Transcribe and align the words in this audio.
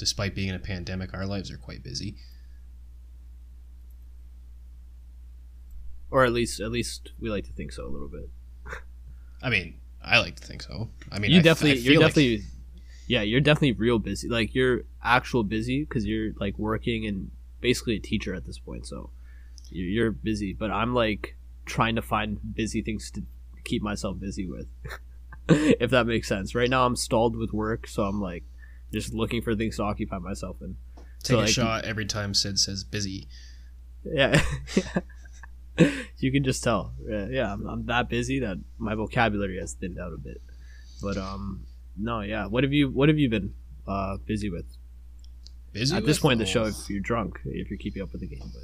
despite 0.00 0.34
being 0.34 0.48
in 0.48 0.54
a 0.54 0.58
pandemic, 0.58 1.12
our 1.12 1.26
lives 1.26 1.50
are 1.50 1.58
quite 1.58 1.82
busy. 1.84 2.16
Or 6.10 6.24
at 6.24 6.32
least, 6.32 6.58
at 6.58 6.72
least 6.72 7.12
we 7.20 7.30
like 7.30 7.44
to 7.44 7.52
think 7.52 7.70
so 7.70 7.86
a 7.86 7.92
little 7.92 8.08
bit. 8.08 8.30
I 9.42 9.50
mean, 9.50 9.74
I 10.02 10.18
like 10.18 10.36
to 10.36 10.42
think 10.42 10.62
so. 10.62 10.88
I 11.12 11.18
mean, 11.18 11.30
you 11.30 11.38
I- 11.38 11.42
definitely, 11.42 11.78
I 11.78 11.82
you're 11.82 12.00
like- 12.00 12.14
definitely, 12.14 12.42
yeah, 13.06 13.20
you're 13.20 13.40
definitely 13.42 13.72
real 13.72 13.98
busy. 13.98 14.28
Like 14.28 14.54
you're 14.54 14.82
actual 15.04 15.44
busy 15.44 15.80
because 15.84 16.06
you're 16.06 16.32
like 16.40 16.58
working 16.58 17.06
and 17.06 17.30
basically 17.60 17.96
a 17.96 18.00
teacher 18.00 18.34
at 18.34 18.46
this 18.46 18.58
point. 18.58 18.86
So 18.86 19.10
you're 19.68 20.10
busy, 20.10 20.54
but 20.54 20.70
I'm 20.70 20.94
like 20.94 21.36
trying 21.66 21.94
to 21.96 22.02
find 22.02 22.38
busy 22.54 22.80
things 22.80 23.10
to 23.12 23.22
keep 23.64 23.82
myself 23.82 24.18
busy 24.18 24.48
with. 24.48 24.66
if 25.48 25.90
that 25.90 26.06
makes 26.06 26.26
sense. 26.26 26.54
Right 26.54 26.70
now, 26.70 26.86
I'm 26.86 26.96
stalled 26.96 27.36
with 27.36 27.52
work, 27.52 27.86
so 27.86 28.04
I'm 28.04 28.20
like 28.20 28.44
just 28.92 29.12
looking 29.12 29.42
for 29.42 29.54
things 29.54 29.76
to 29.76 29.82
occupy 29.82 30.18
myself 30.18 30.56
in. 30.60 30.76
take 31.22 31.34
so, 31.34 31.36
a 31.36 31.40
like, 31.40 31.48
shot 31.48 31.84
every 31.84 32.06
time 32.06 32.34
Sid 32.34 32.58
says 32.58 32.84
busy. 32.84 33.28
Yeah. 34.02 34.42
you 36.16 36.32
can 36.32 36.42
just 36.42 36.64
tell. 36.64 36.94
Yeah, 37.06 37.26
yeah 37.30 37.52
I'm, 37.52 37.68
I'm 37.68 37.86
that 37.86 38.08
busy 38.08 38.40
that 38.40 38.56
my 38.78 38.94
vocabulary 38.94 39.58
has 39.58 39.74
thinned 39.74 39.98
out 39.98 40.14
a 40.14 40.16
bit. 40.16 40.40
But 41.02 41.18
um 41.18 41.66
no, 41.98 42.22
yeah. 42.22 42.46
What 42.46 42.64
have 42.64 42.72
you 42.72 42.88
what 42.88 43.10
have 43.10 43.18
you 43.18 43.28
been 43.28 43.52
uh 43.86 44.16
busy 44.24 44.48
with? 44.48 44.64
Busy 45.72 45.94
At 45.94 46.06
this 46.06 46.18
point 46.18 46.32
in 46.32 46.38
the 46.38 46.46
show 46.46 46.64
if 46.64 46.88
you're 46.88 47.00
drunk, 47.00 47.40
if 47.44 47.68
you're 47.68 47.78
keeping 47.78 48.02
up 48.02 48.12
with 48.12 48.22
the 48.22 48.26
game, 48.26 48.50
but 48.54 48.62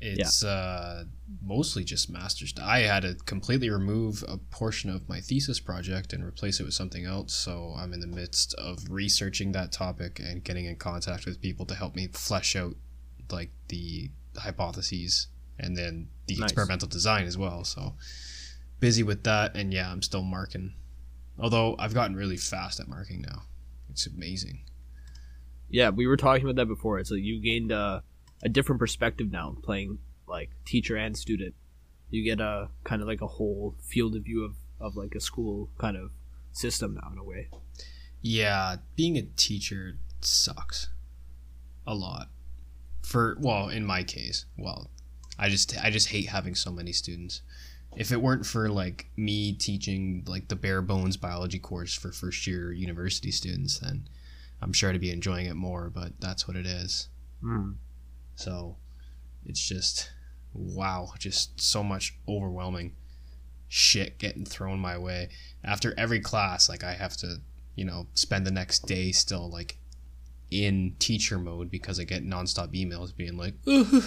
It's 0.00 0.44
uh, 0.44 1.04
mostly 1.42 1.82
just 1.82 2.08
masters. 2.08 2.54
I 2.62 2.80
had 2.80 3.02
to 3.02 3.14
completely 3.26 3.68
remove 3.68 4.22
a 4.28 4.36
portion 4.36 4.90
of 4.90 5.08
my 5.08 5.20
thesis 5.20 5.58
project 5.58 6.12
and 6.12 6.22
replace 6.24 6.60
it 6.60 6.64
with 6.64 6.74
something 6.74 7.04
else. 7.04 7.34
So 7.34 7.74
I'm 7.76 7.92
in 7.92 8.00
the 8.00 8.06
midst 8.06 8.54
of 8.54 8.78
researching 8.88 9.52
that 9.52 9.72
topic 9.72 10.20
and 10.20 10.44
getting 10.44 10.66
in 10.66 10.76
contact 10.76 11.26
with 11.26 11.40
people 11.42 11.66
to 11.66 11.74
help 11.74 11.96
me 11.96 12.06
flesh 12.08 12.54
out 12.54 12.76
like 13.30 13.50
the 13.68 14.10
hypotheses 14.36 15.26
and 15.58 15.76
then 15.76 16.08
the 16.28 16.36
Nice. 16.36 16.50
experimental 16.50 16.86
design 16.88 17.26
as 17.26 17.36
well. 17.36 17.64
So 17.64 17.94
busy 18.78 19.02
with 19.02 19.24
that, 19.24 19.56
and 19.56 19.72
yeah, 19.74 19.90
I'm 19.90 20.02
still 20.02 20.22
marking. 20.22 20.74
Although 21.40 21.74
I've 21.78 21.94
gotten 21.94 22.14
really 22.14 22.36
fast 22.36 22.78
at 22.78 22.86
marking 22.88 23.22
now. 23.22 23.42
It's 23.90 24.06
amazing. 24.06 24.60
yeah, 25.70 25.90
we 25.90 26.06
were 26.06 26.16
talking 26.16 26.44
about 26.44 26.56
that 26.56 26.66
before. 26.66 26.98
It's 27.00 27.10
like 27.10 27.22
you 27.22 27.40
gained 27.42 27.72
a, 27.72 28.02
a 28.42 28.48
different 28.48 28.78
perspective 28.78 29.30
now 29.30 29.56
playing 29.62 29.98
like 30.26 30.50
teacher 30.64 30.96
and 30.96 31.16
student. 31.16 31.54
You 32.10 32.24
get 32.24 32.40
a 32.40 32.68
kind 32.84 33.02
of 33.02 33.08
like 33.08 33.20
a 33.20 33.26
whole 33.26 33.74
field 33.82 34.16
of 34.16 34.24
view 34.24 34.44
of, 34.44 34.54
of 34.80 34.96
like 34.96 35.14
a 35.14 35.20
school 35.20 35.70
kind 35.78 35.96
of 35.96 36.10
system 36.52 36.94
now 36.94 37.10
in 37.12 37.18
a 37.18 37.24
way. 37.24 37.48
Yeah, 38.20 38.76
being 38.96 39.16
a 39.16 39.22
teacher 39.22 39.98
sucks 40.20 40.88
a 41.86 41.94
lot. 41.94 42.28
For 43.02 43.38
well, 43.40 43.68
in 43.68 43.84
my 43.84 44.02
case, 44.02 44.44
well, 44.56 44.90
I 45.38 45.48
just 45.48 45.76
I 45.82 45.90
just 45.90 46.08
hate 46.08 46.28
having 46.28 46.54
so 46.54 46.70
many 46.70 46.92
students. 46.92 47.42
If 47.96 48.12
it 48.12 48.20
weren't 48.20 48.44
for 48.44 48.68
like 48.68 49.10
me 49.16 49.52
teaching 49.52 50.24
like 50.26 50.48
the 50.48 50.56
bare 50.56 50.82
bones 50.82 51.16
biology 51.16 51.58
course 51.58 51.94
for 51.94 52.12
first 52.12 52.46
year 52.46 52.72
university 52.72 53.30
students, 53.30 53.78
then 53.78 54.08
I'm 54.60 54.72
sure 54.72 54.90
I'd 54.90 55.00
be 55.00 55.10
enjoying 55.10 55.46
it 55.46 55.54
more, 55.54 55.90
but 55.90 56.12
that's 56.20 56.46
what 56.46 56.56
it 56.56 56.66
is. 56.66 57.08
Mm. 57.42 57.76
So 58.38 58.76
it's 59.44 59.66
just 59.66 60.12
wow, 60.54 61.10
just 61.18 61.60
so 61.60 61.82
much 61.82 62.16
overwhelming 62.28 62.94
shit 63.66 64.18
getting 64.18 64.44
thrown 64.44 64.78
my 64.78 64.96
way. 64.96 65.28
After 65.64 65.92
every 65.98 66.20
class, 66.20 66.68
like 66.68 66.84
I 66.84 66.92
have 66.92 67.16
to, 67.18 67.38
you 67.74 67.84
know, 67.84 68.06
spend 68.14 68.46
the 68.46 68.52
next 68.52 68.86
day 68.86 69.10
still 69.10 69.50
like 69.50 69.78
in 70.52 70.94
teacher 71.00 71.36
mode 71.36 71.68
because 71.68 71.98
I 71.98 72.04
get 72.04 72.24
nonstop 72.24 72.72
emails 72.72 73.14
being 73.14 73.36
like, 73.36 73.54
"Ugh, 73.66 74.04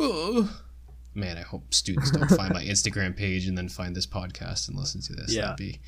ugh." 0.00 0.48
man, 1.14 1.36
I 1.36 1.42
hope 1.42 1.74
students 1.74 2.10
don't 2.12 2.30
find 2.30 2.54
my 2.54 2.64
Instagram 2.64 3.14
page 3.14 3.46
and 3.46 3.58
then 3.58 3.68
find 3.68 3.94
this 3.94 4.06
podcast 4.06 4.68
and 4.68 4.78
listen 4.78 5.02
to 5.02 5.12
this. 5.12 5.34
Yeah. 5.34 5.42
That'd 5.42 5.56
be 5.58 5.80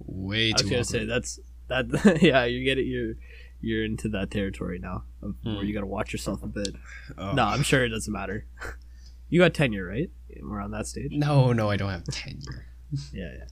way 0.00 0.52
too. 0.52 0.52
I 0.52 0.52
was 0.52 0.62
gonna 0.62 0.74
awkward. 0.74 0.86
say 0.86 1.04
that's 1.06 1.40
that. 1.68 2.18
yeah, 2.22 2.44
you 2.44 2.62
get 2.62 2.76
it. 2.76 2.84
You're 2.84 3.14
you're 3.60 3.84
into 3.84 4.08
that 4.10 4.30
territory 4.30 4.78
now, 4.78 5.04
of 5.22 5.34
where 5.42 5.56
Hmm. 5.60 5.64
you 5.66 5.74
got 5.74 5.80
to 5.80 5.86
watch 5.86 6.12
yourself 6.12 6.42
a 6.42 6.46
bit. 6.46 6.74
Oh. 7.18 7.32
No, 7.32 7.44
I'm 7.44 7.62
sure 7.62 7.84
it 7.84 7.90
doesn't 7.90 8.12
matter. 8.12 8.46
you 9.28 9.40
got 9.40 9.54
tenure, 9.54 9.86
right? 9.86 10.10
We're 10.42 10.60
on 10.60 10.70
that 10.72 10.86
stage. 10.86 11.12
no, 11.12 11.52
no, 11.52 11.70
I 11.70 11.76
don't 11.76 11.90
have 11.90 12.04
tenure. 12.04 12.66
Yeah, 13.12 13.32
yeah. 13.38 13.44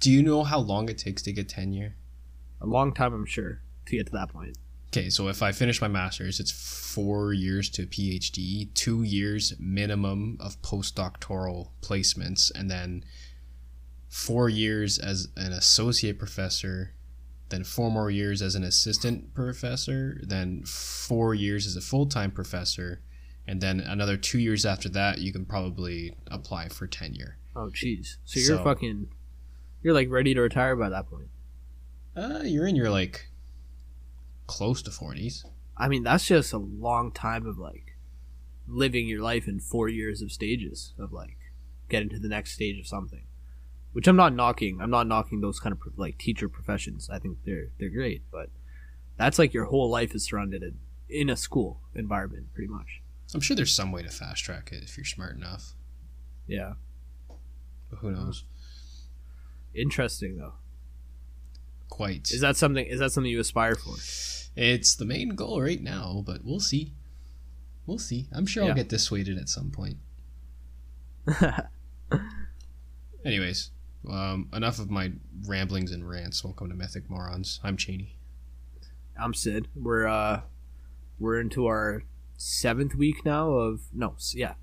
Do 0.00 0.10
you 0.10 0.22
know 0.22 0.42
how 0.44 0.58
long 0.58 0.88
it 0.88 0.98
takes 0.98 1.22
to 1.22 1.32
get 1.32 1.48
tenure? 1.48 1.94
A 2.60 2.66
long 2.66 2.92
time, 2.94 3.12
I'm 3.14 3.26
sure, 3.26 3.60
to 3.86 3.96
get 3.96 4.06
to 4.06 4.12
that 4.12 4.30
point. 4.30 4.56
Okay, 4.88 5.08
so 5.10 5.28
if 5.28 5.42
I 5.42 5.52
finish 5.52 5.80
my 5.80 5.86
master's, 5.88 6.40
it's 6.40 6.50
four 6.50 7.32
years 7.32 7.68
to 7.70 7.86
PhD, 7.86 8.72
two 8.74 9.02
years 9.04 9.54
minimum 9.60 10.36
of 10.40 10.60
postdoctoral 10.62 11.68
placements, 11.80 12.50
and 12.54 12.68
then 12.70 13.04
four 14.08 14.48
years 14.48 14.98
as 14.98 15.28
an 15.36 15.52
associate 15.52 16.18
professor, 16.18 16.92
then 17.50 17.64
four 17.64 17.90
more 17.90 18.10
years 18.10 18.40
as 18.42 18.54
an 18.54 18.64
assistant 18.64 19.34
professor, 19.34 20.20
then 20.22 20.62
four 20.64 21.34
years 21.34 21.66
as 21.66 21.76
a 21.76 21.80
full 21.80 22.06
time 22.06 22.30
professor, 22.30 23.02
and 23.46 23.60
then 23.60 23.80
another 23.80 24.16
two 24.16 24.38
years 24.38 24.64
after 24.64 24.88
that, 24.90 25.18
you 25.18 25.32
can 25.32 25.44
probably 25.44 26.16
apply 26.28 26.68
for 26.68 26.86
tenure. 26.86 27.36
Oh, 27.56 27.70
jeez. 27.74 28.16
So 28.24 28.38
you're 28.40 28.58
So- 28.58 28.64
fucking. 28.64 29.08
You're 29.82 29.94
like 29.94 30.10
ready 30.10 30.34
to 30.34 30.40
retire 30.42 30.76
by 30.76 30.90
that 30.90 31.08
point. 31.08 31.28
Uh, 32.14 32.42
you're 32.44 32.66
in 32.66 32.76
your 32.76 32.90
like 32.90 33.28
close 34.46 34.82
to 34.82 34.90
40s. 34.90 35.44
I 35.76 35.88
mean, 35.88 36.02
that's 36.02 36.26
just 36.26 36.52
a 36.52 36.58
long 36.58 37.12
time 37.12 37.46
of 37.46 37.56
like 37.58 37.96
living 38.68 39.08
your 39.08 39.22
life 39.22 39.48
in 39.48 39.58
four 39.58 39.88
years 39.88 40.20
of 40.20 40.30
stages 40.30 40.92
of 40.98 41.12
like 41.12 41.38
getting 41.88 42.10
to 42.10 42.18
the 42.18 42.28
next 42.28 42.52
stage 42.52 42.78
of 42.78 42.86
something. 42.86 43.22
Which 43.92 44.06
I'm 44.06 44.16
not 44.16 44.34
knocking. 44.34 44.80
I'm 44.80 44.90
not 44.90 45.06
knocking 45.08 45.40
those 45.40 45.58
kind 45.58 45.72
of 45.72 45.80
like 45.98 46.16
teacher 46.18 46.48
professions. 46.48 47.10
I 47.10 47.18
think 47.18 47.38
they're 47.44 47.68
they're 47.78 47.88
great, 47.90 48.22
but 48.30 48.50
that's 49.16 49.38
like 49.38 49.52
your 49.52 49.64
whole 49.66 49.90
life 49.90 50.14
is 50.14 50.24
surrounded 50.24 50.62
in 50.62 50.78
in 51.08 51.28
a 51.28 51.36
school 51.36 51.80
environment, 51.94 52.54
pretty 52.54 52.68
much. 52.72 53.02
I'm 53.34 53.40
sure 53.40 53.56
there's 53.56 53.74
some 53.74 53.90
way 53.92 54.02
to 54.02 54.08
fast 54.08 54.44
track 54.44 54.70
it 54.72 54.82
if 54.84 54.96
you're 54.96 55.04
smart 55.04 55.36
enough, 55.36 55.74
Yeah, 56.46 56.74
but 57.88 57.98
who 58.00 58.10
knows? 58.12 58.44
interesting 59.74 60.36
though. 60.36 60.54
Quite. 61.88 62.30
Is 62.30 62.40
that 62.40 62.56
something? 62.56 62.86
Is 62.86 63.00
that 63.00 63.10
something 63.10 63.30
you 63.30 63.40
aspire 63.40 63.74
for? 63.74 63.94
It's 64.56 64.94
the 64.94 65.04
main 65.04 65.30
goal 65.30 65.60
right 65.62 65.82
now, 65.82 66.22
but 66.24 66.44
we'll 66.44 66.60
see. 66.60 66.94
We'll 67.86 67.98
see. 67.98 68.28
I'm 68.32 68.46
sure 68.46 68.62
Yeah. 68.62 68.68
I'll 68.70 68.74
get 68.76 68.88
dissuaded 68.88 69.36
at 69.38 69.48
some 69.48 69.70
point. 69.72 69.96
Anyways, 73.24 73.70
um, 74.08 74.48
enough 74.52 74.78
of 74.78 74.90
my 74.90 75.12
ramblings 75.46 75.92
and 75.92 76.08
rants. 76.08 76.44
Welcome 76.44 76.68
to 76.70 76.74
Mythic 76.74 77.08
Morons. 77.10 77.60
I'm 77.62 77.76
Cheney. 77.76 78.16
I'm 79.20 79.34
Sid. 79.34 79.68
We're 79.74 80.06
uh 80.06 80.42
we're 81.18 81.38
into 81.40 81.66
our 81.66 82.04
seventh 82.36 82.94
week 82.94 83.24
now 83.24 83.50
of 83.50 83.80
no, 83.92 84.14
yeah. 84.32 84.54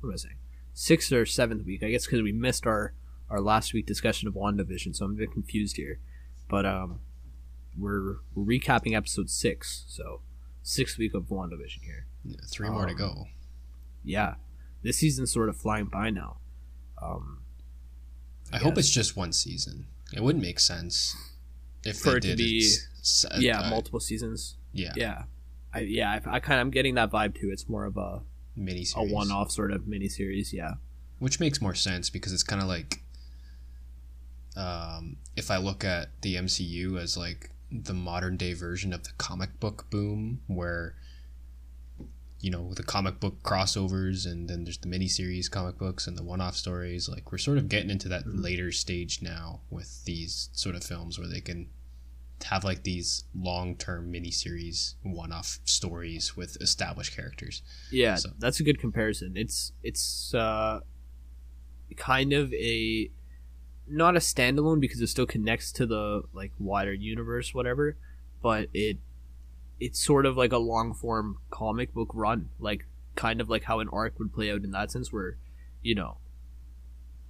What 0.00 0.10
am 0.10 0.14
I 0.14 0.16
saying? 0.16 0.36
Sixth 0.74 1.10
or 1.12 1.26
seventh 1.26 1.64
week, 1.66 1.82
I 1.82 1.90
guess, 1.90 2.06
because 2.06 2.22
we 2.22 2.32
missed 2.32 2.66
our 2.66 2.92
our 3.28 3.40
last 3.40 3.72
week 3.72 3.86
discussion 3.86 4.28
of 4.28 4.34
WandaVision, 4.34 4.94
so 4.94 5.04
I'm 5.04 5.12
a 5.12 5.14
bit 5.14 5.32
confused 5.32 5.76
here. 5.76 5.98
But 6.48 6.64
um, 6.64 7.00
we're, 7.76 8.18
we're 8.34 8.44
recapping 8.58 8.96
episode 8.96 9.28
six, 9.30 9.84
so 9.88 10.20
sixth 10.62 10.96
week 10.96 11.12
of 11.12 11.24
WandaVision 11.24 11.82
here. 11.82 12.06
Yeah, 12.24 12.36
Three 12.48 12.70
more 12.70 12.86
to 12.86 12.92
Um, 12.92 12.98
go. 12.98 13.24
Yeah, 14.04 14.34
this 14.84 14.98
season's 14.98 15.32
sort 15.32 15.48
of 15.48 15.56
flying 15.56 15.86
by 15.86 16.10
now. 16.10 16.36
Um, 17.02 17.40
I 18.52 18.58
hope 18.58 18.78
it's 18.78 18.90
just 18.90 19.16
one 19.16 19.32
season. 19.32 19.86
It 20.12 20.22
wouldn't 20.22 20.42
make 20.44 20.60
sense 20.60 21.16
if 21.84 21.98
For 21.98 22.12
they 22.12 22.16
it 22.16 22.20
to 22.22 22.28
did 22.28 22.38
be- 22.38 22.74
s- 23.00 23.26
yeah, 23.38 23.60
uh, 23.60 23.70
multiple 23.70 24.00
seasons. 24.00 24.56
yeah, 24.72 24.92
Yeah, 24.96 25.22
I 25.74 25.80
yeah, 25.80 26.10
I, 26.26 26.36
I 26.36 26.40
kind 26.40 26.60
of 26.60 26.66
I'm 26.66 26.70
getting 26.70 26.94
that 26.94 27.10
vibe 27.10 27.34
too. 27.38 27.50
It's 27.52 27.68
more 27.68 27.84
of 27.84 27.96
a 27.96 28.22
mini 28.54 28.86
a 28.96 29.04
one-off 29.04 29.50
sort 29.50 29.70
of 29.72 29.86
mini 29.86 30.08
series. 30.08 30.52
Yeah. 30.52 30.74
which 31.18 31.40
makes 31.40 31.60
more 31.60 31.74
sense 31.74 32.08
because 32.10 32.32
it's 32.32 32.42
kind 32.42 32.62
of 32.62 32.68
like 32.68 33.00
um, 34.56 35.16
if 35.36 35.50
I 35.50 35.58
look 35.58 35.84
at 35.84 36.08
the 36.22 36.36
MCU 36.36 36.98
as 37.00 37.16
like 37.16 37.50
the 37.70 37.92
modern 37.92 38.36
day 38.36 38.54
version 38.54 38.92
of 38.92 39.02
the 39.04 39.10
comic 39.18 39.58
book 39.60 39.86
boom, 39.90 40.40
where 40.46 40.94
you 42.46 42.52
know 42.52 42.72
the 42.74 42.82
comic 42.84 43.18
book 43.18 43.42
crossovers 43.42 44.24
and 44.24 44.48
then 44.48 44.62
there's 44.62 44.78
the 44.78 44.86
miniseries 44.86 45.50
comic 45.50 45.76
books 45.78 46.06
and 46.06 46.16
the 46.16 46.22
one-off 46.22 46.54
stories. 46.54 47.08
Like 47.08 47.32
we're 47.32 47.38
sort 47.38 47.58
of 47.58 47.68
getting 47.68 47.90
into 47.90 48.08
that 48.10 48.24
Mhm. 48.24 48.40
later 48.40 48.70
stage 48.70 49.20
now 49.20 49.62
with 49.68 50.04
these 50.04 50.48
sort 50.52 50.76
of 50.76 50.84
films 50.84 51.18
where 51.18 51.26
they 51.26 51.40
can 51.40 51.68
have 52.44 52.62
like 52.62 52.84
these 52.84 53.24
long-term 53.34 54.12
miniseries 54.12 54.94
one-off 55.02 55.58
stories 55.64 56.36
with 56.36 56.56
established 56.60 57.16
characters. 57.16 57.62
Yeah, 57.90 58.14
So- 58.14 58.30
that's 58.38 58.60
a 58.60 58.62
good 58.62 58.78
comparison. 58.78 59.36
It's 59.36 59.72
it's 59.82 60.32
uh, 60.32 60.80
kind 61.96 62.32
of 62.32 62.52
a 62.54 63.10
not 63.88 64.14
a 64.16 64.20
standalone 64.20 64.80
because 64.80 65.00
it 65.00 65.08
still 65.08 65.26
connects 65.26 65.72
to 65.72 65.84
the 65.86 66.22
like 66.32 66.52
wider 66.60 66.92
universe, 66.94 67.52
whatever. 67.54 67.96
But 68.40 68.68
it 68.72 68.98
it's 69.78 70.02
sort 70.02 70.26
of 70.26 70.36
like 70.36 70.52
a 70.52 70.58
long 70.58 70.94
form 70.94 71.38
comic 71.50 71.92
book 71.92 72.10
run, 72.14 72.50
like 72.58 72.86
kind 73.14 73.40
of 73.40 73.48
like 73.48 73.64
how 73.64 73.80
an 73.80 73.88
arc 73.92 74.18
would 74.18 74.32
play 74.32 74.50
out 74.50 74.64
in 74.64 74.70
that 74.72 74.90
sense, 74.90 75.12
where 75.12 75.36
you 75.82 75.94
know 75.94 76.18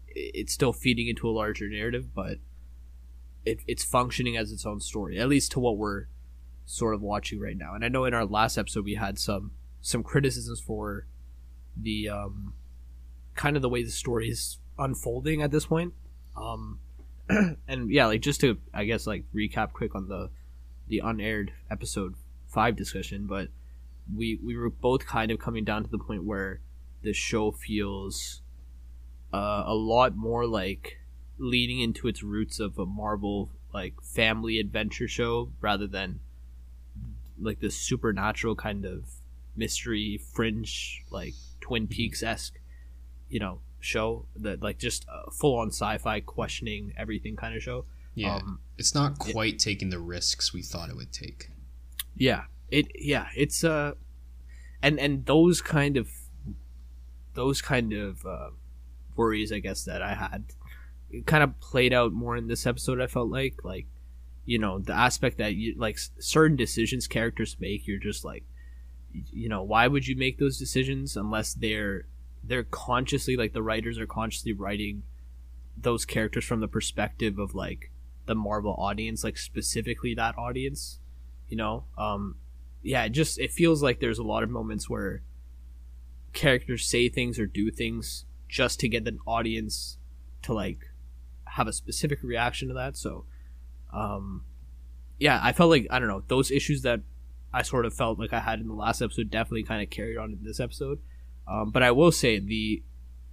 it's 0.08 0.52
still 0.52 0.72
feeding 0.72 1.08
into 1.08 1.28
a 1.28 1.30
larger 1.30 1.68
narrative, 1.68 2.14
but 2.14 2.38
it, 3.44 3.60
it's 3.66 3.84
functioning 3.84 4.36
as 4.36 4.50
its 4.50 4.64
own 4.64 4.80
story, 4.80 5.18
at 5.18 5.28
least 5.28 5.52
to 5.52 5.60
what 5.60 5.76
we're 5.76 6.06
sort 6.64 6.94
of 6.94 7.02
watching 7.02 7.38
right 7.40 7.56
now. 7.56 7.74
And 7.74 7.84
I 7.84 7.88
know 7.88 8.04
in 8.04 8.14
our 8.14 8.24
last 8.24 8.58
episode 8.58 8.84
we 8.84 8.94
had 8.94 9.18
some 9.18 9.52
some 9.80 10.02
criticisms 10.02 10.60
for 10.60 11.06
the 11.76 12.08
um, 12.08 12.54
kind 13.34 13.56
of 13.56 13.62
the 13.62 13.68
way 13.68 13.82
the 13.82 13.90
story 13.90 14.28
is 14.28 14.58
unfolding 14.78 15.42
at 15.42 15.50
this 15.50 15.66
point. 15.66 15.94
Um, 16.36 16.80
and 17.28 17.90
yeah, 17.90 18.06
like 18.06 18.20
just 18.20 18.40
to 18.40 18.58
I 18.74 18.84
guess 18.84 19.06
like 19.06 19.24
recap 19.34 19.72
quick 19.72 19.94
on 19.94 20.08
the 20.08 20.30
the 20.88 21.00
unaired 21.04 21.52
episode 21.70 22.14
five 22.56 22.74
discussion, 22.74 23.26
but 23.26 23.48
we 24.16 24.40
we 24.42 24.56
were 24.56 24.70
both 24.70 25.06
kind 25.06 25.30
of 25.30 25.38
coming 25.38 25.62
down 25.62 25.84
to 25.84 25.90
the 25.90 25.98
point 25.98 26.24
where 26.24 26.60
the 27.02 27.12
show 27.12 27.52
feels 27.52 28.40
uh, 29.32 29.64
a 29.66 29.74
lot 29.74 30.16
more 30.16 30.46
like 30.46 30.96
leading 31.36 31.80
into 31.80 32.08
its 32.08 32.22
roots 32.22 32.58
of 32.58 32.78
a 32.78 32.86
Marvel 32.86 33.50
like 33.74 33.92
family 34.02 34.58
adventure 34.58 35.06
show 35.06 35.52
rather 35.60 35.86
than 35.86 36.20
like 37.38 37.60
this 37.60 37.76
supernatural 37.76 38.56
kind 38.56 38.86
of 38.86 39.04
mystery 39.54 40.18
fringe 40.32 41.04
like 41.10 41.34
Twin 41.60 41.82
mm-hmm. 41.82 41.90
Peaks 41.90 42.22
esque, 42.22 42.58
you 43.28 43.38
know, 43.38 43.60
show 43.80 44.24
that 44.34 44.62
like 44.62 44.78
just 44.78 45.04
full 45.30 45.58
on 45.58 45.68
sci 45.68 45.98
fi 45.98 46.20
questioning 46.20 46.94
everything 46.96 47.36
kind 47.36 47.54
of 47.54 47.62
show. 47.62 47.84
Yeah, 48.14 48.36
um, 48.36 48.60
it's 48.78 48.94
not 48.94 49.18
quite 49.18 49.54
it, 49.54 49.58
taking 49.58 49.90
the 49.90 49.98
risks 49.98 50.54
we 50.54 50.62
thought 50.62 50.88
it 50.88 50.96
would 50.96 51.12
take. 51.12 51.50
Yeah, 52.16 52.44
it 52.70 52.86
yeah 52.94 53.28
it's 53.36 53.62
uh, 53.62 53.92
and 54.82 54.98
and 54.98 55.26
those 55.26 55.60
kind 55.60 55.96
of 55.96 56.08
those 57.34 57.60
kind 57.60 57.92
of 57.92 58.24
uh, 58.24 58.50
worries, 59.14 59.52
I 59.52 59.58
guess 59.58 59.84
that 59.84 60.02
I 60.02 60.14
had, 60.14 60.44
kind 61.26 61.44
of 61.44 61.60
played 61.60 61.92
out 61.92 62.12
more 62.12 62.36
in 62.36 62.48
this 62.48 62.66
episode. 62.66 63.00
I 63.00 63.06
felt 63.06 63.30
like 63.30 63.64
like 63.64 63.86
you 64.46 64.58
know 64.58 64.78
the 64.78 64.94
aspect 64.94 65.38
that 65.38 65.54
you 65.54 65.74
like 65.76 65.98
certain 66.18 66.56
decisions 66.56 67.06
characters 67.06 67.56
make 67.60 67.86
you're 67.86 67.98
just 67.98 68.24
like 68.24 68.44
you 69.12 69.48
know 69.48 69.62
why 69.62 69.88
would 69.88 70.06
you 70.06 70.16
make 70.16 70.38
those 70.38 70.56
decisions 70.56 71.16
unless 71.16 71.52
they're 71.54 72.06
they're 72.44 72.64
consciously 72.64 73.36
like 73.36 73.52
the 73.52 73.62
writers 73.62 73.98
are 73.98 74.06
consciously 74.06 74.52
writing 74.52 75.02
those 75.76 76.04
characters 76.04 76.44
from 76.44 76.60
the 76.60 76.68
perspective 76.68 77.38
of 77.38 77.54
like 77.54 77.90
the 78.26 78.34
marvel 78.34 78.74
audience 78.78 79.24
like 79.24 79.36
specifically 79.36 80.14
that 80.14 80.36
audience 80.38 81.00
you 81.48 81.56
know 81.56 81.84
um 81.96 82.36
yeah 82.82 83.04
it 83.04 83.10
just 83.10 83.38
it 83.38 83.52
feels 83.52 83.82
like 83.82 84.00
there's 84.00 84.18
a 84.18 84.24
lot 84.24 84.42
of 84.42 84.50
moments 84.50 84.88
where 84.88 85.22
characters 86.32 86.86
say 86.86 87.08
things 87.08 87.38
or 87.38 87.46
do 87.46 87.70
things 87.70 88.26
just 88.48 88.78
to 88.80 88.88
get 88.88 89.06
an 89.08 89.18
audience 89.26 89.98
to 90.42 90.52
like 90.52 90.90
have 91.44 91.66
a 91.66 91.72
specific 91.72 92.22
reaction 92.22 92.68
to 92.68 92.74
that 92.74 92.96
so 92.96 93.24
um 93.92 94.44
yeah 95.18 95.40
i 95.42 95.52
felt 95.52 95.70
like 95.70 95.86
i 95.90 95.98
don't 95.98 96.08
know 96.08 96.22
those 96.28 96.50
issues 96.50 96.82
that 96.82 97.00
I 97.56 97.62
sort 97.62 97.86
of 97.86 97.94
felt 97.94 98.18
like 98.18 98.34
I 98.34 98.40
had 98.40 98.60
in 98.60 98.68
the 98.68 98.74
last 98.74 99.00
episode 99.00 99.30
definitely 99.30 99.62
kind 99.62 99.82
of 99.82 99.88
carried 99.88 100.18
on 100.18 100.30
in 100.32 100.44
this 100.44 100.60
episode. 100.60 101.00
Um, 101.48 101.70
but 101.70 101.82
I 101.82 101.90
will 101.90 102.12
say 102.12 102.38
the 102.38 102.82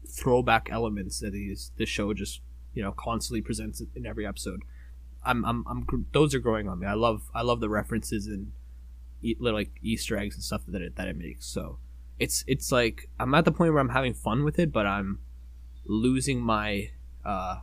throwback 0.07 0.69
elements 0.71 1.19
that 1.19 1.31
these 1.31 1.71
the 1.75 1.85
show 1.85 2.13
just 2.13 2.41
you 2.73 2.81
know 2.81 2.93
constantly 2.93 3.41
presents 3.41 3.81
in 3.93 4.05
every 4.05 4.25
episode. 4.25 4.61
I'm, 5.25 5.45
I'm, 5.45 5.65
I'm 5.67 6.07
those 6.11 6.33
are 6.35 6.39
growing 6.39 6.67
on 6.67 6.79
me. 6.79 6.87
I 6.87 6.93
love 6.93 7.29
I 7.33 7.41
love 7.41 7.59
the 7.59 7.69
references 7.69 8.27
and 8.27 8.51
little 9.39 9.57
like 9.57 9.71
Easter 9.81 10.17
eggs 10.17 10.35
and 10.35 10.43
stuff 10.43 10.61
that 10.67 10.81
it 10.81 10.95
that 10.95 11.07
it 11.07 11.17
makes. 11.17 11.45
So 11.45 11.79
it's 12.19 12.43
it's 12.47 12.71
like 12.71 13.09
I'm 13.19 13.33
at 13.33 13.45
the 13.45 13.51
point 13.51 13.73
where 13.73 13.81
I'm 13.81 13.89
having 13.89 14.13
fun 14.13 14.43
with 14.43 14.59
it, 14.59 14.71
but 14.71 14.85
I'm 14.85 15.19
losing 15.85 16.41
my 16.41 16.91
uh 17.25 17.59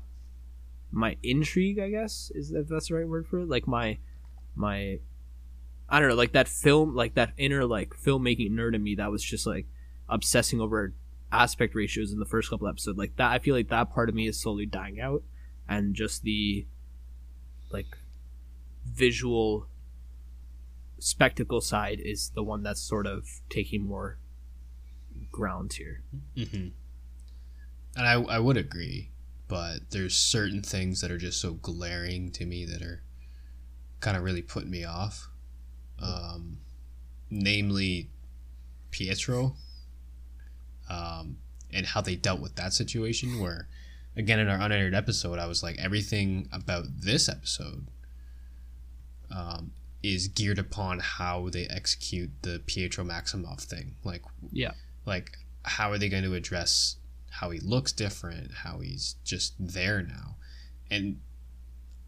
my 0.90 1.16
intrigue. 1.22 1.78
I 1.78 1.90
guess 1.90 2.32
is 2.34 2.50
that 2.50 2.68
that's 2.68 2.88
the 2.88 2.94
right 2.94 3.08
word 3.08 3.26
for 3.26 3.40
it. 3.40 3.48
Like 3.48 3.66
my 3.66 3.98
my 4.54 5.00
I 5.88 5.98
don't 5.98 6.08
know, 6.08 6.14
like 6.14 6.32
that 6.32 6.48
film, 6.48 6.94
like 6.94 7.14
that 7.14 7.32
inner 7.36 7.64
like 7.64 7.90
filmmaking 7.90 8.52
nerd 8.52 8.74
in 8.74 8.82
me 8.82 8.94
that 8.94 9.10
was 9.10 9.24
just 9.24 9.46
like 9.46 9.66
obsessing 10.08 10.60
over 10.60 10.94
aspect 11.32 11.74
ratios 11.74 12.12
in 12.12 12.18
the 12.18 12.24
first 12.24 12.48
couple 12.50 12.68
episodes. 12.68 12.96
Like 12.98 13.16
that, 13.16 13.32
I 13.32 13.38
feel 13.38 13.54
like 13.54 13.68
that 13.68 13.92
part 13.92 14.08
of 14.08 14.14
me 14.14 14.28
is 14.28 14.40
slowly 14.40 14.66
dying 14.66 15.00
out, 15.00 15.22
and 15.68 15.94
just 15.94 16.22
the 16.22 16.66
like 17.70 17.96
visual 18.84 19.66
spectacle 20.98 21.60
side 21.60 22.00
is 22.00 22.30
the 22.34 22.42
one 22.42 22.62
that's 22.62 22.80
sort 22.80 23.06
of 23.06 23.26
taking 23.48 23.86
more 23.86 24.18
grounds 25.32 25.76
here. 25.76 26.02
Mm-hmm. 26.36 26.68
And 27.96 28.06
I 28.06 28.12
I 28.12 28.38
would 28.38 28.56
agree, 28.56 29.10
but 29.48 29.90
there's 29.90 30.14
certain 30.14 30.62
things 30.62 31.00
that 31.00 31.10
are 31.10 31.18
just 31.18 31.40
so 31.40 31.54
glaring 31.54 32.30
to 32.32 32.46
me 32.46 32.64
that 32.66 32.82
are 32.82 33.02
kind 34.00 34.16
of 34.16 34.22
really 34.22 34.42
putting 34.42 34.70
me 34.70 34.84
off 34.84 35.30
um, 36.02 36.58
namely 37.30 38.10
Pietro, 38.90 39.54
um, 40.88 41.38
and 41.72 41.86
how 41.86 42.00
they 42.00 42.16
dealt 42.16 42.40
with 42.40 42.56
that 42.56 42.72
situation. 42.72 43.40
Where, 43.40 43.68
again, 44.16 44.38
in 44.38 44.48
our 44.48 44.60
unedited 44.60 44.94
episode, 44.94 45.38
I 45.38 45.46
was 45.46 45.62
like, 45.62 45.78
everything 45.78 46.48
about 46.52 46.84
this 47.00 47.28
episode 47.28 47.86
um, 49.34 49.72
is 50.02 50.28
geared 50.28 50.58
upon 50.58 51.00
how 51.00 51.48
they 51.48 51.66
execute 51.66 52.30
the 52.42 52.62
Pietro 52.66 53.04
Maximoff 53.04 53.62
thing. 53.62 53.94
Like, 54.04 54.22
yeah, 54.52 54.72
like 55.06 55.38
how 55.64 55.90
are 55.90 55.98
they 55.98 56.08
going 56.08 56.24
to 56.24 56.34
address 56.34 56.96
how 57.30 57.50
he 57.50 57.60
looks 57.60 57.92
different, 57.92 58.52
how 58.64 58.80
he's 58.80 59.16
just 59.24 59.54
there 59.58 60.02
now, 60.02 60.36
and 60.90 61.20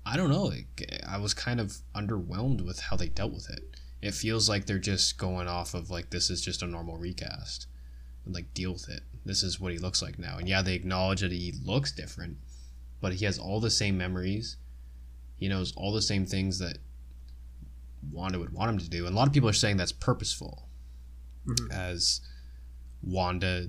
I 0.04 0.16
don't 0.16 0.30
know. 0.30 0.44
Like, 0.44 1.00
I 1.08 1.18
was 1.18 1.34
kind 1.34 1.60
of 1.60 1.78
underwhelmed 1.94 2.66
with 2.66 2.80
how 2.80 2.96
they 2.96 3.08
dealt 3.08 3.32
with 3.32 3.48
it 3.50 3.72
it 4.02 4.14
feels 4.14 4.48
like 4.48 4.66
they're 4.66 4.78
just 4.78 5.16
going 5.16 5.46
off 5.46 5.74
of 5.74 5.88
like 5.88 6.10
this 6.10 6.28
is 6.28 6.42
just 6.42 6.62
a 6.62 6.66
normal 6.66 6.98
recast 6.98 7.68
like 8.26 8.54
deal 8.54 8.72
with 8.72 8.88
it. 8.88 9.02
This 9.24 9.42
is 9.42 9.60
what 9.60 9.72
he 9.72 9.78
looks 9.78 10.02
like 10.02 10.18
now. 10.18 10.38
And 10.38 10.48
yeah 10.48 10.62
they 10.62 10.74
acknowledge 10.74 11.20
that 11.20 11.32
he 11.32 11.54
looks 11.64 11.92
different 11.92 12.38
but 13.02 13.12
he 13.12 13.26
has 13.26 13.38
all 13.38 13.60
the 13.60 13.70
same 13.70 13.98
memories. 13.98 14.56
He 15.36 15.48
knows 15.48 15.74
all 15.76 15.92
the 15.92 16.00
same 16.00 16.24
things 16.24 16.60
that 16.60 16.78
wanda 18.10 18.38
would 18.38 18.52
want 18.52 18.70
him 18.70 18.78
to 18.78 18.88
do. 18.88 19.06
And 19.06 19.14
a 19.14 19.18
lot 19.18 19.26
of 19.26 19.34
people 19.34 19.48
are 19.48 19.52
saying 19.52 19.76
that's 19.76 19.92
purposeful 19.92 20.68
mm-hmm. 21.46 21.70
as 21.72 22.20
wanda 23.02 23.68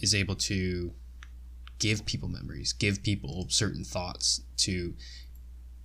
is 0.00 0.14
able 0.14 0.34
to 0.34 0.92
give 1.78 2.06
people 2.06 2.28
memories 2.28 2.72
give 2.72 3.02
people 3.02 3.46
certain 3.50 3.84
thoughts 3.84 4.40
to 4.56 4.94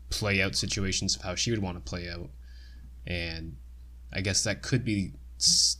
play 0.09 0.41
out 0.41 0.55
situations 0.55 1.15
of 1.15 1.23
how 1.23 1.35
she 1.35 1.51
would 1.51 1.61
want 1.61 1.75
to 1.75 1.89
play 1.89 2.09
out. 2.09 2.29
And 3.05 3.57
I 4.13 4.21
guess 4.21 4.43
that 4.45 4.61
could 4.61 4.85
be 4.85 5.11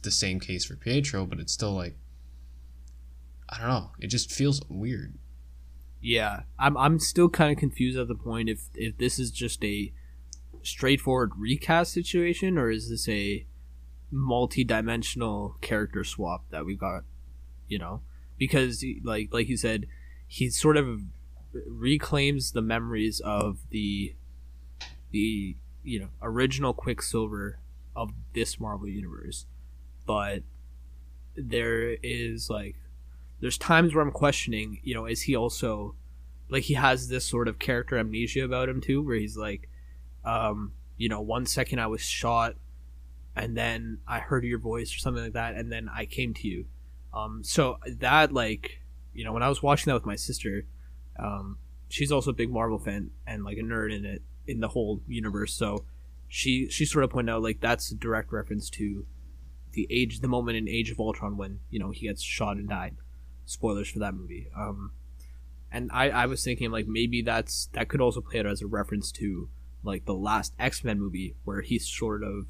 the 0.04 0.12
same 0.12 0.40
case 0.40 0.66
for 0.66 0.76
Pietro, 0.76 1.26
but 1.26 1.40
it's 1.40 1.54
still 1.54 1.74
like 1.74 1.96
I 3.50 3.60
don't 3.60 3.68
know. 3.68 3.92
It 4.00 4.08
just 4.08 4.32
feels 4.32 4.62
weird. 4.70 5.16
Yeah, 6.02 6.42
I'm 6.58 6.78
I'm 6.78 7.00
still 7.00 7.30
kind 7.30 7.52
of 7.52 7.58
confused 7.58 7.98
at 7.98 8.08
the 8.08 8.16
point 8.16 8.50
if 8.50 8.70
if 8.76 8.98
this 8.98 9.20
is 9.20 9.32
just 9.32 9.64
a 9.64 9.92
straightforward 10.62 11.32
recast 11.38 11.94
situation 11.94 12.58
or 12.58 12.70
is 12.70 12.90
this 12.90 13.08
a 13.10 13.46
multi-dimensional 14.12 15.56
character 15.62 16.04
swap 16.04 16.44
that 16.50 16.66
we 16.66 16.76
got, 16.76 17.04
you 17.68 17.78
know? 17.78 18.02
Because 18.38 18.84
like 19.04 19.30
like 19.34 19.50
you 19.50 19.58
said, 19.58 19.88
he 20.28 20.50
sort 20.50 20.78
of 20.78 21.02
reclaims 21.68 22.52
the 22.52 22.62
memories 22.62 23.20
of 23.20 23.60
the 23.72 24.16
the 25.12 25.58
you 25.84 26.00
know 26.00 26.10
original 26.22 26.74
Quicksilver 26.74 27.60
of 28.00 28.12
this 28.34 28.60
Marvel 28.60 28.88
universe, 28.88 29.46
but 30.06 30.44
there 31.36 31.98
is 32.02 32.50
like 32.50 32.78
there's 33.42 33.58
times 33.58 33.94
where 33.94 34.04
I'm 34.04 34.12
questioning, 34.12 34.80
you 34.84 34.94
know, 34.94 35.06
is 35.06 35.24
he 35.24 35.36
also 35.36 35.96
like 36.50 36.64
he 36.64 36.76
has 36.76 37.10
this 37.10 37.26
sort 37.26 37.50
of 37.50 37.60
character 37.60 37.98
amnesia 37.98 38.46
about 38.46 38.70
him 38.70 38.80
too, 38.80 39.02
where 39.04 39.18
he's 39.18 39.38
like, 39.38 39.70
um, 40.24 40.72
you 40.98 41.10
know, 41.10 41.20
one 41.20 41.46
second 41.46 41.80
I 41.80 41.88
was 41.88 42.02
shot, 42.02 42.56
and 43.36 43.56
then 43.58 44.00
I 44.08 44.20
heard 44.20 44.46
your 44.46 44.60
voice 44.60 44.96
or 44.96 45.00
something 45.00 45.24
like 45.24 45.34
that, 45.34 45.56
and 45.56 45.70
then 45.70 45.90
I 45.94 46.06
came 46.06 46.34
to 46.36 46.48
you. 46.48 46.66
Um, 47.14 47.44
so 47.44 47.80
that 47.86 48.32
like, 48.32 48.82
you 49.14 49.26
know, 49.26 49.34
when 49.34 49.44
I 49.44 49.50
was 49.50 49.62
watching 49.62 49.92
that 49.92 49.96
with 49.96 50.06
my 50.06 50.16
sister, 50.16 50.66
um, 51.18 51.58
she's 51.90 52.14
also 52.14 52.32
a 52.32 52.34
big 52.34 52.50
Marvel 52.50 52.80
fan 52.80 53.12
and 53.28 53.44
like 53.44 53.58
a 53.58 53.62
nerd 53.62 53.94
in 53.94 54.06
it, 54.06 54.22
in 54.48 54.62
the 54.62 54.70
whole 54.70 55.02
universe. 55.08 55.54
So 55.54 55.86
she 56.30 56.70
she 56.70 56.86
sort 56.86 57.04
of 57.04 57.10
pointed 57.10 57.34
out 57.34 57.42
like 57.42 57.60
that's 57.60 57.92
a 57.92 57.96
direct 57.96 58.32
reference 58.32 58.70
to 58.70 59.06
the 59.74 59.88
age 59.90 60.22
the 60.22 60.28
moment 60.28 60.58
in 60.58 60.70
Age 60.70 60.92
of 60.92 61.00
Ultron 61.00 61.36
when 61.36 61.60
you 61.70 61.80
know 61.80 61.92
he 61.92 62.08
gets 62.08 62.22
shot 62.22 62.58
and 62.58 62.70
died. 62.70 62.96
Spoilers 63.46 63.90
for 63.90 64.00
that 64.00 64.14
movie. 64.14 64.48
Um, 64.56 64.92
and 65.72 65.90
I 65.92 66.10
I 66.10 66.26
was 66.28 66.44
thinking 66.44 66.72
like 66.72 66.88
maybe 66.88 67.24
that's 67.24 67.70
that 67.74 67.90
could 67.90 68.00
also 68.00 68.22
play 68.22 68.40
out 68.40 68.46
as 68.46 68.62
a 68.62 68.68
reference 68.68 69.12
to 69.14 69.50
like 69.84 70.06
the 70.06 70.14
last 70.14 70.54
X 70.60 70.84
Men 70.84 71.00
movie 71.00 71.36
where 71.44 71.62
he's 71.62 71.88
sort 71.88 72.24
of 72.24 72.46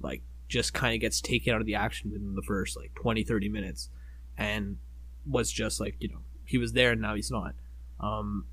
like 0.00 0.22
just 0.48 0.74
kind 0.74 0.94
of 0.94 1.00
gets 1.00 1.20
taken 1.20 1.54
out 1.54 1.60
of 1.60 1.66
the 1.66 1.74
action 1.76 2.10
within 2.10 2.34
the 2.34 2.42
first 2.42 2.76
like 2.76 2.94
20 2.94 3.22
30 3.22 3.48
minutes 3.48 3.90
and 4.36 4.78
was 5.26 5.52
just 5.52 5.78
like 5.78 5.96
you 5.98 6.08
know 6.08 6.20
he 6.44 6.56
was 6.56 6.72
there 6.72 6.92
and 6.92 7.02
now 7.02 7.14
he's 7.14 7.30
not 7.30 7.54
um 8.00 8.46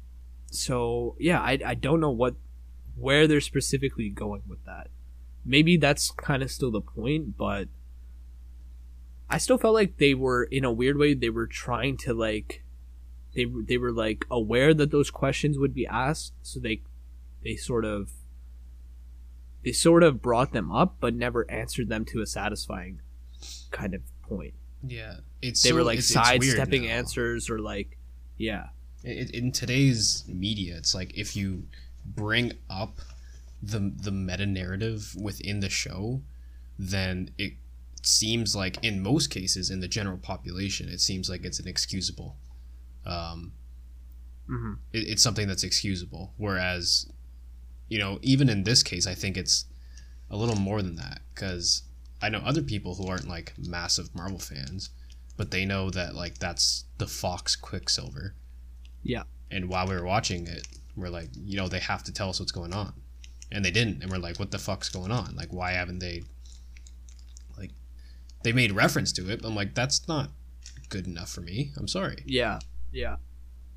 so 0.48 1.16
yeah 1.20 1.40
i, 1.40 1.58
I 1.66 1.74
don't 1.74 2.02
know 2.02 2.12
what 2.12 2.36
where 2.96 3.28
they're 3.28 3.42
specifically 3.42 4.10
going 4.10 4.42
with 4.48 4.64
that. 4.66 4.88
Maybe 5.46 5.78
that's 5.78 6.12
kind 6.12 6.42
of 6.42 6.50
still 6.52 6.72
the 6.72 6.82
point 6.82 7.38
but 7.38 7.68
i 9.30 9.38
still 9.38 9.58
felt 9.58 9.74
like 9.74 9.98
they 9.98 10.14
were 10.14 10.44
in 10.44 10.64
a 10.64 10.72
weird 10.72 10.98
way 10.98 11.14
they 11.14 11.30
were 11.30 11.48
trying 11.48 11.98
to 11.98 12.14
like 12.14 12.64
they, 13.36 13.46
they 13.68 13.78
were 13.78 13.92
like 13.92 14.26
aware 14.32 14.74
that 14.74 14.92
those 14.92 15.10
questions 15.12 15.58
would 15.58 15.74
be 15.74 15.86
asked 15.88 16.34
so 16.42 16.60
they 16.60 16.82
they 17.44 17.56
sort 17.56 17.86
of 17.86 18.12
they 19.64 19.72
sort 19.72 20.04
of 20.04 20.22
brought 20.22 20.52
them 20.54 20.72
up 20.72 20.98
but 21.00 21.14
never 21.16 21.50
answered 21.50 21.90
them 21.90 22.06
to 22.06 22.22
a 22.22 22.26
satisfying 22.28 23.02
kind 23.72 23.94
of 23.96 24.02
point. 24.22 24.54
Yeah, 24.88 25.16
it's 25.42 25.62
they 25.64 25.70
so- 25.70 25.76
were 25.76 25.84
like 25.84 25.98
it's- 26.00 26.12
it's 26.12 26.28
sidestepping 26.28 26.84
now. 26.84 26.90
answers 26.90 27.50
or 27.50 27.60
like 27.60 27.98
yeah. 28.38 28.68
In 29.04 29.52
today's 29.52 30.24
media 30.28 30.76
it's 30.78 30.94
like 30.96 31.16
if 31.18 31.36
you 31.36 31.64
bring 32.06 32.54
up 32.70 33.00
the 33.62 33.92
the 33.96 34.12
meta 34.12 34.46
narrative 34.46 35.16
within 35.20 35.60
the 35.60 35.70
show 35.70 36.22
then 36.78 37.30
it 37.38 37.54
seems 38.04 38.56
like 38.56 38.84
in 38.84 39.02
most 39.02 39.28
cases 39.28 39.72
in 39.72 39.80
the 39.80 39.88
general 39.88 40.18
population 40.18 40.88
it 40.90 41.00
seems 41.00 41.30
like 41.30 41.44
it's 41.44 41.60
inexcusable. 41.60 42.36
Um 43.06 43.54
hmm 44.48 44.74
it, 44.94 45.08
it's 45.10 45.24
something 45.24 45.48
that's 45.48 45.64
excusable. 45.64 46.34
Whereas 46.38 47.12
you 47.90 47.98
know 47.98 48.20
even 48.22 48.50
in 48.50 48.64
this 48.64 48.82
case 48.84 49.06
i 49.08 49.14
think 49.14 49.38
it's 49.38 49.66
a 50.30 50.36
little 50.36 50.56
more 50.56 50.82
than 50.82 50.96
that 50.96 51.22
because 51.34 51.84
i 52.22 52.30
know 52.30 52.40
other 52.40 52.64
people 52.64 52.96
who 52.96 53.08
aren't 53.08 53.28
like 53.28 53.54
massive 53.58 54.14
marvel 54.16 54.40
fans 54.40 54.90
but 55.38 55.52
they 55.52 55.66
know 55.66 55.90
that 55.90 56.16
like 56.16 56.38
that's 56.38 56.86
the 56.98 57.08
fox 57.08 57.56
quicksilver. 57.56 58.34
Yeah. 59.04 59.24
and 59.52 59.70
while 59.70 59.88
we 59.88 59.96
were 59.96 60.06
watching 60.06 60.48
it 60.48 60.68
we're 60.96 61.10
like 61.10 61.30
you 61.34 61.58
know 61.58 61.68
they 61.68 61.80
have 61.80 62.04
to 62.04 62.14
tell 62.14 62.30
us 62.30 62.40
what's 62.40 62.52
going 62.52 62.74
on. 62.74 62.94
And 63.52 63.64
they 63.64 63.72
didn't. 63.72 64.02
And 64.02 64.12
we're 64.12 64.18
like 64.18 64.40
what 64.40 64.52
the 64.52 64.58
fuck's 64.58 64.90
going 64.90 65.12
on? 65.12 65.36
Like 65.36 65.54
why 65.54 65.72
haven't 65.72 66.00
they 66.00 66.24
like 67.58 67.72
they 68.44 68.52
made 68.52 68.72
reference 68.72 69.12
to 69.14 69.30
it? 69.30 69.42
But 69.42 69.50
i'm 69.50 69.56
like 69.56 69.76
that's 69.76 70.08
not 70.08 70.32
good 70.90 71.08
enough 71.08 71.30
for 71.30 71.42
me. 71.42 71.72
I'm 71.78 71.88
sorry. 71.88 72.24
Yeah. 72.26 72.60
Yeah. 72.92 73.18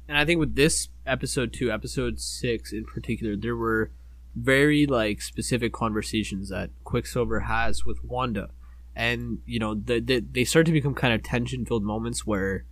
And 0.09 0.17
i 0.17 0.25
think 0.25 0.39
with 0.39 0.55
this 0.55 0.89
episode 1.07 1.53
2 1.53 1.71
episode 1.71 2.21
6 2.21 2.73
in 2.73 2.85
particular 2.85 3.37
there 3.37 3.57
were 3.57 3.91
very 4.35 4.87
like 4.87 5.21
specific 5.21 5.73
conversations 5.73 6.49
that 6.49 6.71
quicksilver 6.85 7.41
has 7.41 7.85
with 7.85 8.03
wanda. 8.05 8.51
And 8.95 9.41
you 9.47 9.59
know 9.59 9.75
the, 9.75 10.01
the, 10.01 10.21
they 10.21 10.45
start 10.45 10.67
to 10.67 10.73
become 10.73 10.95
kind 10.95 11.15
of 11.15 11.23
tension 11.23 11.65
filled 11.65 11.85
moments 11.85 12.27
where 12.27 12.65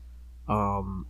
um 0.48 1.06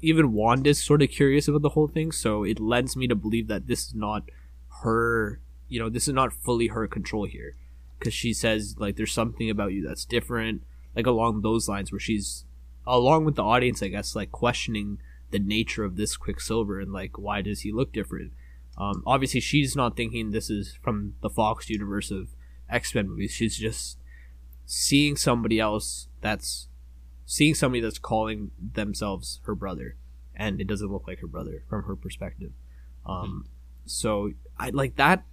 even 0.00 0.32
wanda's 0.32 0.82
sort 0.82 1.02
of 1.02 1.10
curious 1.10 1.48
about 1.48 1.62
the 1.62 1.70
whole 1.70 1.88
thing 1.88 2.12
so 2.12 2.44
it 2.44 2.58
lends 2.58 2.96
me 2.96 3.06
to 3.06 3.14
believe 3.14 3.48
that 3.48 3.66
this 3.66 3.86
is 3.86 3.94
not 3.94 4.24
her 4.82 5.40
you 5.70 5.78
know 5.78 5.88
this 5.88 6.06
is 6.06 6.12
not 6.12 6.34
fully 6.34 6.66
her 6.66 6.86
control 6.86 7.24
here. 7.24 7.56
Because 7.98 8.12
she 8.12 8.34
says 8.34 8.76
like 8.78 8.96
there's 8.96 9.12
something 9.12 9.48
about 9.48 9.72
you 9.72 9.86
that's 9.86 10.04
different 10.04 10.62
like 10.94 11.06
along 11.06 11.40
those 11.40 11.68
lines 11.68 11.92
where 11.92 12.00
she's 12.00 12.44
along 12.86 13.24
with 13.24 13.36
the 13.36 13.44
audience 13.44 13.82
i 13.82 13.88
guess 13.88 14.16
like 14.16 14.32
questioning 14.32 14.98
the 15.30 15.38
nature 15.38 15.84
of 15.84 15.96
this 15.96 16.16
quicksilver 16.16 16.80
and 16.80 16.92
like 16.92 17.18
why 17.18 17.40
does 17.40 17.60
he 17.60 17.72
look 17.72 17.92
different? 17.92 18.32
Um, 18.76 19.02
obviously 19.06 19.40
she's 19.40 19.76
not 19.76 19.96
thinking 19.96 20.30
this 20.30 20.50
is 20.50 20.78
from 20.82 21.14
the 21.20 21.30
fox 21.30 21.70
universe 21.70 22.10
of 22.10 22.28
x-men 22.68 23.08
movies. 23.08 23.32
She's 23.32 23.56
just 23.56 23.98
seeing 24.64 25.16
somebody 25.16 25.60
else 25.60 26.08
that's 26.20 26.68
seeing 27.30 27.54
somebody 27.54 27.80
that's 27.80 27.98
calling 27.98 28.50
themselves 28.58 29.40
her 29.44 29.54
brother 29.54 29.96
and 30.34 30.60
it 30.60 30.66
doesn't 30.66 30.90
look 30.90 31.06
like 31.06 31.20
her 31.20 31.26
brother 31.26 31.62
from 31.68 31.84
her 31.84 31.94
perspective. 31.94 32.52
Um, 33.06 33.46
so 33.86 34.32
i 34.58 34.70
like 34.70 34.96
that 34.96 35.24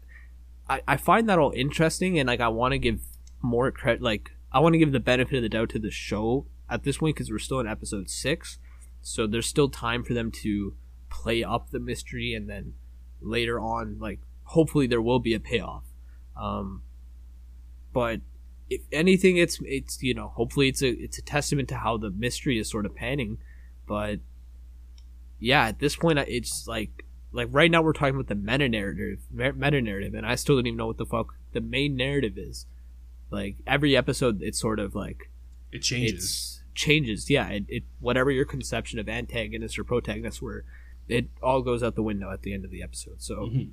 I, 0.70 0.82
I 0.88 0.98
find 0.98 1.30
that 1.30 1.38
all 1.38 1.52
interesting 1.52 2.18
and 2.18 2.28
like 2.28 2.40
i 2.40 2.48
want 2.48 2.72
to 2.72 2.80
give 2.80 3.02
more 3.42 3.70
credit 3.72 4.02
like 4.02 4.32
i 4.52 4.60
want 4.60 4.74
to 4.74 4.80
give 4.80 4.94
the 4.94 5.00
benefit 5.00 5.36
of 5.36 5.44
the 5.44 5.50
doubt 5.50 5.70
to 5.70 5.80
the 5.80 5.92
show 5.92 6.46
at 6.70 6.84
this 6.84 6.98
point 6.98 7.16
because 7.16 7.32
we're 7.32 7.40
still 7.40 7.60
in 7.60 7.68
episode 7.68 8.10
six. 8.10 8.60
So 9.02 9.26
there's 9.28 9.48
still 9.48 9.70
time 9.70 10.04
for 10.04 10.14
them 10.14 10.32
to 10.44 10.76
play 11.10 11.44
up 11.44 11.70
the 11.70 11.80
mystery 11.80 12.34
and 12.34 12.50
then 12.50 12.74
later 13.22 13.60
on 13.60 13.98
like 14.00 14.20
hopefully 14.44 14.88
there 14.88 15.02
will 15.02 15.20
be 15.20 15.34
a 15.34 15.40
payoff. 15.40 15.86
Um 16.36 16.84
but 17.94 18.22
if 18.70 18.82
anything 18.92 19.38
it's 19.38 19.60
it's 19.64 20.02
you 20.04 20.14
know 20.14 20.30
hopefully 20.36 20.68
it's 20.68 20.82
a 20.82 20.90
it's 20.90 21.18
a 21.18 21.22
testament 21.22 21.70
to 21.70 21.76
how 21.76 21.98
the 21.98 22.10
mystery 22.10 22.60
is 22.60 22.70
sort 22.70 22.86
of 22.86 22.94
panning 22.96 23.38
but 23.88 24.20
yeah 25.40 25.68
at 25.68 25.80
this 25.80 25.96
point 25.96 26.20
it's 26.20 26.68
like 26.68 27.06
like 27.32 27.48
right 27.52 27.70
now 27.72 27.82
we're 27.82 27.94
talking 27.94 28.16
about 28.16 28.28
the 28.28 28.36
meta 28.36 28.68
narrative 28.68 29.20
meta 29.32 29.82
narrative 29.82 30.14
and 30.14 30.26
i 30.26 30.36
still 30.36 30.56
don't 30.56 30.68
even 30.68 30.78
know 30.78 30.88
what 30.88 30.98
the 30.98 31.06
fuck 31.06 31.34
the 31.54 31.62
main 31.62 31.96
narrative 31.96 32.38
is 32.38 32.66
like 33.30 33.58
every 33.66 33.96
episode 33.96 34.42
it's 34.42 34.60
sort 34.60 34.80
of 34.80 34.96
like 34.96 35.30
it 35.72 35.80
changes 35.82 36.64
changes 36.74 37.30
yeah 37.30 37.48
it, 37.50 37.66
it 37.68 37.84
whatever 38.00 38.32
your 38.32 38.46
conception 38.46 39.00
of 39.00 39.08
antagonist 39.10 39.78
or 39.80 39.84
protagonist 39.84 40.42
were 40.42 40.64
it 41.08 41.28
all 41.42 41.62
goes 41.62 41.82
out 41.82 41.96
the 41.96 42.04
window 42.04 42.32
at 42.32 42.42
the 42.42 42.54
end 42.54 42.66
of 42.66 42.72
the 42.72 42.84
episode 42.84 43.22
so 43.22 43.36
Mhm. 43.48 43.70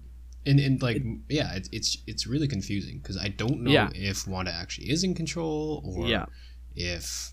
And 0.46 0.60
and 0.60 0.82
like 0.82 1.02
yeah, 1.28 1.54
it's 1.54 1.68
it's 1.72 1.98
it's 2.06 2.26
really 2.26 2.48
confusing 2.48 2.98
because 2.98 3.16
I 3.16 3.28
don't 3.28 3.62
know 3.62 3.70
Yeah. 3.70 3.90
if 3.94 4.26
Wanda 4.28 4.52
actually 4.52 4.90
is 4.90 5.02
in 5.04 5.14
control 5.14 5.82
or 5.84 6.06
Yeah. 6.06 6.26
if 6.76 7.32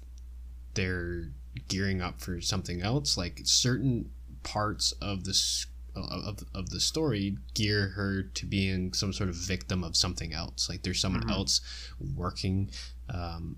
they're 0.74 1.30
gearing 1.68 2.02
up 2.02 2.22
for 2.22 2.40
something 2.42 2.82
else. 2.82 3.18
Like 3.18 3.42
certain 3.44 4.10
parts 4.44 4.94
of 5.02 5.26
this 5.26 5.68
of, 5.94 6.40
of 6.56 6.70
the 6.70 6.80
story 6.80 7.38
gear 7.54 7.90
her 7.90 8.24
to 8.24 8.46
being 8.46 8.94
some 8.94 9.12
sort 9.12 9.28
of 9.28 9.36
victim 9.36 9.84
of 9.84 9.98
something 9.98 10.32
else. 10.34 10.70
Like 10.70 10.84
there's 10.84 11.02
someone 11.02 11.24
Mhm. 11.24 11.32
else 11.32 11.60
working 12.16 12.72
um, 13.10 13.58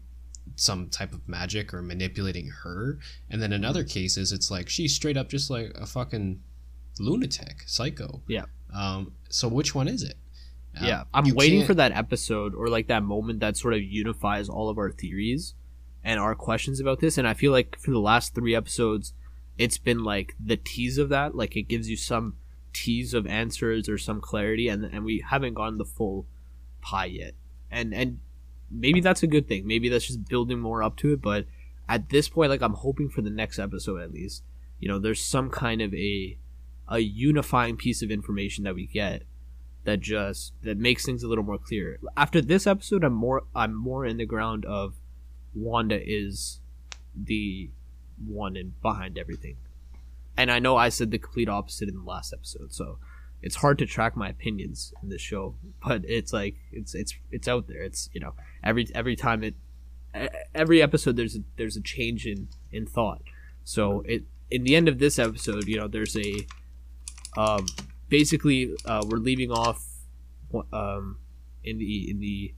some 0.56 0.90
type 0.90 1.14
of 1.14 1.30
magic 1.30 1.76
or 1.76 1.84
manipulating 1.84 2.48
her. 2.50 2.98
And 3.30 3.40
then 3.40 3.54
in 3.54 3.64
other 3.64 3.84
cases, 3.84 4.32
it's 4.32 4.50
like 4.50 4.68
she's 4.68 4.96
straight 4.96 5.16
up 5.16 5.30
just 5.30 5.52
like 5.52 5.72
a 5.76 5.86
fucking 5.86 6.42
lunatic, 7.00 7.64
psycho. 7.68 8.24
Yeah. 8.28 8.46
Um, 8.76 9.14
so 9.30 9.48
which 9.48 9.76
one 9.76 9.88
is 9.88 10.04
it? 10.04 10.16
Um, 10.76 10.88
yeah 10.88 11.04
i'm 11.14 11.30
waiting 11.36 11.60
can't- 11.60 11.68
for 11.68 11.74
that 11.76 11.92
episode 11.92 12.56
or 12.56 12.68
like 12.68 12.88
that 12.88 13.04
moment 13.04 13.42
that 13.42 13.58
sort 13.58 13.76
of 13.76 13.84
unifies 13.84 14.50
all 14.50 14.70
of 14.70 14.80
our 14.80 14.92
theories 14.92 15.54
and 16.04 16.20
our 16.20 16.34
questions 16.34 16.80
about 16.80 17.00
this 17.00 17.18
and 17.20 17.28
i 17.28 17.36
feel 17.36 17.52
like 17.52 17.78
for 17.80 17.92
the 17.92 18.00
last 18.00 18.34
three 18.34 18.56
episodes 18.56 19.14
it's 19.60 19.78
been 19.78 20.04
like 20.04 20.36
the 20.44 20.58
tease 20.58 20.98
of 20.98 21.10
that 21.10 21.36
like 21.36 21.56
it 21.56 21.68
gives 21.68 21.90
you 21.90 21.96
some 21.96 22.38
tease 22.74 23.14
of 23.14 23.28
answers 23.28 23.88
or 23.88 24.00
some 24.00 24.20
clarity 24.20 24.68
and 24.68 24.84
and 24.84 25.06
we 25.06 25.24
haven't 25.30 25.54
gotten 25.54 25.78
the 25.78 25.86
full 25.86 26.26
pie 26.82 27.06
yet 27.06 27.36
and 27.70 27.94
and 27.94 28.20
maybe 28.72 29.00
that's 29.00 29.22
a 29.22 29.28
good 29.28 29.48
thing 29.48 29.68
maybe 29.68 29.90
that's 29.90 30.08
just 30.08 30.28
building 30.28 30.60
more 30.60 30.82
up 30.82 30.98
to 30.98 31.14
it 31.14 31.22
but 31.22 31.46
at 31.88 32.10
this 32.10 32.28
point 32.28 32.50
like 32.50 32.64
i'm 32.64 32.74
hoping 32.74 33.10
for 33.10 33.22
the 33.22 33.30
next 33.30 33.60
episode 33.60 34.02
at 34.02 34.12
least 34.12 34.42
you 34.80 34.88
know 34.88 34.98
there's 34.98 35.24
some 35.24 35.52
kind 35.52 35.84
of 35.84 35.94
a 35.94 36.36
a 36.88 37.00
unifying 37.00 37.78
piece 37.78 38.02
of 38.02 38.12
information 38.12 38.64
that 38.64 38.76
we 38.76 38.86
get 38.88 39.24
that 39.86 40.00
just 40.00 40.54
that 40.62 40.78
makes 40.78 41.06
things 41.06 41.24
a 41.24 41.28
little 41.28 41.44
more 41.44 41.58
clear. 41.58 42.00
After 42.16 42.42
this 42.42 42.66
episode, 42.68 43.04
I'm 43.04 43.14
more 43.14 43.44
I'm 43.56 43.76
more 43.76 44.06
in 44.06 44.18
the 44.18 44.26
ground 44.26 44.66
of 44.66 44.96
Wanda 45.54 46.00
is 46.02 46.60
the 47.16 47.70
one 48.26 48.56
and 48.56 48.80
behind 48.82 49.18
everything, 49.18 49.58
and 50.38 50.52
I 50.52 50.60
know 50.60 50.78
I 50.78 50.90
said 50.90 51.12
the 51.12 51.18
complete 51.18 51.50
opposite 51.50 51.90
in 51.90 51.96
the 51.96 52.10
last 52.10 52.34
episode, 52.34 52.74
so 52.74 52.98
it's 53.42 53.58
hard 53.58 53.78
to 53.80 53.86
track 53.86 54.16
my 54.16 54.30
opinions 54.30 54.94
in 55.04 55.10
this 55.10 55.22
show. 55.22 55.56
But 55.86 56.04
it's 56.06 56.32
like 56.32 56.56
it's 56.72 56.96
it's 56.96 57.14
it's 57.32 57.48
out 57.48 57.68
there. 57.68 57.84
It's 57.84 58.10
you 58.14 58.22
know 58.22 58.34
every 58.64 58.88
every 58.96 59.16
time 59.16 59.44
it 59.44 59.56
every 60.54 60.82
episode 60.82 61.16
there's 61.16 61.36
a, 61.36 61.40
there's 61.58 61.76
a 61.76 61.82
change 61.82 62.26
in 62.26 62.48
in 62.72 62.86
thought. 62.86 63.22
So 63.64 64.02
it 64.06 64.24
in 64.50 64.64
the 64.64 64.76
end 64.76 64.88
of 64.88 65.00
this 65.00 65.18
episode, 65.18 65.68
you 65.68 65.78
know, 65.78 65.88
there's 65.88 66.16
a 66.16 66.46
um, 67.38 67.66
basically 68.10 68.76
uh, 68.86 69.04
we're 69.08 69.18
leaving 69.18 69.52
off 69.52 69.86
um, 70.72 71.18
in 71.64 71.78
the 71.78 72.10
in 72.10 72.20
the 72.20 72.54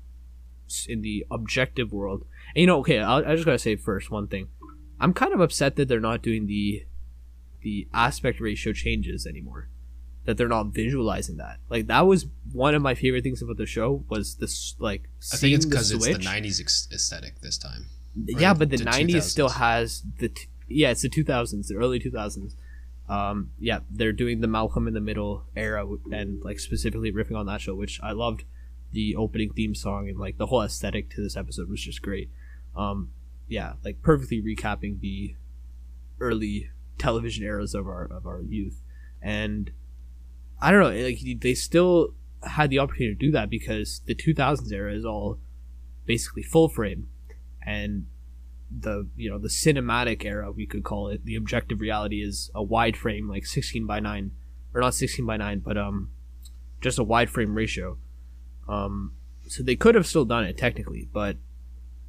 in 0.88 1.02
the 1.02 1.26
objective 1.32 1.92
world. 1.94 2.26
And 2.56 2.62
you 2.62 2.68
know, 2.68 2.80
okay, 2.80 3.00
I'll, 3.00 3.26
I 3.26 3.36
just 3.36 3.46
gotta 3.46 3.60
say 3.60 3.76
first 3.76 4.12
one 4.12 4.28
thing. 4.28 4.50
I'm 5.00 5.14
kind 5.14 5.34
of 5.34 5.42
upset 5.42 5.76
that 5.76 5.88
they're 5.88 6.00
not 6.00 6.22
doing 6.22 6.48
the 6.48 6.86
the 7.62 7.88
aspect 7.94 8.40
ratio 8.40 8.74
changes 8.74 9.26
anymore. 9.26 9.70
That 10.26 10.38
they're 10.38 10.48
not 10.48 10.68
visualizing 10.68 11.38
that. 11.38 11.60
Like 11.70 11.88
that 11.88 12.08
was 12.08 12.26
one 12.52 12.74
of 12.74 12.82
my 12.82 12.96
favorite 12.96 13.24
things 13.24 13.42
about 13.42 13.58
the 13.58 13.66
show 13.68 14.04
was 14.10 14.36
this 14.38 14.76
like 14.80 15.04
I 15.32 15.38
think 15.38 15.54
it's 15.56 15.66
because 15.66 15.92
it's 15.92 16.06
the 16.06 16.14
'90s 16.14 16.60
ex- 16.60 16.88
aesthetic 16.92 17.42
this 17.42 17.58
time. 17.58 17.86
yeah, 18.16 18.54
but 18.54 18.70
the 18.72 18.78
the 18.78 18.86
'90s 18.86 19.24
still 19.24 19.50
has 19.50 20.02
the 20.20 20.30
t- 20.30 20.48
yeah, 20.68 20.90
it's 20.90 21.04
the 21.04 21.10
2000s, 21.10 21.68
the 21.68 21.76
early 21.76 22.00
2000s. 22.00 22.56
Um, 23.08 23.52
yeah, 23.60 23.80
they're 23.90 24.14
doing 24.14 24.42
the 24.42 24.48
Malcolm 24.48 24.88
in 24.88 24.94
the 24.94 25.02
Middle 25.02 25.46
era 25.56 25.86
and 26.12 26.44
like 26.44 26.60
specifically 26.60 27.12
riffing 27.12 27.38
on 27.38 27.46
that 27.46 27.62
show, 27.62 27.76
which 27.76 28.00
I 28.02 28.12
loved. 28.12 28.44
The 28.92 29.16
opening 29.18 29.52
theme 29.52 29.76
song 29.76 30.08
and 30.08 30.18
like 30.18 30.38
the 30.38 30.46
whole 30.46 30.62
aesthetic 30.62 31.10
to 31.12 31.22
this 31.22 31.36
episode 31.36 31.70
was 31.70 31.82
just 31.82 32.02
great. 32.02 32.30
Um, 32.78 33.10
yeah, 33.48 33.74
like 33.84 34.02
perfectly 34.02 34.42
recapping 34.42 35.02
the 35.02 35.36
early 36.20 36.70
television 36.98 37.44
eras 37.44 37.76
of 37.76 37.88
our 37.88 38.06
of 38.06 38.26
our 38.26 38.42
youth, 38.42 38.82
and 39.22 39.72
I 40.62 40.72
don't 40.72 40.80
know, 40.80 41.04
like 41.04 41.20
they 41.42 41.54
still 41.54 42.14
had 42.44 42.70
the 42.70 42.80
opportunity 42.80 43.16
to 43.16 43.20
do 43.20 43.32
that 43.32 43.50
because 43.50 44.02
the 44.06 44.16
2000s 44.16 44.72
era 44.72 44.94
is 44.94 45.04
all 45.04 45.40
basically 46.06 46.44
full 46.44 46.70
frame, 46.70 47.10
and 47.66 48.06
the 48.78 49.08
you 49.16 49.30
know 49.30 49.38
the 49.38 49.48
cinematic 49.48 50.26
era 50.26 50.52
we 50.52 50.66
could 50.66 50.84
call 50.84 51.08
it. 51.10 51.26
The 51.26 51.36
objective 51.36 51.82
reality 51.82 52.22
is 52.22 52.52
a 52.54 52.64
wide 52.64 52.98
frame 52.98 53.30
like 53.30 53.46
16 53.46 53.86
by 53.86 54.00
9 54.00 54.32
or 54.74 54.82
not 54.82 54.94
16 54.94 55.26
by 55.26 55.38
9 55.38 55.60
but 55.60 55.78
um 55.78 56.12
just 56.82 57.00
a 57.00 57.04
wide 57.04 57.30
frame 57.30 57.56
ratio. 57.56 57.98
Um 58.68 59.14
so 59.48 59.64
they 59.64 59.76
could 59.76 59.96
have 59.96 60.08
still 60.08 60.26
done 60.26 60.44
it 60.44 60.58
technically 60.58 61.08
but 61.14 61.38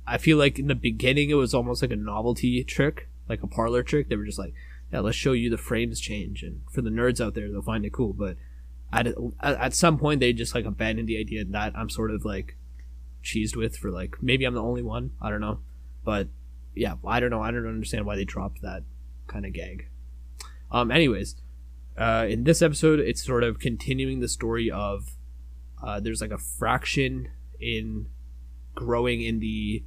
i 0.07 0.17
feel 0.17 0.39
like 0.39 0.59
in 0.59 0.69
the 0.69 0.75
beginning 0.75 1.29
it 1.29 1.35
was 1.35 1.53
almost 1.53 1.83
like 1.83 1.91
a 1.91 1.97
novelty 1.97 2.65
trick 2.65 3.11
like 3.29 3.43
a 3.43 3.47
parlor 3.47 3.83
trick. 3.83 4.09
They 4.09 4.17
were 4.17 4.25
just 4.25 4.39
like 4.39 4.55
yeah 4.93 5.01
let's 5.01 5.17
show 5.17 5.33
you 5.33 5.51
the 5.51 5.59
frames 5.59 6.01
change. 6.01 6.43
And 6.43 6.63
for 6.73 6.81
the 6.81 6.91
nerds 6.91 7.21
out 7.21 7.35
there 7.35 7.51
they'll 7.51 7.63
find 7.63 7.85
it 7.85 7.93
cool 7.93 8.13
but 8.13 8.37
at, 8.93 9.09
at 9.43 9.75
some 9.75 9.99
point 9.99 10.21
they 10.21 10.33
just 10.33 10.55
like 10.55 10.65
abandoned 10.65 11.09
the 11.09 11.19
idea 11.19 11.45
that 11.45 11.73
i'm 11.77 11.91
sort 11.91 12.11
of 12.11 12.25
like 12.25 12.57
cheesed 13.23 13.57
with 13.57 13.77
for 13.77 13.91
like 13.91 14.17
maybe 14.23 14.45
i'm 14.45 14.55
the 14.55 14.63
only 14.63 14.83
one 14.83 15.11
i 15.21 15.31
don't 15.31 15.41
know 15.41 15.59
but 16.05 16.29
yeah, 16.77 16.95
I 17.07 17.19
don't 17.21 17.31
know. 17.31 17.43
I 17.43 17.51
don't 17.51 17.67
understand 17.67 18.05
why 18.07 18.17
they 18.17 18.25
dropped 18.25 18.63
that 18.63 18.85
kind 19.27 19.47
of 19.47 19.53
gag. 19.53 19.89
Um, 20.71 20.91
anyways, 20.91 21.37
uh, 21.97 22.27
in 22.29 22.45
this 22.45 22.61
episode, 22.61 23.01
it's 23.01 23.25
sort 23.25 23.43
of 23.43 23.59
continuing 23.59 24.21
the 24.21 24.29
story 24.29 24.71
of 24.71 25.17
uh, 25.83 26.01
there's 26.01 26.21
like 26.21 26.31
a 26.31 26.39
fraction 26.39 27.31
in 27.59 28.09
growing 28.75 29.23
in 29.23 29.41
the 29.41 29.85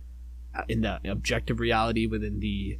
uh, 0.56 0.64
in 0.68 0.82
the 0.82 1.00
objective 1.06 1.60
reality 1.60 2.08
within 2.08 2.40
the 2.40 2.80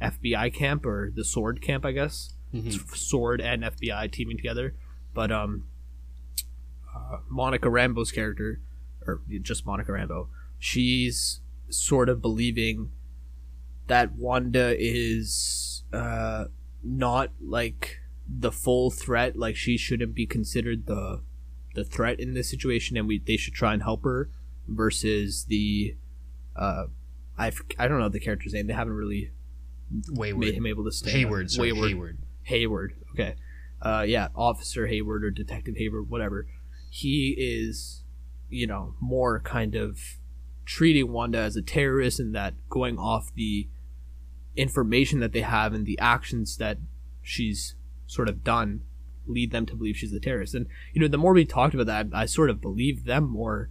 FBI 0.00 0.54
camp 0.54 0.86
or 0.86 1.10
the 1.14 1.24
Sword 1.24 1.60
camp, 1.60 1.84
I 1.84 1.92
guess. 1.92 2.34
Mm-hmm. 2.54 2.94
Sword 2.94 3.40
and 3.40 3.62
FBI 3.62 4.10
teaming 4.10 4.36
together, 4.36 4.74
but 5.14 5.30
um, 5.30 5.64
uh, 6.94 7.18
Monica 7.28 7.68
Rambeau's 7.68 8.10
character, 8.10 8.60
or 9.06 9.22
just 9.42 9.64
Monica 9.64 9.92
Rambo, 9.92 10.28
she's 10.58 11.40
sort 11.68 12.08
of 12.08 12.20
believing 12.20 12.90
that 13.90 14.12
Wanda 14.12 14.74
is 14.78 15.82
uh, 15.92 16.44
not 16.82 17.32
like 17.40 17.98
the 18.28 18.52
full 18.52 18.90
threat. 18.90 19.36
Like 19.36 19.56
she 19.56 19.76
shouldn't 19.76 20.14
be 20.14 20.26
considered 20.26 20.86
the 20.86 21.22
the 21.74 21.84
threat 21.84 22.20
in 22.20 22.34
this 22.34 22.48
situation, 22.48 22.96
and 22.96 23.06
we 23.08 23.18
they 23.18 23.36
should 23.36 23.54
try 23.54 23.72
and 23.74 23.82
help 23.82 24.04
her. 24.04 24.30
Versus 24.68 25.46
the 25.46 25.96
uh, 26.54 26.84
I 27.36 27.50
I 27.78 27.88
don't 27.88 27.98
know 27.98 28.08
the 28.08 28.20
character's 28.20 28.52
name. 28.52 28.68
They 28.68 28.72
haven't 28.72 28.92
really 28.92 29.32
Wayward. 30.10 30.38
made 30.38 30.54
him 30.54 30.66
able 30.66 30.84
to 30.84 30.92
stay. 30.92 31.10
Hayward. 31.10 31.50
Sorry, 31.50 31.72
Wayward. 31.72 31.90
Hayward. 31.90 32.18
Hayward. 32.42 32.94
Okay. 33.12 33.34
Uh, 33.82 34.04
yeah, 34.06 34.28
Officer 34.36 34.86
Hayward 34.86 35.24
or 35.24 35.30
Detective 35.30 35.74
Hayward, 35.76 36.08
whatever. 36.08 36.46
He 36.90 37.34
is, 37.36 38.04
you 38.48 38.66
know, 38.66 38.94
more 39.00 39.40
kind 39.40 39.74
of 39.74 39.98
treating 40.64 41.10
Wanda 41.10 41.38
as 41.38 41.56
a 41.56 41.62
terrorist 41.62 42.20
and 42.20 42.32
that 42.34 42.54
going 42.68 42.96
off 42.98 43.32
the 43.34 43.68
information 44.56 45.20
that 45.20 45.32
they 45.32 45.42
have 45.42 45.72
and 45.72 45.86
the 45.86 45.98
actions 45.98 46.56
that 46.56 46.78
she's 47.22 47.74
sort 48.06 48.28
of 48.28 48.42
done 48.42 48.82
lead 49.26 49.52
them 49.52 49.66
to 49.66 49.76
believe 49.76 49.96
she's 49.96 50.12
a 50.12 50.20
terrorist. 50.20 50.54
And 50.54 50.66
you 50.92 51.00
know, 51.00 51.08
the 51.08 51.18
more 51.18 51.32
we 51.32 51.44
talked 51.44 51.74
about 51.74 51.86
that, 51.86 52.06
I, 52.12 52.26
sort 52.26 52.50
of 52.50 52.60
believe 52.60 53.04
them 53.04 53.28
more 53.28 53.70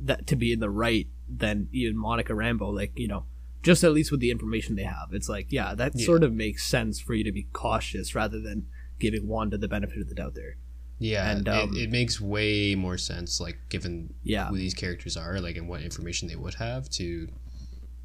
that 0.00 0.26
to 0.28 0.36
be 0.36 0.52
in 0.52 0.60
the 0.60 0.70
right 0.70 1.08
than 1.28 1.68
even 1.72 1.96
Monica 1.96 2.32
Rambeau. 2.32 2.74
Like 2.74 2.92
you 2.98 3.08
know, 3.08 3.24
just 3.62 3.84
at 3.84 3.92
least 3.92 4.10
with 4.10 4.20
the 4.20 4.30
information 4.30 4.76
they 4.76 4.84
have, 4.84 5.08
it's 5.12 5.28
like 5.28 5.46
yeah, 5.50 5.74
that 5.74 5.92
yeah. 5.94 6.06
sort 6.06 6.24
of 6.24 6.32
makes 6.32 6.64
sense 6.64 7.00
for 7.00 7.14
you 7.14 7.24
to 7.24 7.32
be 7.32 7.48
cautious 7.52 8.14
rather 8.14 8.40
than 8.40 8.66
giving 8.98 9.26
Wanda 9.26 9.58
the 9.58 9.68
benefit 9.68 10.00
of 10.00 10.08
the 10.08 10.14
doubt 10.14 10.34
there. 10.34 10.56
Yeah, 10.98 11.30
and 11.30 11.46
um, 11.46 11.76
it, 11.76 11.82
it, 11.82 11.90
makes 11.90 12.22
way 12.22 12.74
more 12.74 12.96
sense, 12.96 13.38
like 13.38 13.58
given 13.68 14.14
yeah. 14.22 14.46
who 14.46 14.56
these 14.56 14.72
characters 14.72 15.14
are, 15.14 15.40
like 15.40 15.56
and 15.56 15.68
what 15.68 15.82
information 15.82 16.26
they 16.26 16.36
would 16.36 16.54
have 16.54 16.88
to 16.90 17.28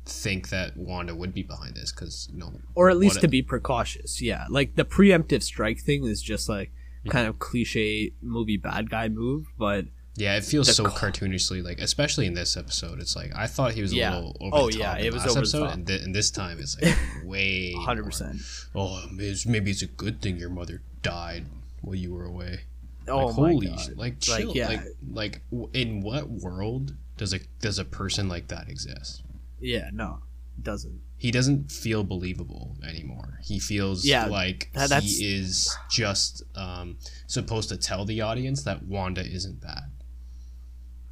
think 0.05 0.49
that 0.49 0.75
Wanda 0.75 1.15
would 1.15 1.33
be 1.33 1.43
behind 1.43 1.75
this 1.75 1.91
because 1.91 2.27
you 2.31 2.39
know, 2.39 2.53
or 2.75 2.89
at 2.89 2.97
least 2.97 3.21
to 3.21 3.27
be 3.27 3.41
precautious. 3.41 4.21
Yeah, 4.21 4.45
like 4.49 4.75
the 4.75 4.85
preemptive 4.85 5.43
strike 5.43 5.79
thing 5.79 6.05
is 6.05 6.21
just 6.21 6.49
like 6.49 6.71
yeah. 7.03 7.11
kind 7.11 7.27
of 7.27 7.39
cliche 7.39 8.13
movie 8.21 8.57
bad 8.57 8.89
guy 8.89 9.09
move, 9.09 9.45
but 9.57 9.85
yeah, 10.15 10.35
it 10.35 10.43
feels 10.43 10.75
so 10.75 10.85
ca- 10.85 10.91
cartoonishly 10.91 11.63
like, 11.63 11.79
especially 11.79 12.25
in 12.25 12.33
this 12.33 12.57
episode. 12.57 12.99
It's 12.99 13.15
like 13.15 13.31
I 13.35 13.47
thought 13.47 13.73
he 13.73 13.81
was 13.81 13.93
a 13.93 13.95
little 13.95 14.35
over 14.41 14.55
oh, 14.55 14.65
the 14.67 14.73
top. 14.73 14.79
yeah, 14.79 15.05
it 15.05 15.13
was 15.13 15.25
over 15.25 15.39
episode, 15.39 15.59
the 15.59 15.65
top. 15.65 15.73
And, 15.75 15.87
th- 15.87 16.01
and 16.01 16.13
this 16.13 16.31
time 16.31 16.59
it's 16.59 16.81
like 16.81 16.97
way 17.25 17.73
hundred 17.73 18.05
percent. 18.05 18.37
Oh, 18.75 19.03
maybe 19.11 19.71
it's 19.71 19.81
a 19.81 19.87
good 19.87 20.21
thing 20.21 20.37
your 20.37 20.49
mother 20.49 20.81
died 21.01 21.45
while 21.81 21.95
you 21.95 22.13
were 22.13 22.25
away. 22.25 22.61
Oh 23.07 23.27
like, 23.27 23.35
holy 23.35 23.67
my 23.69 23.75
God. 23.75 23.97
like 23.97 24.19
chill. 24.19 24.47
Like, 24.47 24.55
yeah. 24.55 24.67
like 24.67 24.81
like 25.11 25.41
in 25.73 26.01
what 26.01 26.29
world 26.29 26.95
does 27.17 27.33
a 27.33 27.39
does 27.61 27.79
a 27.79 27.85
person 27.85 28.27
like 28.27 28.49
that 28.49 28.67
exist? 28.67 29.23
Yeah, 29.61 29.89
no, 29.93 30.19
doesn't. 30.61 31.01
He 31.17 31.31
doesn't 31.31 31.71
feel 31.71 32.03
believable 32.03 32.77
anymore. 32.87 33.39
He 33.43 33.59
feels 33.59 34.05
yeah, 34.05 34.25
like 34.25 34.71
that, 34.73 35.03
he 35.03 35.37
is 35.39 35.75
just 35.89 36.43
um, 36.55 36.97
supposed 37.27 37.69
to 37.69 37.77
tell 37.77 38.05
the 38.05 38.21
audience 38.21 38.63
that 38.63 38.83
Wanda 38.83 39.23
isn't 39.23 39.61
bad. 39.61 39.91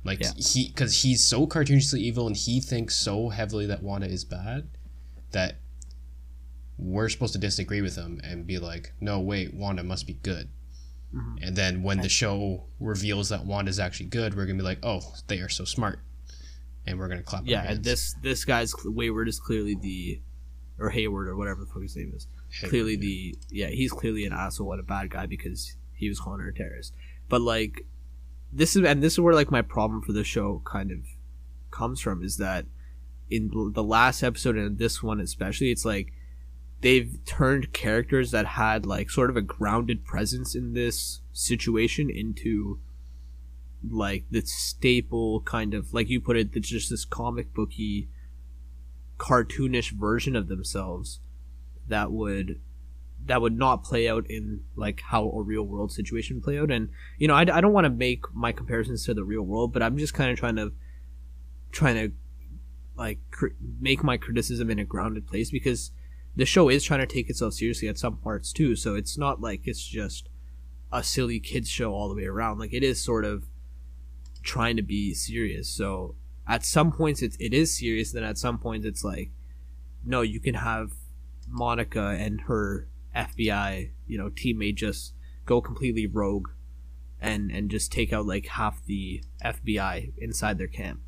Like 0.03 0.21
yeah. 0.21 0.31
he, 0.35 0.69
because 0.69 1.03
he's 1.03 1.23
so 1.23 1.45
cartoonishly 1.45 1.99
evil, 1.99 2.25
and 2.25 2.35
he 2.35 2.59
thinks 2.59 2.95
so 2.95 3.29
heavily 3.29 3.65
that 3.67 3.83
Wanda 3.83 4.07
is 4.07 4.23
bad, 4.23 4.69
that 5.31 5.57
we're 6.77 7.09
supposed 7.09 7.33
to 7.33 7.39
disagree 7.39 7.81
with 7.81 7.95
him 7.95 8.19
and 8.23 8.47
be 8.47 8.57
like, 8.57 8.93
"No, 8.99 9.19
wait, 9.19 9.53
Wanda 9.53 9.83
must 9.83 10.07
be 10.07 10.13
good." 10.13 10.49
Mm-hmm. 11.13 11.43
And 11.43 11.55
then 11.55 11.83
when 11.83 11.99
the 11.99 12.09
show 12.09 12.65
reveals 12.79 13.29
that 13.29 13.45
Wanda's 13.45 13.79
actually 13.79 14.07
good, 14.07 14.35
we're 14.35 14.45
gonna 14.45 14.57
be 14.57 14.63
like, 14.63 14.79
"Oh, 14.83 15.01
they 15.27 15.39
are 15.39 15.49
so 15.49 15.65
smart." 15.65 15.99
And 16.89 16.99
we're 16.99 17.08
gonna 17.08 17.23
clap. 17.23 17.43
Yeah, 17.45 17.63
and 17.63 17.84
this 17.84 18.15
this 18.21 18.43
guy's 18.43 18.73
Wayward 18.84 19.30
is 19.30 19.39
clearly 19.39 19.75
the, 19.75 20.19
or 20.80 20.89
Hayward 20.89 21.28
or 21.28 21.36
whatever 21.36 21.62
the 21.62 21.67
fuck 21.67 21.84
his 21.84 21.95
name 21.95 22.12
is. 22.15 22.28
Hayward, 22.49 22.69
clearly 22.71 22.93
yeah. 22.93 22.99
the 22.99 23.38
yeah 23.52 23.67
he's 23.67 23.91
clearly 23.91 24.25
an 24.25 24.34
asshole 24.34 24.71
and 24.71 24.80
a 24.80 24.84
bad 24.84 25.12
guy 25.12 25.28
because 25.28 25.78
he 25.93 26.10
was 26.10 26.19
calling 26.19 26.41
her 26.41 26.49
a 26.49 26.54
terrorist. 26.54 26.93
But 27.30 27.41
like, 27.41 27.86
this 28.52 28.75
is 28.75 28.84
and 28.84 29.04
this 29.04 29.13
is 29.13 29.19
where 29.19 29.36
like 29.36 29.52
my 29.52 29.62
problem 29.62 30.02
for 30.02 30.13
the 30.13 30.23
show 30.23 30.62
kind 30.65 30.91
of 30.91 30.99
comes 31.69 32.02
from 32.02 32.23
is 32.23 32.38
that 32.38 32.65
in 33.30 33.52
the 33.73 33.84
last 33.84 34.23
episode 34.23 34.58
and 34.58 34.80
this 34.80 35.04
one 35.04 35.19
especially, 35.19 35.69
it's 35.69 35.86
like 35.86 36.12
they've 36.82 37.19
turned 37.25 37.71
characters 37.71 38.32
that 38.32 38.45
had 38.45 38.86
like 38.86 39.12
sort 39.12 39.30
of 39.30 39.38
a 39.38 39.41
grounded 39.41 40.04
presence 40.04 40.56
in 40.56 40.73
this 40.73 41.21
situation 41.34 42.10
into 42.10 42.80
like 43.87 44.25
the 44.29 44.41
staple 44.41 45.41
kind 45.41 45.73
of 45.73 45.93
like 45.93 46.09
you 46.09 46.19
put 46.19 46.37
it 46.37 46.51
just 46.61 46.89
this 46.89 47.05
comic 47.05 47.53
booky 47.53 48.09
cartoonish 49.17 49.91
version 49.91 50.35
of 50.35 50.47
themselves 50.47 51.19
that 51.87 52.11
would 52.11 52.59
that 53.25 53.41
would 53.41 53.57
not 53.57 53.83
play 53.83 54.07
out 54.07 54.25
in 54.29 54.61
like 54.75 55.01
how 55.07 55.29
a 55.29 55.41
real 55.41 55.63
world 55.63 55.91
situation 55.91 56.41
play 56.41 56.57
out. 56.57 56.71
And 56.71 56.89
you 57.17 57.27
know 57.27 57.35
i, 57.35 57.41
I 57.41 57.61
don't 57.61 57.73
want 57.73 57.85
to 57.85 57.89
make 57.89 58.23
my 58.33 58.51
comparisons 58.51 59.05
to 59.05 59.13
the 59.13 59.23
real 59.23 59.43
world 59.43 59.71
but 59.73 59.81
i'm 59.81 59.97
just 59.97 60.13
kind 60.13 60.31
of 60.31 60.37
trying 60.37 60.55
to 60.57 60.71
trying 61.71 61.95
to 61.95 62.15
like 62.97 63.19
cr- 63.31 63.47
make 63.79 64.03
my 64.03 64.17
criticism 64.17 64.69
in 64.69 64.77
a 64.77 64.85
grounded 64.85 65.25
place 65.25 65.49
because 65.49 65.91
the 66.35 66.45
show 66.45 66.69
is 66.69 66.83
trying 66.83 66.99
to 66.99 67.07
take 67.07 67.29
itself 67.29 67.53
seriously 67.53 67.87
at 67.87 67.97
some 67.97 68.17
parts 68.17 68.53
too. 68.53 68.75
So 68.75 68.95
it's 68.95 69.17
not 69.17 69.41
like 69.41 69.61
it's 69.65 69.85
just 69.85 70.29
a 70.91 71.03
silly 71.03 71.39
kids 71.39 71.69
show 71.69 71.93
all 71.93 72.09
the 72.09 72.15
way 72.15 72.25
around. 72.25 72.59
Like 72.59 72.73
it 72.73 72.83
is 72.83 73.03
sort 73.03 73.25
of 73.25 73.45
trying 74.49 74.75
to 74.75 74.81
be 74.81 75.13
serious. 75.13 75.69
So 75.69 76.15
at 76.47 76.65
some 76.65 76.91
points 76.91 77.21
it, 77.21 77.35
it 77.39 77.53
is 77.53 77.77
serious, 77.77 78.12
then 78.12 78.23
at 78.23 78.39
some 78.39 78.57
points 78.57 78.83
it's 78.83 79.03
like, 79.03 79.29
no, 80.03 80.21
you 80.21 80.39
can 80.39 80.55
have 80.55 80.91
Monica 81.47 82.17
and 82.19 82.41
her 82.41 82.88
FBI, 83.15 83.91
you 84.07 84.17
know, 84.17 84.31
teammate 84.31 84.75
just 84.75 85.13
go 85.45 85.62
completely 85.62 86.07
rogue 86.07 86.49
and 87.21 87.51
and 87.51 87.69
just 87.69 87.91
take 87.91 88.12
out 88.12 88.25
like 88.25 88.47
half 88.47 88.83
the 88.85 89.23
FBI 89.45 90.13
inside 90.17 90.57
their 90.57 90.67
camp. 90.67 90.99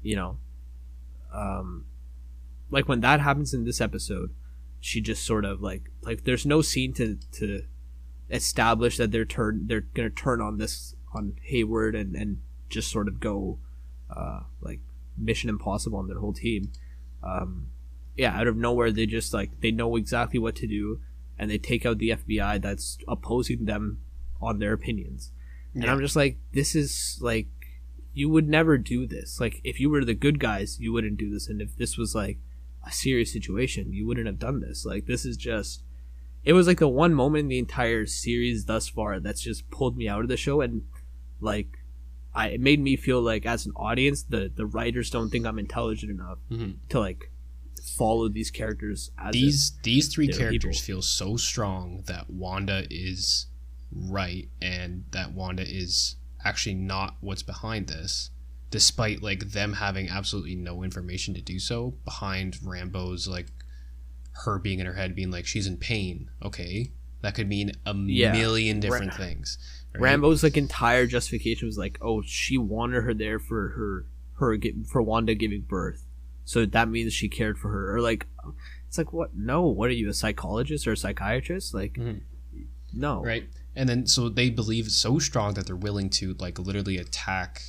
You 0.00 0.16
know. 0.16 0.38
Um 1.34 1.86
like 2.70 2.86
when 2.88 3.00
that 3.00 3.20
happens 3.20 3.52
in 3.52 3.64
this 3.64 3.80
episode, 3.80 4.32
she 4.78 5.00
just 5.00 5.26
sort 5.26 5.44
of 5.44 5.60
like 5.60 5.90
like 6.02 6.22
there's 6.22 6.46
no 6.46 6.62
scene 6.62 6.92
to 6.94 7.18
to 7.32 7.62
establish 8.30 8.98
that 8.98 9.10
they're 9.10 9.24
turn 9.24 9.66
they're 9.66 9.80
gonna 9.80 10.10
turn 10.10 10.40
on 10.40 10.58
this 10.58 10.94
on 11.12 11.34
Hayward 11.42 11.96
and 11.96 12.14
and 12.14 12.38
just 12.68 12.90
sort 12.90 13.08
of 13.08 13.20
go 13.20 13.58
uh, 14.10 14.40
like 14.60 14.80
Mission 15.16 15.50
Impossible 15.50 15.98
on 15.98 16.08
their 16.08 16.18
whole 16.18 16.32
team. 16.32 16.70
Um, 17.22 17.68
yeah, 18.16 18.38
out 18.38 18.46
of 18.46 18.56
nowhere, 18.56 18.90
they 18.90 19.06
just 19.06 19.32
like 19.32 19.60
they 19.60 19.70
know 19.70 19.96
exactly 19.96 20.38
what 20.38 20.56
to 20.56 20.66
do, 20.66 21.00
and 21.38 21.50
they 21.50 21.58
take 21.58 21.86
out 21.86 21.98
the 21.98 22.10
FBI 22.10 22.60
that's 22.60 22.98
opposing 23.06 23.64
them 23.64 24.00
on 24.40 24.58
their 24.58 24.72
opinions. 24.72 25.30
Yeah. 25.74 25.82
And 25.82 25.90
I'm 25.90 26.00
just 26.00 26.16
like, 26.16 26.38
this 26.52 26.74
is 26.74 27.18
like, 27.20 27.46
you 28.14 28.28
would 28.28 28.48
never 28.48 28.78
do 28.78 29.06
this. 29.06 29.40
Like 29.40 29.60
if 29.62 29.78
you 29.78 29.90
were 29.90 30.04
the 30.04 30.14
good 30.14 30.40
guys, 30.40 30.80
you 30.80 30.92
wouldn't 30.92 31.18
do 31.18 31.30
this, 31.30 31.48
and 31.48 31.60
if 31.60 31.76
this 31.76 31.96
was 31.96 32.14
like 32.14 32.38
a 32.86 32.92
serious 32.92 33.32
situation, 33.32 33.92
you 33.92 34.06
wouldn't 34.06 34.26
have 34.26 34.38
done 34.38 34.60
this. 34.60 34.84
Like 34.84 35.06
this 35.06 35.24
is 35.24 35.36
just. 35.36 35.82
It 36.44 36.52
was 36.52 36.66
like 36.66 36.78
the 36.78 36.88
one 36.88 37.14
moment 37.14 37.42
in 37.42 37.48
the 37.48 37.58
entire 37.58 38.06
series 38.06 38.64
thus 38.64 38.88
far 38.88 39.20
that's 39.20 39.42
just 39.42 39.70
pulled 39.70 39.96
me 39.96 40.08
out 40.08 40.22
of 40.22 40.28
the 40.28 40.36
show, 40.36 40.60
and 40.60 40.82
like, 41.40 41.77
I 42.34 42.48
it 42.48 42.60
made 42.60 42.80
me 42.80 42.96
feel 42.96 43.20
like 43.20 43.46
as 43.46 43.66
an 43.66 43.72
audience, 43.76 44.22
the 44.22 44.50
the 44.54 44.66
writers 44.66 45.10
don't 45.10 45.30
think 45.30 45.46
I'm 45.46 45.58
intelligent 45.58 46.10
enough 46.12 46.38
Mhm. 46.50 46.76
to 46.90 47.00
like 47.00 47.30
follow 47.96 48.28
these 48.28 48.50
characters 48.50 49.10
as 49.18 49.32
these 49.32 49.72
these 49.82 50.08
three 50.08 50.28
characters 50.28 50.76
people. 50.80 50.86
feel 50.96 51.02
so 51.02 51.36
strong 51.36 52.02
that 52.06 52.28
Wanda 52.30 52.86
is 52.90 53.46
right 53.90 54.48
and 54.60 55.04
that 55.12 55.32
Wanda 55.32 55.62
is 55.66 56.16
actually 56.44 56.74
not 56.74 57.16
what's 57.20 57.42
behind 57.42 57.88
this 57.88 58.30
despite 58.70 59.22
like 59.22 59.50
them 59.52 59.72
having 59.74 60.08
absolutely 60.08 60.54
no 60.54 60.82
information 60.82 61.32
to 61.34 61.40
do 61.40 61.58
so 61.58 61.94
behind 62.04 62.54
Rambeau's 62.56 63.26
like 63.26 63.46
her 64.44 64.58
being 64.58 64.78
in 64.78 64.86
her 64.86 64.92
head 64.94 65.14
being 65.14 65.30
like 65.30 65.46
she's 65.46 65.66
in 65.66 65.76
pain 65.78 66.30
okay 66.42 66.92
that 67.22 67.34
could 67.34 67.48
mean 67.48 67.72
a 67.86 67.94
Yeah. 67.94 68.32
million 68.32 68.78
different 68.80 69.14
things 69.14 69.56
right? 69.98 70.18
Rambeau's 70.18 70.42
like 70.42 70.56
entire 70.56 71.06
justification 71.06 71.66
was 71.66 71.78
like, 71.78 71.98
oh, 72.00 72.22
she 72.22 72.58
wanted 72.58 73.02
her 73.04 73.14
there 73.14 73.38
for 73.38 73.68
her 73.70 74.06
her 74.38 74.56
for 74.90 75.02
Wanda 75.02 75.34
giving 75.34 75.62
birth, 75.62 76.04
so 76.44 76.64
that 76.64 76.88
means 76.88 77.12
she 77.12 77.28
cared 77.28 77.58
for 77.58 77.70
her. 77.70 77.96
Or 77.96 78.00
like, 78.00 78.26
it's 78.86 78.96
like 78.98 79.12
what? 79.12 79.34
No, 79.36 79.62
what 79.66 79.88
are 79.90 79.94
you 79.94 80.08
a 80.08 80.14
psychologist 80.14 80.86
or 80.86 80.92
a 80.92 80.96
psychiatrist? 80.96 81.74
Like, 81.74 81.94
Mhm. 81.94 82.20
no, 82.92 83.22
right 83.22 83.48
and 83.76 83.88
then 83.88 84.06
so 84.06 84.28
they 84.28 84.48
believe 84.50 84.86
so 84.90 85.18
strong 85.18 85.54
that 85.54 85.66
they're 85.66 85.76
willing 85.76 86.08
to 86.10 86.34
like 86.40 86.58
literally 86.58 86.96
attack 86.96 87.62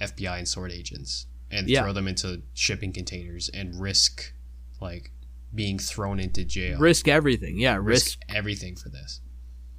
fbi 0.00 0.38
and 0.38 0.48
sword 0.48 0.70
agents 0.72 1.26
and 1.50 1.68
Yeah. 1.68 1.82
throw 1.82 1.92
them 1.92 2.08
into 2.08 2.42
shipping 2.52 2.92
containers 2.92 3.48
and 3.50 3.80
risk 3.80 4.34
like 4.80 5.12
being 5.54 5.78
thrown 5.78 6.18
into 6.20 6.44
jail 6.44 6.78
risk 6.78 7.06
everything. 7.06 7.58
Yeah, 7.58 7.76
risk. 7.76 7.86
risk 8.06 8.18
everything 8.28 8.74
for 8.76 8.88
this 8.90 9.20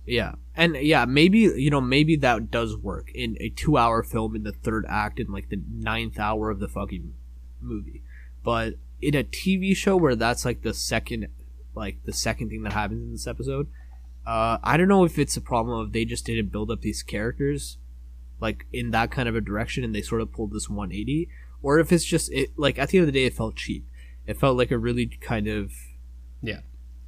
Yeah, 0.06 0.36
and 0.56 0.76
yeah, 0.76 1.06
maybe 1.06 1.40
you 1.40 1.70
know 1.70 1.82
maybe 1.82 2.16
that 2.18 2.52
does 2.52 2.78
work 2.78 3.12
in 3.14 3.38
a 3.40 3.50
two-hour 3.50 4.04
film 4.04 4.36
in 4.36 4.44
the 4.44 4.52
third 4.52 4.86
act 4.88 5.20
in 5.20 5.32
like 5.32 5.50
the 5.50 5.62
ninth 5.72 6.20
hour 6.20 6.50
of 6.52 6.60
the 6.60 6.68
fucking 6.68 7.14
movie, 7.60 8.04
but 8.44 8.76
in 9.02 9.16
a 9.16 9.24
TV 9.24 9.76
show 9.76 9.98
where 9.98 10.16
that's 10.16 10.46
like 10.46 10.62
the 10.62 10.74
second, 10.74 11.28
like 11.74 11.98
the 12.06 12.14
second 12.14 12.50
thing 12.50 12.64
that 12.64 12.74
happens 12.74 13.02
in 13.02 13.12
this 13.12 13.28
episode, 13.28 13.68
uh, 14.26 14.58
I 14.64 14.78
don't 14.78 14.88
know 14.88 15.06
if 15.06 15.18
it's 15.18 15.38
a 15.38 15.42
problem 15.42 15.80
of 15.80 15.92
they 15.92 16.06
just 16.06 16.26
didn't 16.26 16.52
build 16.52 16.72
up 16.72 16.82
these 16.82 17.04
characters, 17.04 17.78
like 18.40 18.66
in 18.72 18.92
that 18.92 19.12
kind 19.12 19.28
of 19.28 19.36
a 19.36 19.42
direction, 19.42 19.84
and 19.84 19.94
they 19.94 20.02
sort 20.02 20.22
of 20.22 20.32
pulled 20.32 20.54
this 20.54 20.70
180, 20.70 21.30
or 21.62 21.80
if 21.80 21.92
it's 21.92 22.06
just 22.06 22.32
it 22.32 22.52
like 22.58 22.78
at 22.78 22.90
the 22.90 23.00
end 23.00 23.08
of 23.08 23.14
the 23.14 23.20
day 23.20 23.26
it 23.26 23.34
felt 23.34 23.56
cheap. 23.56 23.86
It 24.28 24.38
felt 24.38 24.58
like 24.58 24.72
a 24.72 24.78
really 24.78 25.06
kind 25.06 25.48
of 25.48 25.72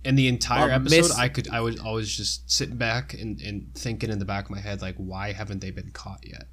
and 0.07 0.17
the 0.17 0.27
entire 0.27 0.69
episode 0.71 0.97
miss- 0.97 1.17
i 1.17 1.27
could 1.27 1.47
i 1.49 1.59
was 1.61 1.79
always 1.79 2.09
just 2.15 2.49
sitting 2.49 2.77
back 2.77 3.13
and, 3.13 3.39
and 3.41 3.73
thinking 3.75 4.09
in 4.09 4.19
the 4.19 4.25
back 4.25 4.45
of 4.45 4.51
my 4.51 4.59
head 4.59 4.81
like 4.81 4.95
why 4.97 5.31
haven't 5.33 5.59
they 5.61 5.71
been 5.71 5.91
caught 5.91 6.21
yet? 6.25 6.45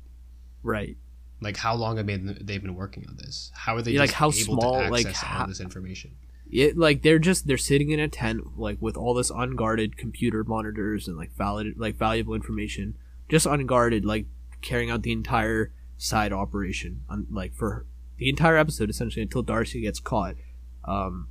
Right. 0.62 0.96
like 1.40 1.56
how 1.56 1.74
long 1.74 1.96
have 1.98 2.06
they 2.06 2.16
they've 2.16 2.62
been 2.62 2.74
working 2.74 3.04
on 3.08 3.16
this? 3.16 3.50
How 3.54 3.76
are 3.76 3.82
they 3.82 3.92
Yeah, 3.92 4.00
like, 4.00 4.12
how 4.12 4.30
small, 4.30 4.82
to 4.82 4.88
like, 4.90 5.06
access 5.06 5.22
how- 5.22 5.40
all 5.42 5.46
this 5.48 5.60
information? 5.60 6.10
It 6.50 6.76
like 6.76 7.02
they're 7.02 7.18
just 7.18 7.46
they're 7.46 7.56
sitting 7.70 7.90
in 7.90 7.98
a 8.00 8.08
tent 8.08 8.58
like 8.58 8.78
with 8.80 8.96
all 8.96 9.12
this 9.14 9.30
unguarded 9.30 9.96
computer 9.96 10.44
monitors 10.44 11.08
and 11.08 11.16
like 11.16 11.32
valid 11.32 11.74
like 11.76 11.96
valuable 11.96 12.34
information 12.34 12.96
just 13.28 13.46
unguarded 13.46 14.04
like 14.04 14.26
carrying 14.60 14.90
out 14.90 15.02
the 15.02 15.10
entire 15.12 15.72
side 15.96 16.32
operation 16.32 17.02
on 17.08 17.26
like 17.30 17.54
for 17.54 17.86
the 18.18 18.28
entire 18.28 18.56
episode 18.56 18.88
essentially 18.90 19.22
until 19.22 19.42
darcy 19.42 19.80
gets 19.80 19.98
caught. 20.00 20.36
Um 20.84 21.28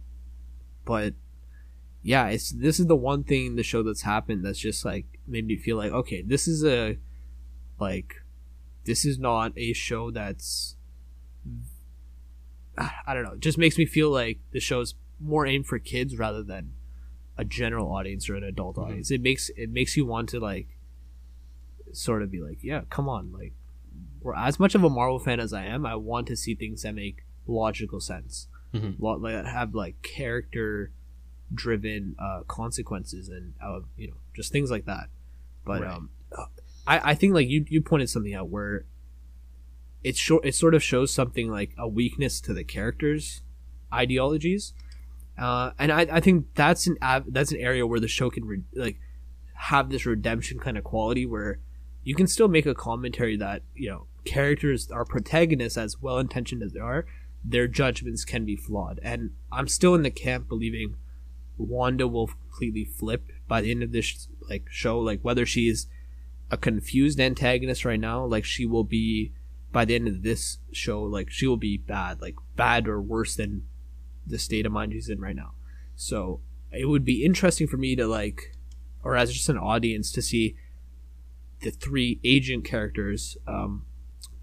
but 0.85 1.13
yeah 2.03 2.27
it's 2.27 2.51
this 2.51 2.79
is 2.79 2.87
the 2.87 2.95
one 2.95 3.23
thing 3.23 3.45
in 3.47 3.55
the 3.55 3.63
show 3.63 3.81
that's 3.81 4.01
happened 4.03 4.43
that's 4.45 4.59
just 4.59 4.83
like 4.85 5.05
made 5.25 5.47
me 5.47 5.55
feel 5.55 5.77
like 5.77 5.91
okay 5.91 6.21
this 6.21 6.47
is 6.47 6.63
a 6.65 6.97
like 7.79 8.15
this 8.85 9.05
is 9.05 9.17
not 9.17 9.53
a 9.57 9.71
show 9.73 10.11
that's 10.11 10.75
I 12.77 13.13
don't 13.13 13.23
know. 13.23 13.35
Just 13.37 13.57
makes 13.59 13.77
me 13.77 13.85
feel 13.85 14.09
like 14.09 14.39
the 14.51 14.59
show's 14.59 14.95
more 15.19 15.45
aimed 15.45 15.67
for 15.67 15.77
kids 15.77 16.17
rather 16.17 16.41
than 16.41 16.71
a 17.37 17.45
general 17.45 17.91
audience 17.91 18.27
or 18.29 18.35
an 18.35 18.43
adult 18.43 18.77
Mhm. 18.77 18.83
audience. 18.85 19.11
It 19.11 19.21
makes 19.21 19.49
it 19.55 19.69
makes 19.69 19.95
you 19.95 20.05
want 20.05 20.29
to 20.29 20.39
like 20.39 20.67
sort 21.91 22.23
of 22.23 22.31
be 22.31 22.41
like, 22.41 22.63
yeah, 22.63 22.81
come 22.89 23.07
on, 23.07 23.31
like 23.31 23.53
we're 24.21 24.35
as 24.35 24.59
much 24.59 24.73
of 24.73 24.83
a 24.83 24.89
Marvel 24.89 25.19
fan 25.19 25.39
as 25.39 25.53
I 25.53 25.65
am, 25.65 25.85
I 25.85 25.95
want 25.95 26.27
to 26.27 26.35
see 26.35 26.55
things 26.55 26.81
that 26.81 26.95
make 26.95 27.23
logical 27.45 27.99
sense. 27.99 28.47
Mhm. 28.73 28.95
Lo- 28.99 29.17
like 29.17 29.33
that 29.33 29.45
have 29.45 29.75
like 29.75 30.01
character 30.01 30.91
driven 31.53 32.15
uh, 32.19 32.41
consequences 32.47 33.29
and 33.29 33.53
uh, 33.63 33.79
you 33.97 34.07
know 34.07 34.17
just 34.35 34.51
things 34.51 34.71
like 34.71 34.85
that. 34.85 35.09
But 35.65 35.81
Right. 35.81 35.91
um, 35.93 36.09
I 36.87 37.11
I 37.11 37.15
think 37.15 37.33
like 37.33 37.47
you 37.47 37.65
you 37.67 37.81
pointed 37.81 38.09
something 38.09 38.33
out 38.33 38.49
where 38.49 38.85
it 40.03 40.15
short 40.17 40.45
it 40.45 40.55
sort 40.55 40.73
of 40.75 40.83
shows 40.83 41.13
something 41.13 41.49
like 41.49 41.71
a 41.77 41.87
weakness 41.87 42.41
to 42.41 42.53
the 42.53 42.63
characters 42.63 43.41
ideologies 43.93 44.73
uh, 45.37 45.71
and 45.79 45.91
I, 45.91 46.01
I 46.11 46.19
think 46.19 46.47
that's 46.55 46.87
an 46.87 46.97
av- 47.01 47.31
that's 47.31 47.51
an 47.51 47.59
area 47.59 47.87
where 47.87 47.99
the 47.99 48.07
show 48.07 48.29
can 48.29 48.45
re- 48.45 48.63
like 48.75 48.99
have 49.53 49.89
this 49.89 50.05
redemption 50.05 50.59
kind 50.59 50.77
of 50.77 50.83
quality 50.83 51.25
where 51.25 51.59
you 52.03 52.15
can 52.15 52.27
still 52.27 52.47
make 52.49 52.65
a 52.65 52.73
commentary 52.75 53.37
that 53.37 53.61
you 53.75 53.89
know 53.89 54.07
characters 54.25 54.89
are 54.91 55.05
protagonists 55.05 55.77
as 55.77 56.01
well 56.01 56.17
intentioned 56.17 56.61
as 56.63 56.73
they 56.73 56.79
are 56.79 57.05
their 57.45 57.67
judgments 57.67 58.25
can 58.25 58.43
be 58.45 58.55
flawed 58.55 58.99
and 59.03 59.31
i'm 59.51 59.67
still 59.67 59.95
in 59.95 60.01
the 60.01 60.11
camp 60.11 60.47
believing 60.49 60.95
wanda 61.57 62.07
will 62.07 62.27
completely 62.27 62.85
flip 62.85 63.31
by 63.47 63.61
the 63.61 63.71
end 63.71 63.83
of 63.83 63.91
this 63.91 64.27
like 64.49 64.65
show. 64.69 64.99
Like 64.99 65.21
whether 65.21 65.45
she's 65.45 65.87
a 66.51 66.57
confused 66.57 67.19
antagonist 67.19 67.83
right 67.85 67.99
now 67.99 68.23
like 68.23 68.45
she 68.45 68.65
will 68.65 68.83
be 68.83 69.33
by 69.71 69.85
the 69.85 69.95
end 69.95 70.07
of 70.07 70.21
this 70.21 70.59
show 70.71 71.01
like 71.01 71.29
she 71.29 71.47
will 71.47 71.57
be 71.57 71.77
bad. 71.77 72.21
Like 72.21 72.35
bad 72.55 72.87
or 72.87 73.01
worse 73.01 73.35
than 73.35 73.63
the 74.25 74.39
state 74.39 74.65
of 74.65 74.71
mind 74.71 74.93
she's 74.93 75.09
in 75.09 75.19
right 75.19 75.35
now. 75.35 75.53
So 75.95 76.41
it 76.71 76.87
would 76.87 77.05
be 77.05 77.23
interesting 77.23 77.67
for 77.67 77.77
me 77.77 77.95
to 77.95 78.07
like 78.07 78.55
or 79.03 79.15
as 79.15 79.31
just 79.31 79.49
an 79.49 79.57
audience 79.57 80.11
to 80.11 80.21
see 80.21 80.55
the 81.61 81.71
three 81.71 82.19
agent 82.23 82.65
characters 82.65 83.37
um 83.47 83.85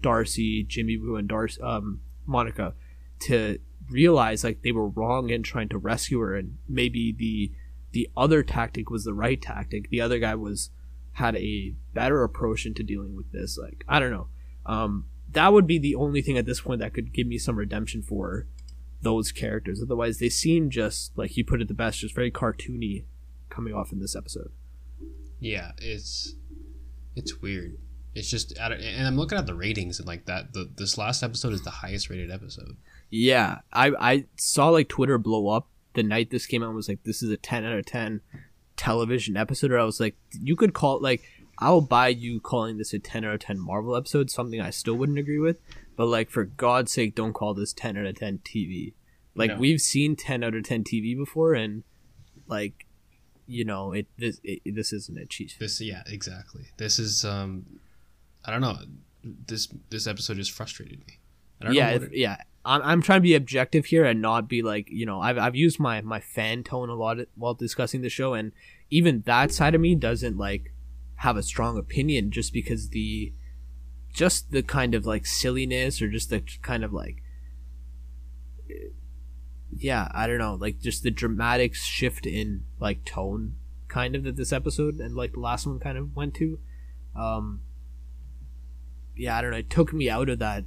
darcy 0.01 0.63
jimmy 0.63 0.97
Woo, 0.97 1.15
and 1.15 1.27
darcy 1.27 1.61
um 1.61 2.01
monica 2.25 2.73
to 3.19 3.59
realize 3.91 4.43
like 4.43 4.61
they 4.61 4.71
were 4.71 4.87
wrong 4.87 5.29
in 5.29 5.43
trying 5.43 5.69
to 5.69 5.77
rescue 5.77 6.19
her 6.19 6.35
and 6.35 6.57
maybe 6.67 7.11
the 7.11 7.51
the 7.91 8.09
other 8.15 8.41
tactic 8.41 8.89
was 8.89 9.03
the 9.03 9.13
right 9.13 9.41
tactic. 9.41 9.89
The 9.89 9.99
other 9.99 10.17
guy 10.17 10.35
was 10.35 10.69
had 11.13 11.35
a 11.35 11.75
better 11.93 12.23
approach 12.23 12.65
into 12.65 12.83
dealing 12.83 13.17
with 13.17 13.29
this 13.33 13.57
like 13.57 13.83
i 13.87 13.99
don't 13.99 14.11
know. 14.11 14.27
Um 14.65 15.05
that 15.31 15.53
would 15.53 15.67
be 15.67 15.77
the 15.77 15.95
only 15.95 16.21
thing 16.21 16.37
at 16.37 16.45
this 16.45 16.61
point 16.61 16.81
that 16.81 16.93
could 16.93 17.13
give 17.13 17.27
me 17.27 17.37
some 17.37 17.55
redemption 17.55 18.01
for 18.01 18.47
those 19.01 19.31
characters. 19.31 19.81
Otherwise 19.81 20.19
they 20.19 20.29
seem 20.29 20.69
just 20.69 21.17
like 21.17 21.35
you 21.37 21.45
put 21.45 21.61
it 21.61 21.67
the 21.67 21.73
best 21.73 21.99
just 21.99 22.15
very 22.15 22.31
cartoony 22.31 23.05
coming 23.49 23.73
off 23.73 23.91
in 23.91 23.99
this 23.99 24.15
episode. 24.15 24.51
Yeah, 25.39 25.71
it's 25.77 26.35
it's 27.15 27.41
weird. 27.41 27.77
It's 28.13 28.29
just 28.29 28.57
and 28.57 29.07
I'm 29.07 29.15
looking 29.17 29.37
at 29.37 29.45
the 29.45 29.53
ratings 29.55 29.99
and 29.99 30.07
like 30.07 30.25
that. 30.25 30.53
The 30.53 30.69
this 30.75 30.97
last 30.97 31.23
episode 31.23 31.53
is 31.53 31.61
the 31.61 31.69
highest 31.69 32.09
rated 32.09 32.29
episode. 32.31 32.75
Yeah, 33.09 33.59
I 33.71 33.91
I 33.99 34.25
saw 34.37 34.69
like 34.69 34.89
Twitter 34.89 35.17
blow 35.17 35.47
up 35.49 35.67
the 35.93 36.03
night 36.03 36.29
this 36.29 36.45
came 36.45 36.61
out. 36.63 36.67
and 36.67 36.75
Was 36.75 36.89
like, 36.89 37.03
this 37.03 37.23
is 37.23 37.29
a 37.29 37.37
ten 37.37 37.63
out 37.65 37.77
of 37.77 37.85
ten 37.85 38.21
television 38.75 39.37
episode. 39.37 39.71
Or 39.71 39.79
I 39.79 39.83
was 39.83 39.99
like, 39.99 40.15
you 40.41 40.55
could 40.55 40.73
call 40.73 40.97
it 40.97 41.01
like 41.03 41.21
I'll 41.59 41.81
buy 41.81 42.07
you 42.09 42.39
calling 42.39 42.77
this 42.77 42.93
a 42.93 42.99
ten 42.99 43.23
out 43.23 43.33
of 43.35 43.39
ten 43.41 43.59
Marvel 43.59 43.95
episode. 43.95 44.29
Something 44.29 44.59
I 44.59 44.71
still 44.71 44.95
wouldn't 44.95 45.19
agree 45.19 45.39
with, 45.39 45.57
but 45.95 46.07
like 46.07 46.29
for 46.29 46.43
God's 46.43 46.91
sake, 46.91 47.15
don't 47.15 47.33
call 47.33 47.53
this 47.53 47.71
ten 47.73 47.97
out 47.97 48.05
of 48.05 48.15
ten 48.17 48.39
TV. 48.39 48.93
Like 49.35 49.51
No. 49.51 49.57
we've 49.57 49.79
seen 49.81 50.15
ten 50.17 50.43
out 50.43 50.55
of 50.55 50.63
ten 50.63 50.83
TV 50.83 51.15
before, 51.15 51.53
and 51.53 51.83
like 52.47 52.87
you 53.47 53.63
know 53.63 53.93
it 53.93 54.07
this 54.17 54.39
it, 54.43 54.61
this 54.75 54.91
isn't 54.91 55.17
a 55.17 55.25
cheat. 55.25 55.55
This 55.59 55.79
yeah, 55.79 56.03
exactly. 56.07 56.65
This 56.77 56.99
is 56.99 57.23
um, 57.23 57.79
I 58.45 58.51
don't 58.51 58.61
know. 58.61 58.77
This 59.23 59.67
this 59.89 60.07
episode 60.07 60.37
just 60.37 60.51
frustrated 60.51 60.99
me. 60.99 61.19
I 61.61 61.65
don't 61.65 61.73
yeah, 61.73 61.87
know 61.87 61.93
what 61.93 62.03
if- 62.03 62.11
it, 62.11 62.17
yeah. 62.17 62.37
I'm, 62.63 62.81
I'm 62.83 63.01
trying 63.01 63.17
to 63.17 63.23
be 63.23 63.33
objective 63.33 63.85
here 63.85 64.05
and 64.05 64.21
not 64.21 64.47
be 64.47 64.61
like 64.61 64.87
you 64.91 65.05
know 65.05 65.19
I've 65.19 65.37
I've 65.37 65.55
used 65.55 65.79
my 65.79 66.01
my 66.01 66.19
fan 66.19 66.63
tone 66.63 66.89
a 66.89 66.93
lot 66.93 67.17
while 67.35 67.55
discussing 67.55 68.01
the 68.01 68.09
show 68.09 68.35
and 68.35 68.51
even 68.91 69.23
that 69.25 69.51
side 69.51 69.73
of 69.73 69.81
me 69.81 69.95
doesn't 69.95 70.37
like 70.37 70.71
have 71.15 71.37
a 71.37 71.43
strong 71.43 71.77
opinion 71.77 72.29
just 72.29 72.53
because 72.53 72.89
the 72.89 73.33
just 74.13 74.51
the 74.51 74.61
kind 74.61 74.93
of 74.93 75.05
like 75.05 75.25
silliness 75.25 76.01
or 76.01 76.09
just 76.09 76.29
the 76.29 76.43
kind 76.61 76.83
of 76.83 76.93
like 76.93 77.23
yeah 79.75 80.09
I 80.13 80.27
don't 80.27 80.37
know 80.37 80.55
like 80.55 80.79
just 80.79 81.03
the 81.03 81.11
dramatic 81.11 81.73
shift 81.73 82.25
in 82.25 82.65
like 82.79 83.05
tone 83.05 83.55
kind 83.87 84.15
of 84.15 84.23
that 84.23 84.35
this 84.35 84.53
episode 84.53 84.99
and 84.99 85.15
like 85.15 85.33
the 85.33 85.39
last 85.39 85.65
one 85.65 85.79
kind 85.79 85.97
of 85.97 86.15
went 86.15 86.33
to 86.35 86.59
um 87.15 87.61
yeah 89.21 89.37
I 89.37 89.41
don't 89.41 89.51
know 89.51 89.57
it 89.57 89.69
took 89.69 89.93
me 89.93 90.09
out 90.09 90.29
of 90.29 90.39
that 90.39 90.63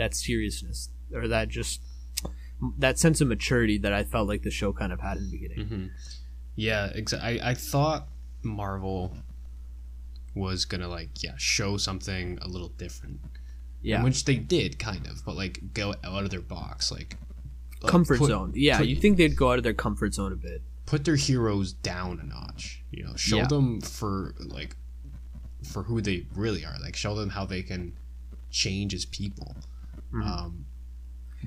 that 0.00 0.14
seriousness 0.14 0.90
or 1.14 1.28
that 1.28 1.48
just 1.48 1.80
that 2.78 2.98
sense 2.98 3.20
of 3.20 3.28
maturity 3.28 3.76
that 3.78 3.92
I 3.92 4.04
felt 4.04 4.28
like 4.28 4.42
the 4.42 4.50
show 4.50 4.72
kind 4.72 4.92
of 4.92 5.00
had 5.00 5.16
in 5.18 5.24
the 5.24 5.30
beginning. 5.36 5.58
Mm-hmm. 5.66 5.86
Yeah, 6.54 6.90
exactly. 6.94 7.40
I, 7.40 7.50
I 7.50 7.54
thought 7.54 8.08
Marvel 8.42 9.16
was 10.34 10.64
gonna 10.64 10.88
like 10.88 11.22
yeah 11.22 11.34
show 11.36 11.76
something 11.76 12.38
a 12.42 12.48
little 12.48 12.68
different. 12.68 13.20
Yeah, 13.82 14.04
which 14.04 14.24
they 14.26 14.36
did 14.36 14.78
kind 14.78 15.06
of, 15.08 15.24
but 15.24 15.34
like 15.36 15.60
go 15.74 15.94
out 16.04 16.22
of 16.24 16.30
their 16.30 16.40
box, 16.40 16.92
like, 16.92 17.16
like 17.82 17.90
comfort 17.90 18.18
put- 18.18 18.28
zone. 18.28 18.52
Yeah, 18.54 18.78
put- 18.78 18.86
you 18.86 18.96
think 18.96 19.16
they'd 19.16 19.36
go 19.36 19.50
out 19.50 19.58
of 19.58 19.64
their 19.64 19.74
comfort 19.74 20.14
zone 20.14 20.32
a 20.32 20.36
bit. 20.36 20.62
put 20.86 21.04
their 21.04 21.16
heroes 21.16 21.72
down 21.72 22.20
a 22.20 22.24
notch. 22.26 22.84
You 22.92 23.04
know, 23.04 23.16
show 23.16 23.38
Yeah. 23.38 23.46
them 23.48 23.80
for 23.80 24.34
like 24.38 24.76
for 25.62 25.84
who 25.84 26.00
they 26.00 26.26
really 26.34 26.64
are. 26.64 26.76
Like 26.82 26.96
show 26.96 27.14
them 27.14 27.30
how 27.30 27.44
they 27.46 27.62
can 27.62 27.92
change 28.50 28.92
as 28.94 29.04
people. 29.04 29.56
Um, 30.14 30.66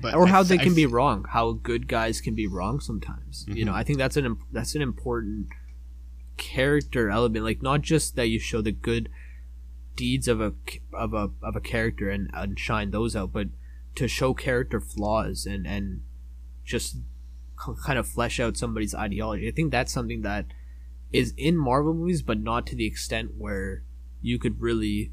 but 0.01 0.09
Mm-hmm. 0.13 0.17
or 0.19 0.25
I 0.27 0.29
how 0.29 0.41
f- 0.41 0.47
they 0.47 0.55
I 0.55 0.63
can 0.63 0.71
f- 0.71 0.75
be 0.75 0.85
wrong 0.85 1.25
how 1.29 1.53
good 1.53 1.87
guys 1.87 2.19
can 2.19 2.35
be 2.35 2.47
wrong 2.47 2.81
sometimes 2.81 3.45
you 3.47 3.63
know 3.63 3.71
Mhm. 3.71 3.75
i 3.75 3.83
think 3.83 3.97
that's 3.97 4.17
an 4.17 4.25
imp- 4.25 4.43
that's 4.51 4.75
an 4.75 4.81
important 4.81 5.47
character 6.37 7.09
element 7.09 7.45
like 7.45 7.61
not 7.61 7.81
just 7.81 8.15
that 8.17 8.27
you 8.27 8.37
show 8.39 8.61
the 8.61 8.73
good 8.73 9.07
deeds 9.95 10.27
of 10.27 10.41
a 10.41 10.53
c- 10.69 10.81
of 10.93 11.13
a 11.13 11.29
of 11.41 11.55
a 11.55 11.61
character 11.61 12.09
and, 12.09 12.29
and 12.33 12.59
shine 12.59 12.91
those 12.91 13.15
out 13.15 13.31
but 13.31 13.47
to 13.95 14.07
show 14.09 14.33
character 14.33 14.81
flaws 14.81 15.45
and 15.45 15.65
and 15.65 16.01
just 16.65 16.97
kind 17.85 17.97
of 17.97 18.05
flesh 18.05 18.37
out 18.39 18.57
somebody's 18.57 18.93
ideology 18.93 19.47
i 19.47 19.51
think 19.51 19.71
that's 19.71 19.93
something 19.93 20.23
that 20.23 20.45
is 21.13 21.33
in 21.37 21.55
marvel 21.55 21.93
movies 21.93 22.21
but 22.21 22.37
not 22.39 22.67
to 22.67 22.75
the 22.75 22.85
extent 22.85 23.31
where 23.37 23.83
you 24.25 24.39
could 24.39 24.59
really 24.59 25.11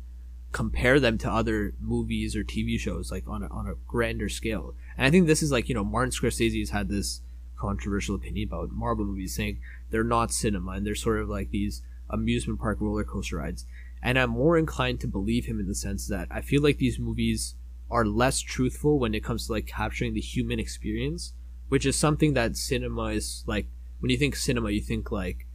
compare 0.52 0.98
them 0.98 1.18
to 1.18 1.30
other 1.30 1.74
movies 1.78 2.34
or 2.34 2.42
TV 2.42 2.78
shows 2.78 3.10
like 3.10 3.28
on 3.28 3.42
a, 3.42 3.48
on 3.48 3.66
a 3.66 3.74
grander 3.86 4.28
scale. 4.28 4.74
And 4.96 5.06
I 5.06 5.10
think 5.10 5.26
this 5.26 5.42
is 5.42 5.52
like, 5.52 5.68
you 5.68 5.74
know, 5.74 5.84
Martin 5.84 6.10
Scorsese 6.10 6.58
has 6.60 6.70
had 6.70 6.88
this 6.88 7.20
controversial 7.58 8.14
opinion 8.14 8.48
about 8.48 8.70
Marvel 8.70 9.04
movies 9.04 9.36
saying 9.36 9.60
they're 9.90 10.02
not 10.02 10.32
cinema 10.32 10.72
and 10.72 10.86
they're 10.86 10.94
sort 10.94 11.20
of 11.20 11.28
like 11.28 11.50
these 11.50 11.82
amusement 12.08 12.58
park 12.58 12.80
roller 12.80 13.04
coaster 13.04 13.36
rides. 13.36 13.66
And 14.02 14.18
I'm 14.18 14.30
more 14.30 14.56
inclined 14.56 15.00
to 15.00 15.06
believe 15.06 15.44
him 15.44 15.60
in 15.60 15.68
the 15.68 15.74
sense 15.74 16.08
that 16.08 16.28
I 16.30 16.40
feel 16.40 16.62
like 16.62 16.78
these 16.78 16.98
movies 16.98 17.54
are 17.90 18.06
less 18.06 18.40
truthful 18.40 18.98
when 18.98 19.14
it 19.14 19.22
comes 19.22 19.46
to 19.46 19.52
like 19.52 19.66
capturing 19.66 20.14
the 20.14 20.20
human 20.20 20.58
experience, 20.58 21.34
which 21.68 21.84
is 21.84 21.98
something 21.98 22.32
that 22.32 22.56
cinema 22.56 23.08
is 23.08 23.44
like 23.46 23.66
when 24.00 24.10
you 24.10 24.16
think 24.16 24.36
cinema, 24.36 24.70
you 24.70 24.80
think 24.80 25.12
like 25.12 25.46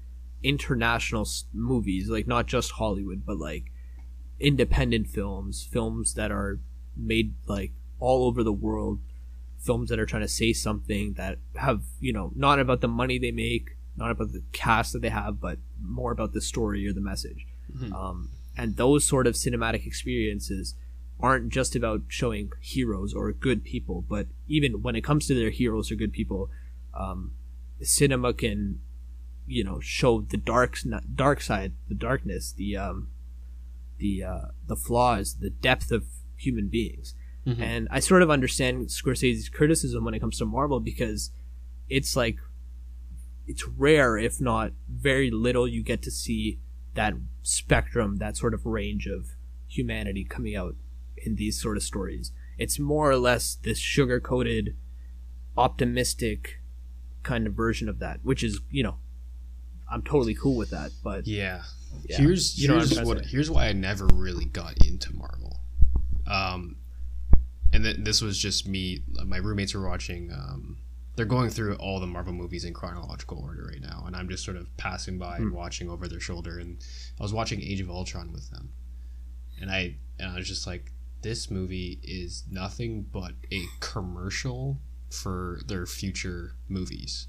international 0.43 1.28
movies, 1.54 2.10
like 2.10 2.28
not 2.28 2.45
just 2.45 2.71
Hollywood, 2.73 3.26
but 3.26 3.38
like 3.38 3.71
independent 4.39 5.08
films, 5.08 5.67
films 5.69 6.13
that 6.13 6.32
are 6.32 6.60
made 6.95 7.34
like 7.47 7.71
all 8.00 8.26
over 8.26 8.43
the 8.43 8.54
world, 8.54 9.00
films 9.60 9.89
that 9.89 10.00
are 10.00 10.06
trying 10.06 10.21
to 10.21 10.28
say 10.28 10.54
something 10.54 11.13
that 11.13 11.39
have, 11.56 11.84
you 12.00 12.13
know, 12.13 12.32
not 12.36 12.60
about 12.60 12.82
the 12.82 12.88
money 12.88 13.17
they 13.17 13.32
make, 13.32 13.76
not 13.95 14.12
about 14.12 14.32
the 14.32 14.43
cast 14.52 14.93
that 14.93 15.02
they 15.02 15.10
have, 15.10 15.41
but 15.41 15.58
more 15.82 16.12
about 16.12 16.34
the 16.34 16.41
story 16.41 16.88
or 16.88 16.93
the 16.93 17.02
message. 17.02 17.47
Mhm. 17.76 17.91
Um, 17.91 18.30
and 18.56 18.76
those 18.76 19.04
sort 19.04 19.28
of 19.28 19.36
cinematic 19.36 19.86
experiences 19.86 20.76
aren't 21.19 21.50
just 21.50 21.76
about 21.76 22.04
showing 22.08 22.52
heroes 22.62 23.13
or 23.13 23.32
good 23.34 23.63
people, 23.63 24.06
but 24.08 24.28
even 24.47 24.84
when 24.84 24.95
it 24.95 25.04
comes 25.04 25.26
to 25.28 25.34
their 25.34 25.50
heroes 25.50 25.91
or 25.91 25.95
good 25.95 26.13
people, 26.13 26.50
um, 26.93 27.32
cinema 27.82 28.34
can, 28.34 28.80
you 29.47 29.63
know, 29.63 29.79
show 29.79 30.21
the 30.21 30.38
dark 30.38 30.77
dark 31.15 31.41
side, 31.41 31.73
the 31.88 31.95
darkness, 31.95 32.51
the 32.51 32.77
um, 32.77 33.10
the 33.97 34.23
uh, 34.23 34.41
the 34.67 34.75
flaws, 34.75 35.38
the 35.39 35.49
depth 35.49 35.91
of 35.91 36.05
human 36.36 36.67
beings. 36.67 37.15
Mhm. 37.45 37.60
And 37.60 37.88
I 37.89 37.99
sort 37.99 38.21
of 38.21 38.29
understand 38.29 38.88
Scorsese's 38.88 39.49
criticism 39.49 40.03
when 40.03 40.13
it 40.13 40.19
comes 40.19 40.38
to 40.39 40.45
Marvel 40.45 40.79
because 40.79 41.31
it's 41.89 42.15
like 42.15 42.38
it's 43.47 43.65
rare, 43.65 44.17
if 44.17 44.41
not 44.41 44.73
very 44.89 45.31
little, 45.31 45.67
you 45.67 45.81
get 45.81 46.01
to 46.03 46.12
see 46.12 46.60
that 46.95 47.13
spectrum, 47.43 48.17
that 48.17 48.36
sort 48.36 48.53
of 48.53 48.65
range 48.65 49.07
of 49.07 49.29
humanity 49.67 50.25
coming 50.25 50.55
out 50.55 50.75
in 51.15 51.36
these 51.36 51.60
sort 51.62 51.77
of 51.77 51.83
stories. 51.83 52.33
It's 52.57 52.79
more 52.79 53.10
or 53.10 53.17
less 53.17 53.55
this 53.55 53.79
sugar 53.79 54.19
coated, 54.19 54.75
optimistic 55.55 56.60
kind 57.23 57.47
of 57.47 57.53
version 57.53 57.88
of 57.88 57.99
that, 57.99 58.19
which 58.23 58.43
is, 58.43 58.60
you 58.69 58.83
know, 58.83 58.97
I'm 59.89 60.02
totally 60.04 60.36
cool 60.36 60.56
with 60.56 60.69
that. 60.71 60.91
But 61.04 61.28
Yeah. 61.28 61.63
Yeah. 62.08 62.17
Here's 62.17 62.58
You 62.60 62.67
know 62.67 62.76
what 62.76 62.82
here's 62.84 62.93
trying 62.93 63.08
what 63.08 63.26
here's 63.26 63.50
why 63.52 63.67
I 63.67 63.73
never 63.73 64.08
really 64.08 64.45
got 64.45 64.86
into 64.86 65.13
Marvel. 65.15 65.60
Um, 66.28 66.78
and 67.73 67.84
th- 67.84 67.97
this 68.00 68.21
was 68.21 68.38
just 68.38 68.67
me. 68.67 69.04
My 69.26 69.38
roommates 69.38 69.73
were 69.73 69.88
watching. 69.88 70.32
Um, 70.32 70.78
they're 71.15 71.26
going 71.26 71.50
through 71.50 71.76
all 71.78 72.00
the 72.00 72.08
Marvel 72.08 72.34
movies 72.34 72.63
in 72.63 72.73
chronological 72.73 73.39
order 73.39 73.65
right 73.71 73.82
now, 73.82 74.04
and 74.06 74.15
I'm 74.15 74.30
just 74.30 74.45
sort 74.45 74.56
of 74.58 74.67
passing 74.78 75.17
by 75.17 75.38
Hmm. 75.38 75.43
and 75.43 75.52
watching 75.54 75.89
over 75.89 76.08
their 76.08 76.19
shoulder. 76.19 76.60
And 76.60 76.78
I 77.19 77.23
was 77.23 77.34
watching 77.34 77.62
Age 77.62 77.82
of 77.82 77.89
Ultron 77.89 78.32
with 78.32 78.50
them, 78.52 78.69
and 79.60 79.71
I 79.71 79.95
and 80.19 80.32
I 80.32 80.36
was 80.38 80.47
just 80.47 80.67
like, 80.67 80.91
this 81.21 81.50
movie 81.50 82.00
is 82.04 82.43
nothing 82.50 83.04
but 83.12 83.34
a 83.52 83.63
commercial 83.80 84.80
for 85.10 85.62
their 85.67 85.86
future 85.86 86.54
movies 86.67 87.28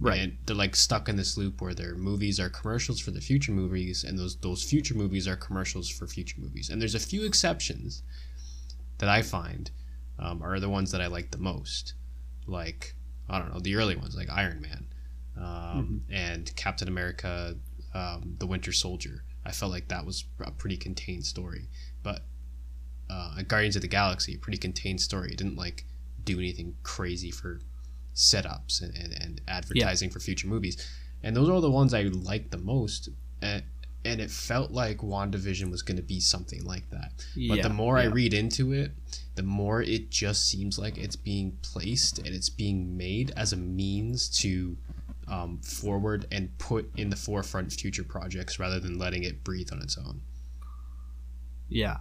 Right. 0.00 0.20
and 0.20 0.38
they're 0.46 0.56
like 0.56 0.76
stuck 0.76 1.08
in 1.08 1.16
this 1.16 1.36
loop 1.36 1.60
where 1.60 1.74
their 1.74 1.94
movies 1.94 2.40
are 2.40 2.48
commercials 2.48 3.00
for 3.00 3.10
the 3.10 3.20
future 3.20 3.52
movies 3.52 4.02
and 4.02 4.18
those 4.18 4.36
those 4.36 4.62
future 4.62 4.94
movies 4.94 5.28
are 5.28 5.36
commercials 5.36 5.90
for 5.90 6.06
future 6.06 6.40
movies. 6.40 6.70
And 6.70 6.80
there's 6.80 6.94
a 6.94 7.00
few 7.00 7.24
exceptions 7.24 8.02
that 8.98 9.08
i 9.08 9.22
find 9.22 9.70
um, 10.18 10.42
are 10.42 10.60
the 10.60 10.68
ones 10.68 10.90
that 10.92 11.00
i 11.00 11.06
like 11.06 11.30
the 11.30 11.38
most. 11.38 11.94
Like 12.46 12.94
i 13.28 13.38
don't 13.38 13.52
know 13.52 13.60
the 13.60 13.76
early 13.76 13.96
ones 13.96 14.16
like 14.16 14.30
iron 14.30 14.60
man 14.60 14.86
um, 15.38 16.02
and 16.10 16.54
captain 16.56 16.88
america 16.88 17.54
um, 17.94 18.36
the 18.38 18.46
winter 18.46 18.72
soldier. 18.72 19.24
I 19.44 19.52
felt 19.52 19.72
like 19.72 19.88
that 19.88 20.04
was 20.04 20.24
a 20.40 20.50
pretty 20.50 20.76
contained 20.76 21.24
story. 21.26 21.68
But 22.02 22.22
uh, 23.08 23.42
guardians 23.42 23.76
of 23.76 23.82
the 23.82 23.88
galaxy 23.88 24.36
pretty 24.36 24.58
contained 24.58 25.00
story. 25.00 25.32
It 25.32 25.38
didn't 25.38 25.56
like 25.56 25.84
do 26.22 26.38
anything 26.38 26.76
crazy 26.82 27.30
for 27.30 27.60
setups 28.20 28.82
and, 28.82 28.94
and, 28.96 29.12
and 29.20 29.40
advertising 29.48 30.10
for 30.10 30.20
future 30.20 30.46
movies. 30.46 30.76
And 31.22 31.34
those 31.34 31.48
are 31.48 31.60
the 31.60 31.70
ones 31.70 31.94
I 31.94 32.02
liked 32.02 32.50
the 32.50 32.58
most. 32.58 33.08
And, 33.40 33.62
and 34.04 34.20
it 34.20 34.30
felt 34.30 34.70
like 34.70 34.98
WandaVision 34.98 35.70
was 35.70 35.82
going 35.82 35.96
to 35.96 36.02
be 36.02 36.20
something 36.20 36.64
like 36.64 36.88
that. 36.90 37.12
But 37.16 37.24
Yeah, 37.34 37.62
the 37.62 37.70
more 37.70 37.98
I 37.98 38.04
read 38.04 38.34
into 38.34 38.72
it, 38.72 38.92
the 39.34 39.42
more 39.42 39.82
it 39.82 40.10
just 40.10 40.48
seems 40.48 40.78
like 40.78 40.98
it's 40.98 41.16
being 41.16 41.58
placed 41.62 42.18
and 42.18 42.28
it's 42.28 42.48
being 42.48 42.96
made 42.96 43.32
as 43.36 43.52
a 43.52 43.56
means 43.56 44.28
to 44.40 44.76
um, 45.28 45.58
forward 45.58 46.26
and 46.32 46.56
put 46.58 46.90
in 46.96 47.10
the 47.10 47.16
forefront 47.16 47.72
future 47.72 48.04
projects 48.04 48.58
rather 48.58 48.80
than 48.80 48.98
letting 48.98 49.22
it 49.22 49.44
breathe 49.44 49.68
on 49.72 49.80
its 49.80 49.96
own. 49.96 50.20
Yeah. 51.68 51.98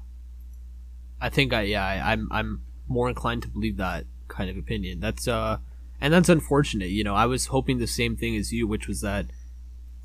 I 1.22 1.30
think 1.30 1.54
I 1.54 1.62
yeah, 1.64 1.86
I, 1.86 2.14
I'm 2.14 2.28
I'm 2.32 2.62
more 2.88 3.10
inclined 3.10 3.44
to 3.44 3.50
believe 3.50 3.78
that 3.78 4.06
kind 4.30 4.50
of 4.50 4.58
opinion. 4.58 5.00
That's 5.00 5.28
uh 5.28 5.58
and 6.02 6.14
that's 6.14 6.30
unfortunate, 6.30 6.90
you 6.90 7.04
know. 7.04 7.16
I 7.16 7.26
was 7.26 7.48
hoping 7.48 7.78
the 7.78 7.88
same 7.88 8.16
thing 8.16 8.36
as 8.36 8.52
you, 8.52 8.68
which 8.68 8.88
was 8.88 9.02
that 9.02 9.28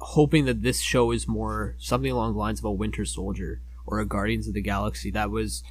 hoping 0.00 0.44
that 0.44 0.62
this 0.62 0.80
show 0.80 1.12
is 1.12 1.28
more 1.28 1.76
something 1.78 2.10
along 2.10 2.32
the 2.32 2.38
lines 2.38 2.58
of 2.58 2.64
a 2.64 2.72
Winter 2.72 3.04
Soldier 3.04 3.60
or 3.86 4.00
a 4.00 4.06
Guardians 4.06 4.48
of 4.48 4.54
the 4.54 4.60
Galaxy 4.60 5.10
that 5.12 5.30
was 5.30 5.62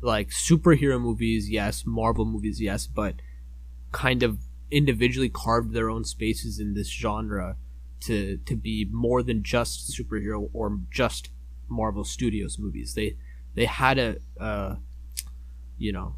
like 0.00 0.30
superhero 0.30 1.00
movies, 1.00 1.50
yes, 1.50 1.84
Marvel 1.86 2.24
movies, 2.24 2.60
yes, 2.60 2.86
but 2.86 3.16
kind 3.92 4.22
of 4.22 4.38
individually 4.70 5.28
carved 5.28 5.72
their 5.72 5.90
own 5.90 6.04
spaces 6.04 6.60
in 6.60 6.74
this 6.74 6.88
genre 6.88 7.56
to 8.00 8.38
to 8.46 8.56
be 8.56 8.88
more 8.90 9.22
than 9.22 9.42
just 9.42 9.90
superhero 9.92 10.48
or 10.52 10.80
just 10.90 11.30
Marvel 11.68 12.04
Studios 12.04 12.58
movies. 12.58 12.94
They 12.94 13.16
they 13.54 13.66
had 13.66 13.98
a 13.98 14.16
uh, 14.38 14.76
you 15.76 15.92
know 15.92 16.16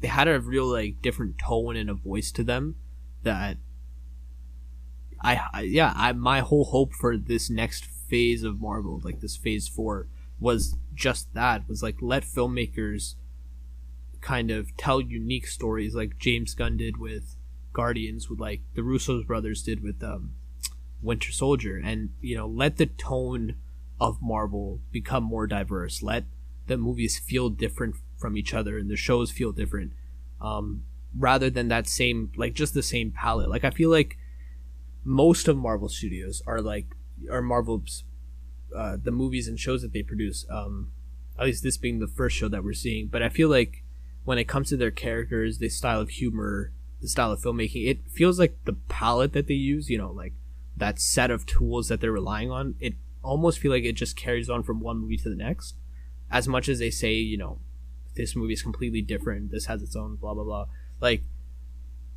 they 0.00 0.08
had 0.08 0.28
a 0.28 0.40
real 0.40 0.66
like 0.66 1.02
different 1.02 1.38
tone 1.38 1.76
and 1.76 1.90
a 1.90 1.94
voice 1.94 2.30
to 2.32 2.44
them 2.44 2.76
that 3.22 3.56
I, 5.20 5.40
I 5.52 5.60
yeah 5.62 5.92
I 5.96 6.12
my 6.12 6.40
whole 6.40 6.64
hope 6.64 6.92
for 6.94 7.16
this 7.16 7.50
next 7.50 7.84
phase 7.84 8.42
of 8.42 8.60
Marvel 8.60 9.00
like 9.02 9.20
this 9.20 9.36
phase 9.36 9.68
4 9.68 10.06
was 10.40 10.76
just 10.94 11.32
that 11.34 11.68
was 11.68 11.82
like 11.82 11.96
let 12.00 12.22
filmmakers 12.22 13.14
kind 14.20 14.50
of 14.50 14.76
tell 14.76 15.00
unique 15.00 15.46
stories 15.46 15.94
like 15.94 16.18
James 16.18 16.54
Gunn 16.54 16.76
did 16.76 16.96
with 16.96 17.36
Guardians 17.72 18.28
with 18.28 18.40
like 18.40 18.60
the 18.74 18.82
Russo's 18.82 19.24
brothers 19.24 19.62
did 19.62 19.82
with 19.82 20.02
um 20.02 20.32
Winter 21.02 21.32
Soldier. 21.32 21.80
And 21.82 22.10
you 22.20 22.36
know 22.36 22.46
let 22.46 22.76
the 22.76 22.86
tone 22.86 23.54
of 24.00 24.18
Marvel 24.20 24.80
become 24.92 25.24
more 25.24 25.46
diverse. 25.46 26.02
Let 26.02 26.24
the 26.66 26.76
movies 26.76 27.18
feel 27.18 27.48
different 27.48 27.96
from 28.18 28.36
each 28.36 28.52
other 28.52 28.78
and 28.78 28.90
the 28.90 28.96
shows 28.96 29.30
feel 29.30 29.52
different 29.52 29.92
um 30.40 30.82
rather 31.16 31.48
than 31.48 31.68
that 31.68 31.86
same 31.86 32.30
like 32.36 32.54
just 32.54 32.74
the 32.74 32.82
same 32.82 33.10
palette 33.10 33.48
like 33.48 33.64
I 33.64 33.70
feel 33.70 33.90
like 33.90 34.18
most 35.04 35.48
of 35.48 35.56
Marvel 35.56 35.88
Studios 35.88 36.42
are 36.46 36.60
like 36.60 36.86
are 37.30 37.40
Marvel's 37.42 38.04
uh, 38.76 38.98
the 39.02 39.10
movies 39.10 39.48
and 39.48 39.58
shows 39.58 39.80
that 39.82 39.92
they 39.92 40.02
produce 40.02 40.44
um 40.50 40.92
at 41.38 41.46
least 41.46 41.62
this 41.62 41.78
being 41.78 42.00
the 42.00 42.06
first 42.06 42.36
show 42.36 42.48
that 42.48 42.62
we're 42.62 42.74
seeing 42.74 43.06
but 43.06 43.22
I 43.22 43.28
feel 43.28 43.48
like 43.48 43.82
when 44.28 44.36
it 44.36 44.46
comes 44.46 44.68
to 44.68 44.76
their 44.76 44.90
characters, 44.90 45.56
the 45.56 45.70
style 45.70 46.02
of 46.02 46.10
humor, 46.10 46.70
the 47.00 47.08
style 47.08 47.32
of 47.32 47.40
filmmaking, 47.40 47.88
it 47.88 48.00
feels 48.10 48.38
like 48.38 48.58
the 48.66 48.74
palette 48.74 49.32
that 49.32 49.46
they 49.46 49.54
use, 49.54 49.88
you 49.88 49.96
know, 49.96 50.10
like 50.10 50.34
that 50.76 51.00
set 51.00 51.30
of 51.30 51.46
tools 51.46 51.88
that 51.88 52.02
they're 52.02 52.12
relying 52.12 52.50
on, 52.50 52.74
it 52.78 52.92
almost 53.22 53.58
feel 53.58 53.72
like 53.72 53.84
it 53.84 53.94
just 53.94 54.16
carries 54.16 54.50
on 54.50 54.62
from 54.62 54.80
one 54.80 54.98
movie 54.98 55.16
to 55.16 55.30
the 55.30 55.34
next. 55.34 55.76
As 56.30 56.46
much 56.46 56.68
as 56.68 56.78
they 56.78 56.90
say, 56.90 57.14
you 57.14 57.38
know, 57.38 57.60
this 58.18 58.36
movie 58.36 58.52
is 58.52 58.62
completely 58.62 59.00
different, 59.00 59.50
this 59.50 59.64
has 59.66 59.82
its 59.82 59.96
own 59.96 60.16
blah 60.16 60.34
blah 60.34 60.44
blah. 60.44 60.66
Like 61.00 61.22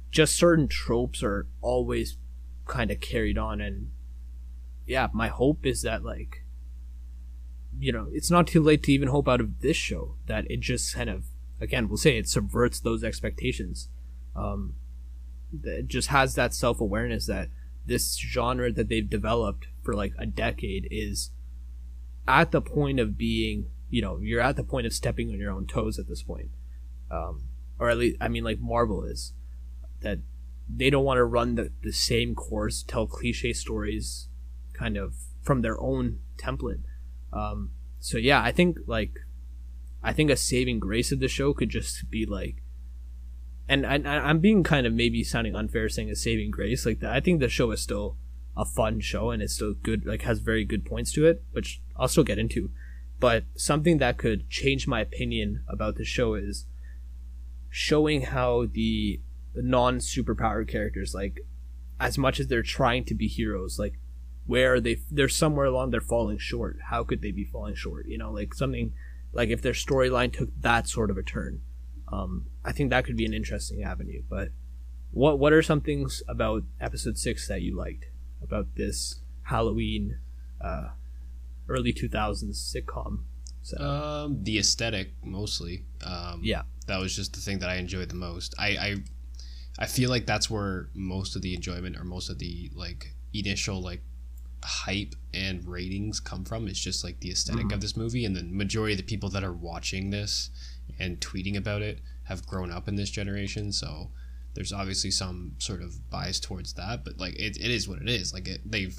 just 0.10 0.36
certain 0.36 0.68
tropes 0.68 1.24
are 1.24 1.48
always 1.62 2.18
kind 2.68 2.92
of 2.92 3.00
carried 3.00 3.38
on 3.38 3.62
and 3.62 3.92
yeah, 4.86 5.08
my 5.14 5.30
hope 5.30 5.66
is 5.66 5.84
that 5.84 6.04
like 6.04 6.44
you 7.80 7.94
know, 7.94 8.10
it's 8.12 8.30
not 8.30 8.48
too 8.48 8.62
late 8.62 8.84
to 8.84 8.92
even 8.92 9.08
hope 9.08 9.30
out 9.30 9.40
of 9.40 9.62
this 9.62 9.78
show 9.78 10.16
that 10.28 10.44
it 10.52 10.60
just 10.60 10.94
kind 10.94 11.10
of 11.10 11.24
again, 11.62 11.88
we'll 11.88 11.96
say 11.98 12.18
it 12.18 12.28
subverts 12.28 12.82
those 12.82 13.04
expectations. 13.04 13.88
Um 14.36 14.76
it 15.64 15.88
just 15.88 16.10
has 16.10 16.36
that 16.36 16.54
self-awareness 16.54 17.28
that 17.28 17.50
this 17.86 18.18
genre 18.18 18.72
that 18.72 18.90
they've 18.90 19.10
developed 19.10 19.68
for 19.82 19.94
like 19.94 20.14
a 20.18 20.26
decade 20.26 20.88
is 20.92 21.32
at 22.28 22.52
the 22.52 22.62
point 22.62 23.00
of 23.00 23.18
being, 23.18 23.66
you 23.91 24.01
know, 24.01 24.17
you're 24.19 24.41
at 24.41 24.56
the 24.56 24.63
point 24.63 24.88
of 24.88 24.93
stepping 24.93 25.30
on 25.30 25.39
your 25.39 25.51
own 25.51 25.67
toes 25.67 25.99
at 25.99 26.08
this 26.08 26.23
point. 26.23 26.49
Um 27.12 27.43
or 27.77 27.89
at 27.89 27.97
least 27.97 28.17
I 28.19 28.27
mean 28.27 28.43
like 28.43 28.60
Marvel 28.60 29.04
is 29.04 29.34
that 30.01 30.19
they 30.75 30.89
don't 30.89 31.04
want 31.04 31.17
to 31.17 31.23
run 31.23 31.56
the, 31.56 31.71
the 31.84 31.91
same 31.91 32.36
course, 32.36 32.84
tell 32.84 33.08
cliche 33.08 33.54
stories 33.54 34.27
kind 34.73 34.97
of 34.97 35.15
from 35.41 35.62
their 35.62 35.80
own 35.80 36.19
template. 36.38 36.84
Um, 37.34 37.71
so 37.99 38.17
yeah, 38.17 38.41
I 38.41 38.51
think 38.51 38.77
like 38.88 39.19
I 40.04 40.13
think 40.13 40.32
a 40.32 40.36
saving 40.36 40.80
grace 40.80 41.12
of 41.12 41.19
the 41.19 41.27
show 41.27 41.54
could 41.54 41.69
just 41.69 42.10
be 42.10 42.25
like, 42.25 42.63
and 43.67 43.86
I, 43.86 43.95
I'm 43.95 44.39
being 44.39 44.63
kind 44.63 44.88
of 44.88 44.93
maybe 44.93 45.23
sounding 45.23 45.56
unfair 45.56 45.88
saying 45.89 46.10
a 46.10 46.15
saving 46.15 46.51
grace 46.51 46.86
like 46.86 46.99
that. 46.99 47.13
I 47.13 47.19
think 47.19 47.39
the 47.39 47.49
show 47.49 47.71
is 47.71 47.82
still 47.82 48.17
a 48.58 48.65
fun 48.65 48.99
show 48.99 49.30
and 49.30 49.41
it's 49.41 49.54
still 49.54 49.73
good, 49.73 50.06
like 50.06 50.23
has 50.23 50.39
very 50.39 50.65
good 50.65 50.86
points 50.86 51.12
to 51.13 51.25
it, 51.25 51.43
which 51.51 51.82
I'll 51.95 52.08
still 52.08 52.23
get 52.23 52.39
into. 52.39 52.71
But 53.22 53.46
something 53.56 54.00
that 54.00 54.18
could 54.18 54.50
change 54.50 54.88
my 54.88 55.00
opinion 55.00 55.64
about 55.70 55.96
the 55.96 56.04
show 56.04 56.34
is 56.34 56.66
showing 57.70 58.24
how 58.24 58.66
the 58.70 59.22
non 59.56 60.00
superpowered 60.00 60.68
characters, 60.68 61.14
like 61.14 61.40
as 62.02 62.18
much 62.18 62.40
as 62.40 62.48
they're 62.48 62.64
trying 62.64 63.06
to 63.06 63.16
be 63.16 63.28
heroes, 63.28 63.80
like 63.80 63.94
where 64.46 64.74
are 64.74 64.82
they 64.82 64.98
they're 65.10 65.30
somewhere 65.30 65.68
along 65.68 65.92
they're 65.92 66.02
falling 66.02 66.38
short. 66.38 66.78
How 66.90 67.06
could 67.06 67.22
they 67.22 67.32
be 67.32 67.46
falling 67.46 67.76
short 67.76 68.08
you 68.08 68.18
know? 68.18 68.32
Like 68.34 68.54
something 68.54 68.92
like 69.32 69.50
if 69.50 69.62
their 69.62 69.72
storyline 69.72 70.34
took 70.34 70.50
that 70.60 70.90
sort 70.90 71.10
of 71.10 71.18
a 71.18 71.24
turn 71.24 71.62
um, 72.12 72.48
i 72.64 72.72
think 72.72 72.90
that 72.90 73.06
could 73.06 73.18
be 73.18 73.26
an 73.26 73.34
interesting 73.34 73.84
avenue. 73.84 74.22
But 74.30 74.50
what 75.12 75.40
what 75.40 75.54
are 75.54 75.62
some 75.62 75.82
things 75.82 76.24
about 76.28 76.64
episode 76.80 77.18
six 77.18 77.48
that 77.48 77.62
you 77.62 77.76
liked 77.76 78.06
about 78.42 78.76
this 78.76 79.22
halloween 79.44 80.20
uh, 80.64 80.90
early 81.69 81.93
2000s 81.93 82.76
sitcom 82.76 83.19
so. 83.62 83.78
um 83.78 84.43
the 84.43 84.58
aesthetic 84.58 85.12
mostly 85.24 85.86
um 86.06 86.41
yeah 86.43 86.63
that 86.88 87.00
was 87.00 87.15
just 87.15 87.34
the 87.34 87.39
thing 87.39 87.60
that 87.60 87.69
i 87.69 87.76
enjoyed 87.76 88.10
the 88.10 88.15
most 88.15 88.56
i 88.58 88.69
i 88.69 88.95
i 89.80 89.86
feel 89.86 90.10
like 90.10 90.26
that's 90.26 90.50
where 90.50 90.89
most 90.93 91.36
of 91.36 91.41
the 91.41 91.54
enjoyment 91.54 91.95
or 91.95 92.04
most 92.04 92.30
of 92.30 92.39
the 92.39 92.71
like 92.76 93.13
initial 93.34 93.82
like 93.82 94.02
hype 94.63 95.15
and 95.34 95.65
ratings 95.67 96.19
come 96.19 96.45
from. 96.45 96.67
It's 96.67 96.80
just 96.80 97.04
like 97.04 97.19
the 97.19 97.32
esthetic 97.32 97.65
mm-hmm. 97.65 97.74
of 97.74 97.82
this 97.82 97.97
movie, 97.97 98.26
and 98.26 98.36
the 98.36 98.43
majority 98.43 98.93
of 98.93 98.97
the 98.97 99.04
people 99.04 99.30
that 99.30 99.43
are 99.43 99.54
watching 99.54 100.10
this 100.10 100.50
and 101.00 101.19
tweeting 101.19 101.58
about 101.58 101.82
it 101.82 102.00
have 102.24 102.45
grown 102.45 102.71
up 102.71 102.88
in 102.88 102.95
this 102.95 103.10
generation. 103.10 103.71
So 103.71 104.12
there's 104.54 104.74
obviously 104.74 105.12
some 105.12 105.54
sort 105.58 105.82
of 105.82 106.10
bias 106.10 106.39
towards 106.39 106.74
that, 106.74 107.04
but 107.04 107.17
like 107.17 107.36
it, 107.36 107.58
it 107.58 107.71
is 107.71 107.88
what 107.88 108.02
it 108.02 108.10
is. 108.10 108.34
Like 108.34 108.47
it, 108.47 108.62
they've 108.69 108.97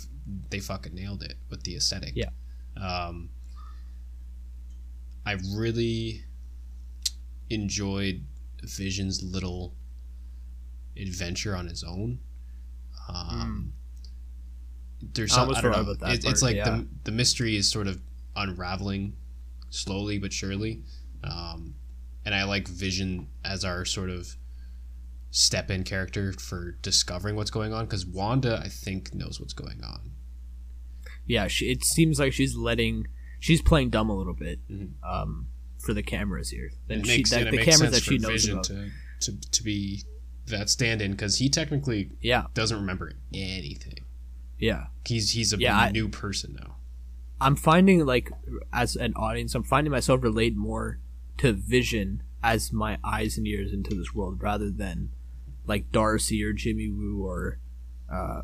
they 0.51 0.61
fucking 0.61 0.94
nailed 0.94 1.22
it 1.22 1.35
with 1.51 1.62
the 1.64 1.77
aesthetic. 1.77 2.12
Yeah. 2.14 2.31
Um, 2.81 3.31
I 5.25 5.37
really 5.55 6.25
enjoyed 7.51 8.25
Vision's 8.63 9.23
little 9.23 9.75
adventure 10.97 11.57
on 11.57 11.67
his 11.67 11.85
own. 11.85 12.19
Um, 13.09 13.73
mm 13.77 13.83
there's 15.15 15.33
some, 15.33 15.51
I, 15.51 15.59
I 15.59 15.61
don't 15.61 15.73
know. 15.73 16.09
It, 16.09 16.25
it's 16.25 16.43
like 16.43 16.57
yeah. 16.57 16.65
the 16.65 16.87
the 17.05 17.13
mystery 17.13 17.57
is 17.57 17.71
sort 17.71 17.87
of 17.87 18.01
unraveling 18.37 19.17
slowly 19.71 20.19
but 20.19 20.33
surely, 20.33 20.83
um, 21.25 21.75
and 22.25 22.35
I 22.35 22.45
like 22.45 22.69
Vision 22.69 23.29
as 23.45 23.65
our 23.65 23.85
sort 23.85 24.11
of 24.11 24.37
step 25.31 25.71
in 25.71 25.83
character 25.83 26.33
for 26.33 26.73
discovering 26.83 27.37
what's 27.37 27.51
going 27.51 27.73
on 27.73 27.87
because 27.87 28.07
Wanda 28.07 28.61
I 28.63 28.69
think 28.69 29.15
knows 29.15 29.41
what's 29.41 29.55
going 29.55 29.83
on. 29.83 30.12
Yeah, 31.27 31.47
she, 31.47 31.67
it 31.67 31.85
seems 31.85 32.19
like 32.19 32.33
she's 32.33 32.57
letting 32.57 33.07
she's 33.41 33.63
playing 33.63 33.91
dumb 33.91 34.11
a 34.11 34.17
little 34.17 34.35
bit 34.35 34.61
mm-hmm. 34.71 35.09
um, 35.09 35.49
for 35.79 35.95
the 35.95 36.03
cameras 36.03 36.51
here. 36.51 36.71
And 36.89 37.07
she, 37.07 37.19
makes, 37.19 37.31
that, 37.31 37.51
the 37.51 37.59
cameras 37.59 37.93
that 37.93 38.03
she 38.03 38.19
knows 38.19 38.49
about. 38.49 38.65
To, 38.65 38.91
to 39.21 39.51
to 39.51 39.63
be 39.63 40.03
that 40.47 40.69
stand-in 40.69 41.13
because 41.13 41.37
he 41.37 41.49
technically 41.49 42.11
yeah 42.21 42.47
doesn't 42.55 42.79
remember 42.79 43.13
anything. 43.33 44.05
Yeah. 44.59 44.87
He's 45.07 45.33
he's 45.33 45.53
a 45.53 45.59
yeah, 45.59 45.91
new 45.91 46.07
I, 46.07 46.11
person 46.11 46.57
now. 46.61 46.77
I'm 47.41 47.57
finding 47.57 48.07
like 48.07 48.31
as 48.73 48.95
an 48.95 49.15
audience, 49.15 49.55
I'm 49.55 49.65
finding 49.65 49.91
myself 49.91 50.23
relate 50.23 50.57
more 50.57 51.01
to 51.39 51.53
Vision 51.53 52.23
as 52.43 52.73
my 52.73 52.99
eyes 53.05 53.37
and 53.37 53.47
ears 53.47 53.73
into 53.73 53.95
this 53.95 54.15
world 54.15 54.43
rather 54.43 54.71
than 54.71 55.11
like 55.67 55.91
Darcy 55.91 56.43
or 56.45 56.53
Jimmy 56.53 56.89
Woo 56.89 57.25
or 57.25 57.59
uh, 58.13 58.43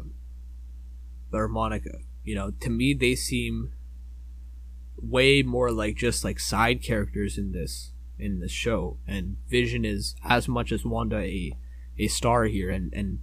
or 1.32 1.48
Monica. 1.48 1.98
You 2.24 2.34
know, 2.34 2.50
to 2.60 2.70
me 2.70 2.94
they 2.94 3.14
seem 3.14 3.72
way 5.00 5.42
more 5.42 5.70
like 5.70 5.96
just 5.96 6.24
like 6.24 6.40
side 6.40 6.82
characters 6.82 7.38
in 7.38 7.52
this 7.52 7.92
in 8.18 8.40
this 8.40 8.50
show. 8.50 8.98
And 9.06 9.36
Vision 9.48 9.84
is 9.84 10.14
as 10.24 10.48
much 10.48 10.72
as 10.72 10.84
Wanda 10.84 11.18
a 11.18 11.56
a 11.98 12.08
star 12.08 12.44
here 12.44 12.70
and 12.70 12.92
and 12.92 13.18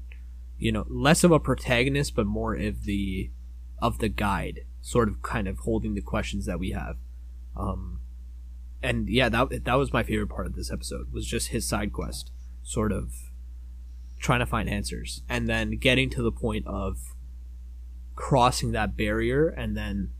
you 0.57 0.71
know 0.71 0.85
less 0.89 1.23
of 1.23 1.31
a 1.31 1.39
protagonist 1.39 2.15
but 2.15 2.25
more 2.25 2.55
of 2.55 2.83
the 2.83 3.31
of 3.79 3.99
the 3.99 4.09
guide 4.09 4.61
sort 4.81 5.09
of 5.09 5.21
kind 5.21 5.47
of 5.47 5.59
holding 5.59 5.93
the 5.93 6.01
questions 6.01 6.45
that 6.45 6.59
we 6.59 6.71
have. 6.71 6.97
Um 7.55 8.01
and 8.81 9.09
yeah 9.09 9.29
that 9.29 9.65
that 9.65 9.75
was 9.75 9.93
my 9.93 10.03
favorite 10.03 10.29
part 10.29 10.47
of 10.47 10.55
this 10.55 10.71
episode 10.71 11.11
was 11.11 11.25
just 11.25 11.49
his 11.49 11.67
side 11.67 11.91
quest 11.93 12.31
sort 12.63 12.91
of 12.91 13.13
trying 14.19 14.39
to 14.39 14.45
find 14.45 14.69
answers. 14.69 15.21
And 15.29 15.47
then 15.47 15.77
getting 15.77 16.09
to 16.11 16.21
the 16.21 16.31
point 16.31 16.65
of 16.67 17.14
crossing 18.15 18.71
that 18.71 18.95
barrier 18.95 19.47
and 19.47 19.75
then 19.75 20.11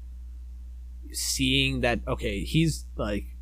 seeing 1.12 1.82
that 1.82 2.02
okay 2.08 2.44
he's 2.44 2.86
like 2.98 3.36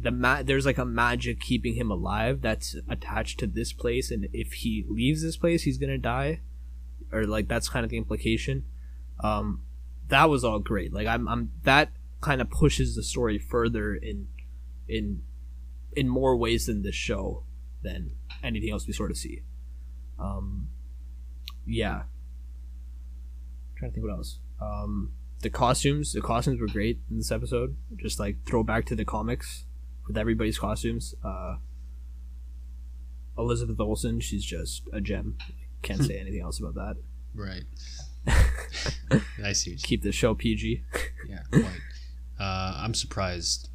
the 0.00 0.10
ma- 0.10 0.42
there's 0.42 0.66
like 0.66 0.78
a 0.78 0.84
magic 0.84 1.40
keeping 1.40 1.74
him 1.74 1.90
alive 1.90 2.40
that's 2.40 2.76
attached 2.88 3.38
to 3.40 3.46
this 3.46 3.72
place. 3.72 4.10
And 4.10 4.28
if 4.32 4.52
he 4.52 4.84
leaves 4.88 5.22
this 5.22 5.36
place 5.36 5.62
he's 5.62 5.78
gonna 5.78 5.98
die. 5.98 6.40
Or 7.12 7.24
like 7.24 7.48
that's 7.48 7.68
kind 7.68 7.84
of 7.84 7.90
the 7.90 7.96
implication. 7.96 8.64
Um 9.22 9.62
that 10.08 10.30
was 10.30 10.44
all 10.44 10.58
great. 10.58 10.92
Like 10.92 11.06
i'm, 11.06 11.26
I'm 11.28 11.52
that 11.64 11.90
kind 12.20 12.40
of 12.40 12.50
pushes 12.50 12.94
the 12.94 13.02
story 13.02 13.38
further 13.38 13.94
in 13.94 14.28
in 14.88 15.22
in 15.96 16.08
more 16.08 16.36
ways 16.36 16.66
than 16.66 16.82
this 16.82 16.94
show 16.94 17.44
than 17.82 18.12
anything 18.42 18.70
else 18.70 18.86
we 18.86 18.92
sort 18.92 19.10
of 19.10 19.16
see. 19.16 19.42
Um 20.18 20.68
yeah 21.66 22.04
trying 23.78 23.90
to 23.90 23.94
think 23.94 24.06
what 24.06 24.12
else 24.12 24.38
um 24.60 25.12
the 25.40 25.50
costumes 25.50 26.12
the 26.12 26.20
costumes 26.20 26.60
were 26.60 26.66
great 26.66 26.98
in 27.10 27.16
this 27.16 27.30
episode 27.30 27.76
just 27.96 28.18
like 28.18 28.36
throw 28.44 28.62
back 28.62 28.84
to 28.84 28.96
the 28.96 29.04
comics 29.04 29.64
with 30.08 30.16
everybody's 30.16 30.58
costumes. 30.58 31.14
Uh, 31.22 31.56
Elizabeth 33.36 33.78
Olsen, 33.78 34.18
she's 34.18 34.44
just 34.44 34.82
a 34.92 35.00
gem. 35.00 35.36
Can't 35.82 36.02
say 36.02 36.18
anything 36.18 36.40
else 36.40 36.58
about 36.58 36.74
that. 36.74 36.96
Right. 37.34 37.62
I 39.44 39.52
see. 39.52 39.76
Keep 39.76 40.02
the 40.02 40.10
show 40.10 40.34
PG. 40.34 40.82
yeah, 41.28 41.42
quite. 41.52 41.80
Uh, 42.40 42.80
I'm 42.82 42.94
surprised 42.94 43.68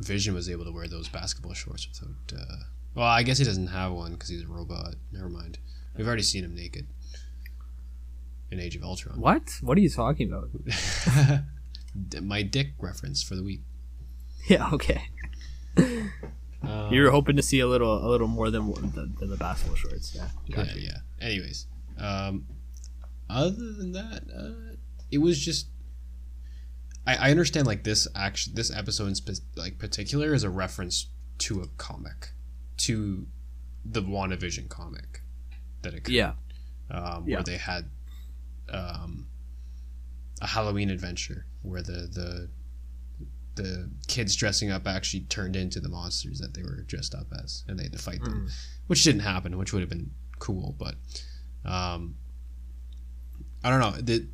Vision 0.00 0.34
was 0.34 0.48
able 0.48 0.64
to 0.64 0.72
wear 0.72 0.88
those 0.88 1.08
basketball 1.08 1.54
shorts 1.54 1.86
without. 1.88 2.40
Uh, 2.40 2.56
well, 2.96 3.06
I 3.06 3.22
guess 3.22 3.38
he 3.38 3.44
doesn't 3.44 3.68
have 3.68 3.92
one 3.92 4.12
because 4.12 4.30
he's 4.30 4.42
a 4.42 4.48
robot. 4.48 4.94
Never 5.12 5.28
mind. 5.28 5.58
We've 5.96 6.06
already 6.06 6.22
seen 6.22 6.44
him 6.44 6.54
naked 6.54 6.86
in 8.50 8.60
Age 8.60 8.76
of 8.76 8.82
Ultron. 8.82 9.20
What? 9.20 9.50
What 9.62 9.76
are 9.78 9.80
you 9.80 9.90
talking 9.90 10.32
about? 10.32 10.50
My 12.22 12.42
dick 12.42 12.68
reference 12.78 13.22
for 13.22 13.34
the 13.34 13.42
week. 13.42 13.60
Yeah. 14.48 14.70
Okay. 14.72 15.02
Um, 15.76 16.92
you 16.92 17.02
were 17.02 17.10
hoping 17.10 17.36
to 17.36 17.42
see 17.42 17.60
a 17.60 17.66
little, 17.66 18.04
a 18.04 18.08
little 18.08 18.26
more 18.28 18.50
than 18.50 18.72
than, 18.92 19.14
than 19.18 19.30
the 19.30 19.36
basketball 19.36 19.76
shorts. 19.76 20.14
Yeah. 20.14 20.28
Gotcha. 20.50 20.78
Yeah. 20.78 20.90
Yeah. 21.20 21.26
Anyways, 21.26 21.66
um, 21.98 22.46
other 23.30 23.50
than 23.50 23.92
that, 23.92 24.22
uh, 24.34 24.76
it 25.10 25.18
was 25.18 25.38
just. 25.38 25.68
I, 27.06 27.28
I 27.28 27.30
understand 27.30 27.66
like 27.66 27.84
this 27.84 28.06
action, 28.14 28.54
this 28.54 28.74
episode 28.74 29.06
in 29.06 29.14
spe- 29.14 29.42
like 29.56 29.78
particular 29.78 30.34
is 30.34 30.42
a 30.42 30.50
reference 30.50 31.08
to 31.38 31.60
a 31.60 31.68
comic, 31.78 32.32
to 32.78 33.26
the 33.84 34.02
WandaVision 34.02 34.68
comic 34.68 35.22
that 35.82 35.94
it 35.94 36.08
Yeah. 36.08 36.32
um, 36.90 37.24
Yeah. 37.26 37.36
where 37.36 37.44
they 37.44 37.56
had 37.56 37.88
um, 38.72 39.26
a 40.40 40.46
Halloween 40.46 40.90
adventure 40.90 41.46
where 41.62 41.82
the 41.82 42.08
the 42.12 42.48
the 43.56 43.90
kids 44.06 44.36
dressing 44.36 44.70
up 44.70 44.86
actually 44.86 45.22
turned 45.22 45.56
into 45.56 45.80
the 45.80 45.88
monsters 45.88 46.38
that 46.38 46.54
they 46.54 46.62
were 46.62 46.82
dressed 46.82 47.12
up 47.14 47.26
as, 47.42 47.64
and 47.66 47.76
they 47.78 47.82
had 47.84 47.92
to 47.92 47.98
fight 47.98 48.22
them, 48.22 48.46
Mm. 48.46 48.52
which 48.86 49.02
didn't 49.02 49.22
happen, 49.22 49.58
which 49.58 49.72
would 49.72 49.80
have 49.80 49.88
been 49.88 50.12
cool, 50.38 50.76
but 50.78 50.94
um, 51.64 52.14
I 53.64 53.70
don't 53.70 53.80
know. 53.80 54.00
The, 54.00 54.28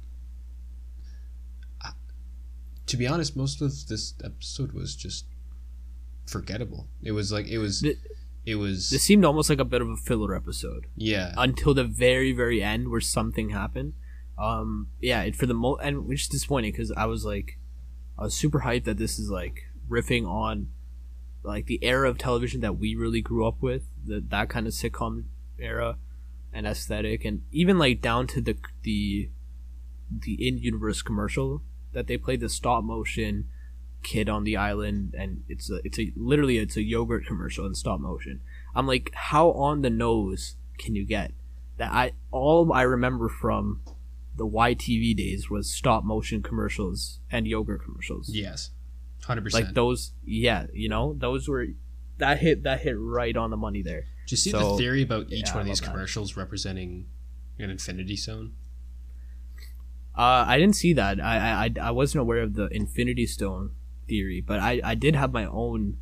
to 2.87 2.97
be 2.99 3.07
honest, 3.07 3.35
most 3.37 3.63
of 3.63 3.87
this 3.87 4.13
episode 4.23 4.73
was 4.73 4.95
just 4.95 5.25
forgettable. 6.27 6.89
It 7.03 7.13
was 7.13 7.33
like 7.33 7.47
it 7.49 7.59
was 7.59 7.81
The- 7.81 7.97
it 8.45 8.57
was 8.57 8.91
This 8.91 9.03
seemed 9.03 9.25
almost 9.25 9.49
like 9.49 9.59
a 9.59 9.65
bit 9.65 9.81
of 9.81 9.89
a 9.89 9.97
filler 9.97 10.37
episode 10.37 10.87
yeah 10.97 11.33
until 11.39 11.73
the 11.73 11.85
very, 11.85 12.33
very 12.33 12.63
end 12.63 12.91
where 12.91 13.01
something 13.01 13.49
happened. 13.51 13.95
Um, 14.39 14.89
yeah, 15.01 15.23
it, 15.23 15.37
for 15.37 15.47
the 15.47 15.55
mo 15.55 15.77
and 15.77 16.07
which 16.07 16.23
is 16.23 16.29
disappointing 16.29 16.73
because 16.73 16.93
I 16.93 17.07
was 17.07 17.25
like, 17.25 17.59
I 18.19 18.25
was 18.25 18.35
super 18.35 18.61
hyped 18.61 18.85
that 18.85 18.99
this 18.99 19.19
is 19.19 19.31
like 19.31 19.63
riffing 19.89 20.27
on 20.27 20.69
like 21.43 21.67
the 21.67 21.79
era 21.83 22.09
of 22.09 22.19
television 22.19 22.61
that 22.63 22.79
we 22.79 22.95
really 22.95 23.21
grew 23.21 23.47
up 23.47 23.61
with, 23.61 23.83
the, 24.05 24.25
that 24.29 24.49
kind 24.49 24.67
of 24.67 24.73
sitcom 24.73 25.25
era 25.59 25.99
and 26.53 26.67
aesthetic, 26.67 27.25
and 27.25 27.43
even 27.53 27.79
like 27.79 28.01
down 28.01 28.27
to 28.29 28.41
the 28.41 28.57
the 28.83 29.31
the 30.11 30.49
in 30.49 30.59
universe 30.59 31.03
commercial 31.03 31.63
that 31.93 32.07
they 32.07 32.17
played 32.17 32.41
the 32.41 32.49
stop 32.49 32.85
motion 32.85 33.49
kid 34.03 34.29
on 34.29 34.45
the 34.45 34.57
island 34.57 35.15
and 35.19 35.43
it's 35.49 35.71
a 35.71 35.81
it's 35.83 35.99
a 35.99 36.13
literally 36.15 36.59
it's 36.59 36.77
a 36.77 36.83
yogurt 36.83 37.27
commercial 37.27 37.67
in 37.67 37.75
stop 37.75 38.01
motion. 38.01 38.41
I'm 38.75 38.87
like 38.87 39.11
how 39.15 39.53
on 39.53 39.83
the 39.83 39.91
nose 39.91 40.57
can 40.79 40.95
you 40.95 41.07
get 41.07 41.33
that? 41.79 41.93
I 41.93 42.13
all 42.31 42.73
i 42.73 42.83
remember 42.83 43.29
from 43.29 43.81
the 44.37 44.47
YTV 44.47 45.17
days 45.17 45.49
was 45.51 45.71
stop 45.71 46.05
motion 46.05 46.43
commercials 46.43 47.21
and 47.31 47.47
yogurt 47.47 47.83
commercials 47.85 48.29
yes, 48.33 48.71
hundred 49.25 49.45
percent. 49.45 49.67
like 49.67 49.75
those 49.75 50.13
yeah 50.25 50.67
you 50.73 50.89
know 50.89 51.15
those 51.19 51.49
were 51.49 51.67
that 52.19 52.39
hit 52.39 52.63
that 52.65 52.81
hit 52.81 52.97
right 52.99 53.37
on 53.37 53.51
the 53.51 53.57
money 53.57 53.83
there 53.83 54.03
Do 54.27 54.33
you 54.33 54.37
see 54.37 54.51
So, 54.51 54.73
the 54.73 54.77
theory 54.79 55.03
about 55.03 55.33
each 55.33 55.49
yeah, 55.49 55.55
one 55.55 55.61
of 55.63 55.67
these 55.67 55.81
love 55.81 55.87
that. 55.87 55.93
commercials 55.93 56.37
representing 56.37 57.07
an 57.59 57.71
infinity 57.71 58.17
stone? 58.17 58.53
Uh, 60.17 60.45
I 60.47 60.59
didn't 60.59 60.77
see 60.77 60.93
that. 60.93 61.21
I, 61.21 61.65
I 61.67 61.89
I 61.89 61.91
wasn't 61.91 62.23
aware 62.23 62.41
of 62.43 62.55
the 62.55 62.67
Infinity 62.69 63.27
Stone 63.27 63.73
theory, 64.07 64.41
but 64.41 64.61
I 64.61 64.81
I 64.85 64.95
did 64.95 65.17
have 65.17 65.33
my 65.33 65.45
own 65.47 65.97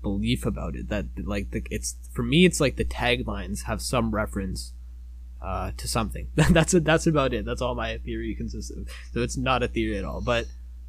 belief 0.00 0.46
about 0.46 0.74
it. 0.74 0.88
That 0.88 1.06
like 1.22 1.50
the 1.50 1.62
it's 1.70 1.96
for 2.12 2.22
me, 2.22 2.46
it's 2.46 2.60
like 2.60 2.76
the 2.76 2.84
taglines 2.84 3.64
have 3.64 3.82
some 3.82 4.12
reference 4.14 4.72
uh 5.42 5.72
to 5.76 5.88
something. 5.88 6.28
that's. 6.50 6.72
That's 6.72 7.06
about 7.06 7.32
it. 7.34 7.44
That's 7.44 7.62
all 7.62 7.74
my 7.74 7.98
theory 7.98 8.34
consists 8.34 8.70
of. 8.70 8.88
So 9.12 9.20
it's 9.20 9.36
not 9.36 9.62
a 9.62 9.68
theory 9.68 9.96
at 9.98 10.04
all. 10.04 10.20
But 10.20 10.46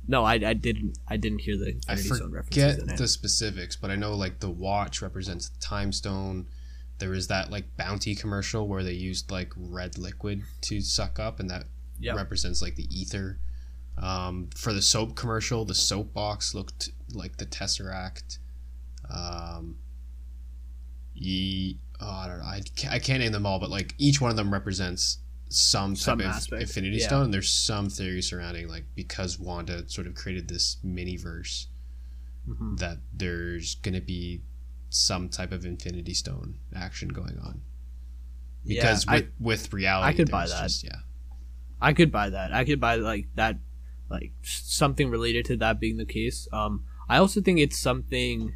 no, 0.08 0.24
I, 0.24 0.34
I 0.34 0.54
didn't 0.54 0.98
I 1.08 1.18
didn't 1.18 1.40
hear 1.40 1.58
the 1.58 1.68
I 1.88 1.94
Infinity 1.94 2.10
Stone 2.16 2.32
references. 2.32 2.76
in 2.76 2.82
forget 2.82 2.98
the 2.98 3.08
specifics, 3.08 3.76
but 3.76 3.92
I 3.92 3.96
know 3.96 4.14
like 4.16 4.40
the 4.40 4.50
watch 4.50 5.02
represents 5.02 5.50
the 5.50 5.60
time 5.60 5.92
stone. 5.92 6.48
There 7.00 7.10
was 7.12 7.28
that 7.28 7.50
like 7.50 7.66
bounty 7.78 8.14
commercial 8.16 8.68
where 8.68 8.84
they 8.84 8.94
used 8.94 9.32
like 9.32 9.52
red 9.56 9.98
liquid 9.98 10.44
to 10.62 10.82
suck 10.82 11.20
up, 11.20 11.40
and 11.40 11.50
that 11.50 11.66
Yep. 12.00 12.16
represents 12.16 12.62
like 12.64 12.76
the 12.76 12.88
Aether. 13.00 13.38
Um, 13.98 14.50
for 14.56 14.74
the 14.74 14.82
soap 14.82 15.16
commercial, 15.16 15.66
the 15.66 15.76
soap 15.76 16.14
box 16.14 16.56
looked 16.56 16.90
like 17.14 17.38
the 17.38 17.46
tesseract. 17.46 18.40
Um, 19.14 19.78
ye, 21.22 21.80
oh, 22.00 22.10
I 22.10 22.28
don't 22.28 22.40
know. 22.40 22.46
I 22.46 22.62
can't, 22.76 22.94
I 22.94 23.00
can't 23.00 23.20
name 23.20 23.32
them 23.32 23.46
all, 23.46 23.60
but 23.60 23.70
like 23.70 23.94
each 23.98 24.20
one 24.20 24.32
of 24.32 24.38
them 24.38 24.52
represents 24.52 25.20
some 25.50 25.96
type 25.96 26.00
Some 26.02 26.20
of 26.22 26.26
aspect, 26.28 26.62
Infinity 26.62 26.98
yeah. 26.98 27.08
Stone. 27.08 27.26
And 27.26 27.34
there's 27.34 27.52
some 27.52 27.90
theory 27.90 28.22
surrounding 28.22 28.68
like 28.68 28.86
because 28.96 29.38
Wanda 29.40 29.88
sort 29.90 30.08
of 30.08 30.16
created 30.16 30.48
this 30.48 30.78
mini 30.84 31.18
verse 31.18 31.68
Mhm. 32.50 32.80
that 32.80 32.98
there's 33.14 33.76
gonna 33.76 34.02
be 34.02 34.42
some 34.90 35.30
type 35.30 35.52
of 35.52 35.64
Infinity 35.66 36.14
Stone 36.14 36.58
action 36.76 37.10
going 37.10 37.38
on. 37.38 37.62
Yeah, 38.64 38.82
Because 38.82 39.06
I- 39.08 39.16
with, 39.16 39.28
with 39.40 39.74
reality, 39.74 40.08
I 40.08 40.14
could 40.14 40.32
buy 40.32 40.48
that. 40.48 40.64
Just, 40.64 40.84
yeah, 40.84 41.00
I 41.82 41.94
could 41.94 42.12
buy 42.12 42.30
that. 42.32 42.54
I 42.54 42.64
could 42.66 42.80
buy 42.80 42.96
like 42.96 43.28
that, 43.36 43.60
like 44.10 44.34
something 44.44 45.10
related 45.10 45.46
to 45.46 45.58
that 45.58 45.80
being 45.80 45.98
the 45.98 46.06
case. 46.06 46.48
Um, 46.52 46.86
I 47.10 47.18
also 47.18 47.42
think 47.42 47.60
it's 47.60 47.78
something 47.80 48.54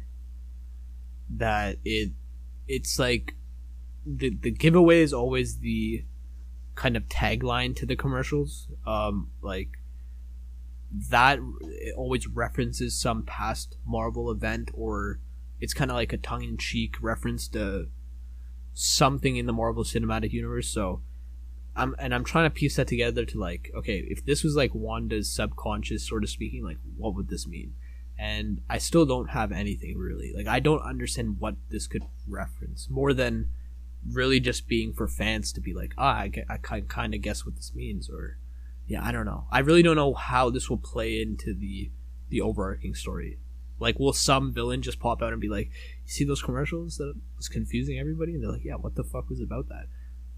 that 1.36 1.78
it, 1.84 2.12
it's 2.68 2.98
like 2.98 3.34
the 4.04 4.36
the 4.40 4.50
giveaway 4.50 5.00
is 5.00 5.12
always 5.12 5.58
the 5.58 6.04
kind 6.74 6.96
of 6.96 7.04
tagline 7.08 7.74
to 7.76 7.86
the 7.86 7.96
commercials. 7.96 8.68
Um, 8.86 9.30
like 9.42 9.70
that 11.10 11.40
always 11.96 12.26
references 12.28 12.98
some 12.98 13.24
past 13.24 13.76
Marvel 13.84 14.30
event 14.30 14.70
or 14.72 15.18
it's 15.60 15.74
kind 15.74 15.90
of 15.90 15.96
like 15.96 16.12
a 16.12 16.18
tongue 16.18 16.44
in 16.44 16.56
cheek 16.56 16.96
reference 17.00 17.48
to 17.48 17.88
something 18.74 19.36
in 19.36 19.46
the 19.46 19.52
Marvel 19.52 19.84
Cinematic 19.84 20.32
Universe. 20.32 20.68
So 20.68 21.02
I'm 21.74 21.94
and 21.98 22.14
I'm 22.14 22.24
trying 22.24 22.44
to 22.44 22.54
piece 22.54 22.76
that 22.76 22.86
together 22.86 23.24
to 23.24 23.38
like, 23.38 23.70
okay, 23.74 24.04
if 24.08 24.24
this 24.24 24.44
was 24.44 24.54
like 24.54 24.74
Wanda's 24.74 25.32
subconscious 25.32 26.06
sort 26.06 26.22
of 26.22 26.30
speaking, 26.30 26.62
like 26.62 26.78
what 26.96 27.14
would 27.14 27.28
this 27.28 27.46
mean? 27.46 27.74
And 28.18 28.62
I 28.70 28.78
still 28.78 29.04
don't 29.04 29.30
have 29.30 29.52
anything 29.52 29.98
really. 29.98 30.32
Like 30.34 30.46
I 30.46 30.60
don't 30.60 30.80
understand 30.80 31.36
what 31.38 31.56
this 31.68 31.86
could 31.86 32.04
reference 32.26 32.88
more 32.88 33.12
than 33.12 33.50
really 34.12 34.40
just 34.40 34.68
being 34.68 34.92
for 34.92 35.08
fans 35.08 35.52
to 35.52 35.60
be 35.60 35.74
like, 35.74 35.92
ah, 35.98 36.14
I, 36.14 36.32
I 36.48 36.56
can 36.58 36.86
kind 36.86 37.14
of 37.14 37.20
guess 37.20 37.44
what 37.44 37.56
this 37.56 37.74
means, 37.74 38.08
or 38.08 38.38
yeah, 38.86 39.04
I 39.04 39.12
don't 39.12 39.26
know. 39.26 39.46
I 39.50 39.60
really 39.60 39.82
don't 39.82 39.96
know 39.96 40.14
how 40.14 40.50
this 40.50 40.70
will 40.70 40.78
play 40.78 41.20
into 41.20 41.54
the 41.54 41.90
the 42.28 42.40
overarching 42.40 42.94
story. 42.94 43.38
Like, 43.78 43.98
will 43.98 44.12
some 44.12 44.52
villain 44.54 44.80
just 44.80 44.98
pop 44.98 45.22
out 45.22 45.32
and 45.32 45.40
be 45.40 45.48
like, 45.48 45.66
"You 46.04 46.10
see 46.10 46.24
those 46.24 46.42
commercials 46.42 46.96
that 46.96 47.14
was 47.36 47.48
confusing 47.48 47.98
everybody?" 47.98 48.34
And 48.34 48.42
they're 48.42 48.52
like, 48.52 48.64
"Yeah, 48.64 48.76
what 48.76 48.94
the 48.94 49.04
fuck 49.04 49.28
was 49.28 49.40
about 49.40 49.68
that?" 49.68 49.86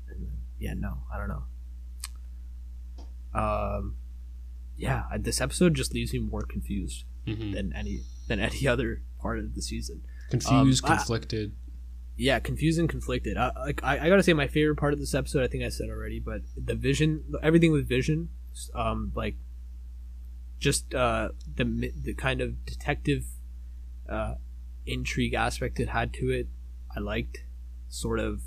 And 0.09 0.29
yeah, 0.59 0.75
no, 0.75 0.99
I 1.13 1.19
don't 1.19 1.29
know. 1.29 1.45
Um, 3.35 3.97
yeah, 4.77 5.05
this 5.19 5.41
episode 5.41 5.75
just 5.75 5.95
leaves 5.95 6.13
me 6.13 6.19
more 6.19 6.43
confused 6.43 7.05
Mhm. 7.27 7.53
than 7.53 7.73
any 7.75 8.01
than 8.29 8.41
any 8.41 8.67
other 8.73 9.03
part 9.21 9.39
of 9.39 9.55
the 9.55 9.63
season. 9.63 10.03
confused, 10.31 10.85
um, 10.85 10.93
I- 10.93 10.97
conflicted. 10.97 11.53
Yeah, 12.17 12.41
confused 12.41 12.81
and 12.81 12.89
conflicted. 12.89 13.37
I, 13.37 13.53
like 13.57 13.83
I, 13.85 14.07
I 14.07 14.09
gotta 14.09 14.23
say, 14.25 14.33
my 14.33 14.49
favorite 14.49 14.75
part 14.77 14.93
of 14.93 14.99
this 14.99 15.15
episode, 15.15 15.45
I 15.45 15.47
think 15.47 15.63
I 15.63 15.69
said 15.69 15.89
already, 15.89 16.19
but 16.19 16.43
the 16.57 16.75
vision, 16.75 17.23
everything 17.43 17.71
with 17.71 17.89
vision, 17.89 18.29
um, 18.75 19.13
like 19.15 19.37
just 20.59 20.95
uh, 20.95 21.29
the 21.57 21.93
the 22.03 22.15
kind 22.15 22.41
of 22.41 22.65
detective 22.67 23.25
uh, 24.09 24.35
intrigue 24.87 25.35
aspect 25.35 25.79
it 25.79 25.91
had 25.91 26.13
to 26.15 26.31
it, 26.31 26.49
I 26.95 27.01
liked. 27.01 27.45
Sort 27.91 28.19
of, 28.21 28.43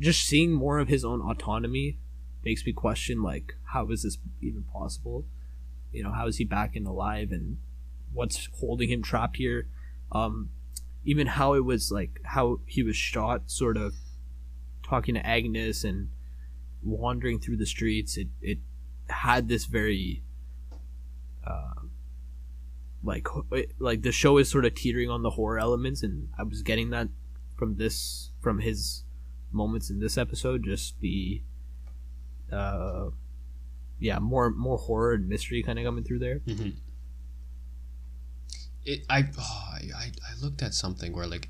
just 0.00 0.24
seeing 0.24 0.52
more 0.52 0.78
of 0.78 0.88
his 0.88 1.04
own 1.04 1.20
autonomy 1.20 1.98
makes 2.44 2.64
me 2.64 2.72
question 2.72 3.22
like, 3.22 3.54
how 3.72 3.88
is 3.90 4.02
this 4.04 4.18
even 4.40 4.62
possible? 4.72 5.24
You 5.92 6.02
know, 6.02 6.12
how 6.12 6.26
is 6.26 6.36
he 6.36 6.44
back 6.44 6.76
and 6.76 6.86
alive, 6.86 7.30
and 7.30 7.58
what's 8.12 8.48
holding 8.58 8.90
him 8.90 9.02
trapped 9.02 9.36
here? 9.36 9.68
Um, 10.10 10.50
even 11.04 11.26
how 11.26 11.54
it 11.54 11.64
was 11.64 11.90
like 11.90 12.20
how 12.24 12.60
he 12.66 12.82
was 12.82 12.96
shot 12.96 13.50
sort 13.50 13.76
of 13.76 13.94
talking 14.82 15.14
to 15.14 15.26
agnes 15.26 15.84
and 15.84 16.08
wandering 16.82 17.38
through 17.38 17.56
the 17.56 17.66
streets 17.66 18.16
it, 18.16 18.28
it 18.40 18.58
had 19.08 19.48
this 19.48 19.66
very 19.66 20.22
uh, 21.46 21.82
like 23.02 23.26
like 23.78 24.02
the 24.02 24.12
show 24.12 24.38
is 24.38 24.48
sort 24.50 24.64
of 24.64 24.74
teetering 24.74 25.10
on 25.10 25.22
the 25.22 25.30
horror 25.30 25.58
elements 25.58 26.02
and 26.02 26.28
i 26.38 26.42
was 26.42 26.62
getting 26.62 26.90
that 26.90 27.08
from 27.56 27.76
this 27.76 28.30
from 28.40 28.60
his 28.60 29.04
moments 29.50 29.90
in 29.90 30.00
this 30.00 30.16
episode 30.16 30.64
just 30.64 30.98
the 31.00 31.42
uh 32.52 33.06
yeah 34.02 34.18
more 34.18 34.50
more 34.50 34.76
horror 34.78 35.12
and 35.14 35.28
mystery 35.28 35.62
kind 35.62 35.78
of 35.78 35.84
coming 35.84 36.04
through 36.04 36.18
there 36.18 36.40
Mm-hmm. 36.40 36.70
It, 38.84 39.04
I, 39.08 39.24
oh, 39.38 39.74
I, 39.96 40.06
I 40.28 40.34
looked 40.42 40.60
at 40.60 40.74
something 40.74 41.12
where 41.14 41.26
like 41.28 41.48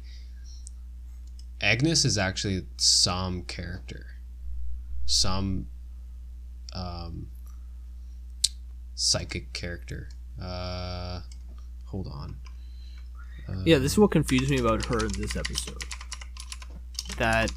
Agnes 1.63 2.05
is 2.05 2.19
actually 2.19 2.67
some 2.77 3.43
character, 3.45 4.05
some 5.07 5.69
um, 6.75 7.29
psychic 8.95 9.55
character. 9.55 10.11
Uh, 10.39 11.21
hold 11.87 12.07
on. 12.07 12.37
Uh, 13.49 13.63
Yeah, 13.65 13.79
this 13.79 13.93
is 13.93 13.99
what 13.99 14.11
confused 14.11 14.51
me 14.51 14.59
about 14.59 14.85
her 14.87 14.99
in 14.99 15.13
this 15.17 15.35
episode. 15.37 15.85
That 17.17 17.51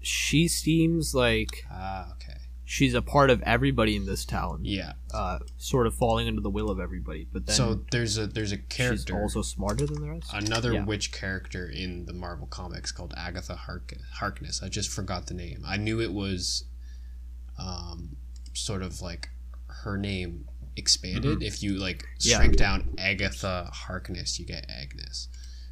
she 0.00 0.48
seems 0.48 1.14
like 1.14 1.64
Ah. 1.70 2.14
She's 2.70 2.92
a 2.92 3.00
part 3.00 3.30
of 3.30 3.40
everybody 3.42 3.96
in 3.96 4.04
this 4.04 4.26
town. 4.26 4.60
Yeah. 4.62 4.92
Uh, 5.12 5.38
sort 5.56 5.86
of 5.86 5.94
falling 5.94 6.28
under 6.28 6.42
the 6.42 6.50
will 6.50 6.68
of 6.70 6.78
everybody. 6.78 7.26
But 7.32 7.46
then 7.46 7.56
so 7.56 7.80
there's 7.90 8.18
a 8.18 8.26
there's 8.26 8.52
a 8.52 8.56
she's 8.56 8.66
character, 8.68 9.18
also 9.18 9.40
smarter 9.40 9.86
than 9.86 10.02
the 10.02 10.10
rest. 10.10 10.30
another 10.34 10.74
yeah. 10.74 10.84
witch 10.84 11.10
character 11.10 11.66
in 11.66 12.04
the 12.04 12.12
Marvel 12.12 12.46
comics 12.46 12.92
called 12.92 13.14
Agatha 13.16 13.54
Hark- 13.56 13.94
Harkness. 14.14 14.62
I 14.62 14.68
just 14.68 14.90
forgot 14.90 15.26
the 15.28 15.34
name. 15.34 15.62
I 15.66 15.78
knew 15.78 15.98
it 16.02 16.12
was, 16.12 16.64
um, 17.58 18.16
sort 18.52 18.82
of 18.82 19.00
like 19.00 19.30
her 19.84 19.96
name 19.96 20.44
expanded. 20.76 21.42
If 21.42 21.62
you 21.62 21.78
like 21.78 21.98
Mm-hmm. 22.02 22.28
Yeah. 22.30 22.36
shrink 22.36 22.56
down 22.56 22.94
Agatha 22.98 23.70
Harkness, 23.72 24.38
you 24.38 24.44
get 24.44 24.66
Agnes. 24.68 25.28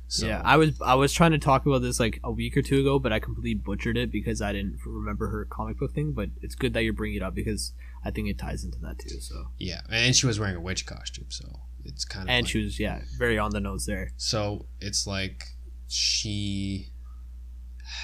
So 0.08 0.26
yeah, 0.26 0.40
I 0.44 0.56
was 0.56 0.80
I 0.80 0.94
was 0.94 1.12
trying 1.12 1.32
to 1.32 1.38
talk 1.38 1.66
about 1.66 1.82
this 1.82 1.98
like 1.98 2.20
a 2.22 2.30
week 2.30 2.56
or 2.56 2.62
two 2.62 2.80
ago, 2.80 2.98
but 2.98 3.12
I 3.12 3.18
completely 3.18 3.54
butchered 3.54 3.96
it 3.96 4.12
because 4.12 4.40
I 4.40 4.52
didn't 4.52 4.78
remember 4.86 5.28
her 5.28 5.44
comic 5.46 5.78
book 5.78 5.92
thing. 5.94 6.12
But 6.12 6.30
it's 6.42 6.54
good 6.54 6.74
that 6.74 6.82
you're 6.84 6.92
bringing 6.92 7.16
it 7.16 7.22
up 7.22 7.34
because 7.34 7.72
I 8.04 8.10
think 8.12 8.28
it 8.28 8.38
ties 8.38 8.64
into 8.64 8.78
that 8.80 8.98
too. 9.00 9.20
So 9.20 9.48
yeah, 9.58 9.80
and 9.90 10.14
she 10.14 10.26
was 10.26 10.38
wearing 10.38 10.56
a 10.56 10.60
witch 10.60 10.86
costume, 10.86 11.26
so 11.28 11.60
it's 11.84 12.04
kind 12.04 12.28
of 12.28 12.30
and 12.30 12.44
like- 12.44 12.50
she 12.50 12.62
was 12.62 12.78
yeah 12.78 13.00
very 13.18 13.36
on 13.38 13.50
the 13.50 13.60
nose 13.60 13.86
there. 13.86 14.12
So 14.16 14.66
it's 14.80 15.06
like 15.08 15.44
she 15.88 16.90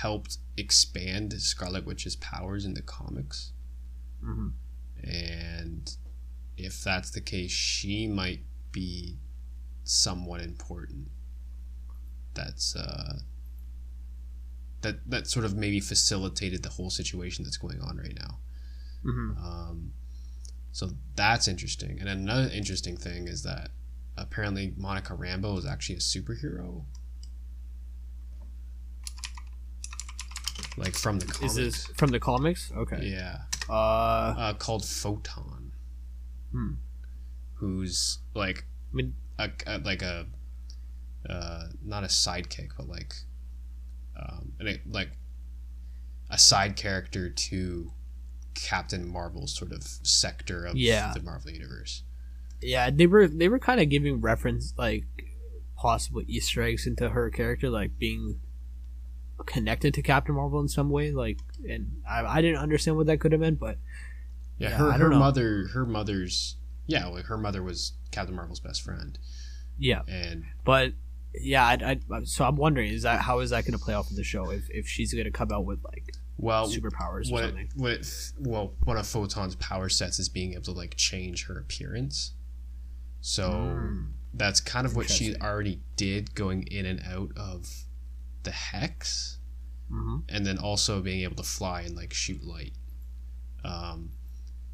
helped 0.01 0.39
expand 0.57 1.33
Scarlet 1.41 1.85
Witch's 1.87 2.17
powers 2.17 2.65
in 2.65 2.75
the 2.75 2.83
comics, 2.83 3.53
hmm 4.21 4.49
and 5.05 5.97
if 6.57 6.83
that's 6.83 7.11
the 7.11 7.21
case, 7.21 7.51
she 7.51 8.07
might 8.07 8.41
be 8.71 9.19
somewhat 9.83 10.41
important. 10.41 11.09
That's 12.35 12.75
uh, 12.77 13.19
that 14.83 15.09
that 15.11 15.27
sort 15.27 15.45
of 15.45 15.55
maybe 15.57 15.81
facilitated 15.81 16.63
the 16.63 16.71
whole 16.71 16.91
situation 16.91 17.45
that's 17.45 17.57
going 17.59 17.81
on 17.81 17.97
right 17.99 18.17
now. 18.19 18.39
hmm 19.03 19.33
Um, 19.39 19.93
so 20.73 20.91
that's 21.17 21.47
interesting. 21.49 21.99
And 22.01 22.09
another 22.09 22.49
interesting 22.53 22.97
thing 22.97 23.29
is 23.29 23.43
that 23.43 23.71
apparently 24.17 24.73
Monica 24.77 25.15
Rambeau 25.15 25.59
is 25.59 25.67
actually 25.67 25.97
a 25.97 26.01
superhero. 26.01 26.85
Like 30.77 30.95
from 30.95 31.19
the 31.19 31.27
Is 31.27 31.33
comics. 31.37 31.55
this 31.55 31.87
from 31.97 32.11
the 32.11 32.21
comics? 32.21 32.73
Okay. 32.75 33.05
Yeah. 33.05 33.39
Uh, 33.69 34.35
Uh, 34.39 34.55
called 34.55 34.85
Photon. 34.85 35.73
Hmm. 36.51 36.73
Who's 37.55 38.19
like 38.35 38.65
I 38.93 38.97
mean, 38.97 39.15
a, 39.39 39.51
a 39.67 39.79
like 39.79 40.03
a 40.03 40.27
uh, 41.29 41.65
not 41.85 42.05
a 42.05 42.09
sidekick, 42.09 42.71
but 42.77 42.89
like 42.89 43.15
um, 44.21 44.53
and 44.59 44.69
it, 44.69 44.81
like 44.91 45.11
a 46.31 46.39
side 46.39 46.77
character 46.77 47.29
to 47.31 47.93
Captain 48.55 49.09
Marvel's 49.09 49.55
sort 49.57 49.73
of 49.73 49.83
sector 49.83 50.65
of 50.67 50.77
Yeah. 50.77 51.13
the 51.15 51.23
Marvel 51.23 51.51
universe. 51.51 52.03
yeah, 52.61 52.91
they 52.91 53.07
were 53.07 53.27
they 53.29 53.49
were 53.49 53.59
kind 53.59 53.81
of 53.81 53.89
giving 53.89 54.21
reference 54.21 54.75
like 54.77 55.05
possible 55.77 56.23
Easter 56.29 56.63
eggs 56.63 56.87
into 56.87 57.09
her 57.11 57.31
character, 57.31 57.69
like 57.71 57.99
being 57.99 58.41
connected 59.47 59.93
to 59.95 60.03
Captain 60.03 60.35
Marvel 60.35 60.61
in 60.61 60.69
some 60.69 60.91
way. 60.91 61.11
Like, 61.11 61.39
and 61.69 62.03
I, 62.09 62.25
I 62.25 62.41
didn't 62.43 62.59
understand 62.61 62.97
what 62.97 63.07
that 63.07 63.19
could 63.19 63.33
have 63.33 63.41
meant, 63.41 63.59
but 63.59 63.79
Yeah, 64.59 64.71
Yeah, 64.71 64.77
her 64.77 64.93
her 64.93 65.09
know. 65.09 65.19
mother 65.19 65.69
her 65.75 65.85
mother's 65.87 66.57
yeah, 66.87 67.07
like 67.07 67.25
her 67.27 67.39
mother 67.39 67.63
was 67.63 67.93
Captain 68.11 68.35
Marvel's 68.37 68.61
best 68.61 68.83
friend, 68.83 69.19
yeah, 69.79 70.03
and 70.09 70.45
but 70.65 70.93
yeah, 71.35 71.65
I, 71.65 71.99
I 72.11 72.25
so 72.25 72.45
I'm 72.45 72.57
wondering 72.57 72.93
is 72.93 73.03
that 73.03 73.21
how 73.21 73.41
is 73.41 73.51
that 73.51 73.65
going 73.65 73.79
to 73.79 73.85
play 73.85 73.95
off 73.95 74.11
in 74.11 74.17
the 74.17 74.25
show 74.25 74.51
if 74.51 74.69
if 74.71 74.87
she's 74.87 75.13
going 75.13 75.25
to 75.25 75.31
come 75.31 75.51
out 75.53 75.65
with 75.65 75.83
like 75.85 76.13
well, 76.39 76.67
superpowers 76.69 77.29
or 77.31 77.33
what 77.33 77.45
something? 77.45 77.69
what 77.77 77.91
it- 77.93 78.33
well 78.39 78.75
one 78.85 78.97
of 78.97 79.07
Photon's 79.07 79.55
power 79.57 79.89
sets 79.89 80.19
is 80.19 80.29
being 80.29 80.53
able 80.55 80.63
to 80.65 80.73
like 80.73 80.97
change 80.97 81.47
her 81.47 81.59
appearance. 81.59 82.33
So 83.21 83.51
Mm. 83.51 84.13
that's 84.35 84.61
kind 84.61 84.85
of 84.87 84.97
what 84.97 85.09
she 85.09 85.37
already 85.37 85.81
did 85.97 86.35
going 86.35 86.65
in 86.65 86.87
and 86.87 87.01
out 87.07 87.31
of 87.37 87.69
the 88.43 88.51
hex 88.51 89.39
hmm 89.89 90.19
and 90.29 90.45
then 90.45 90.59
also 90.59 91.01
being 91.01 91.21
able 91.23 91.37
to 91.37 91.43
fly 91.45 91.83
and 91.83 91.95
like 91.95 92.13
shoot 92.13 92.43
light 92.43 92.73
um, 93.65 94.11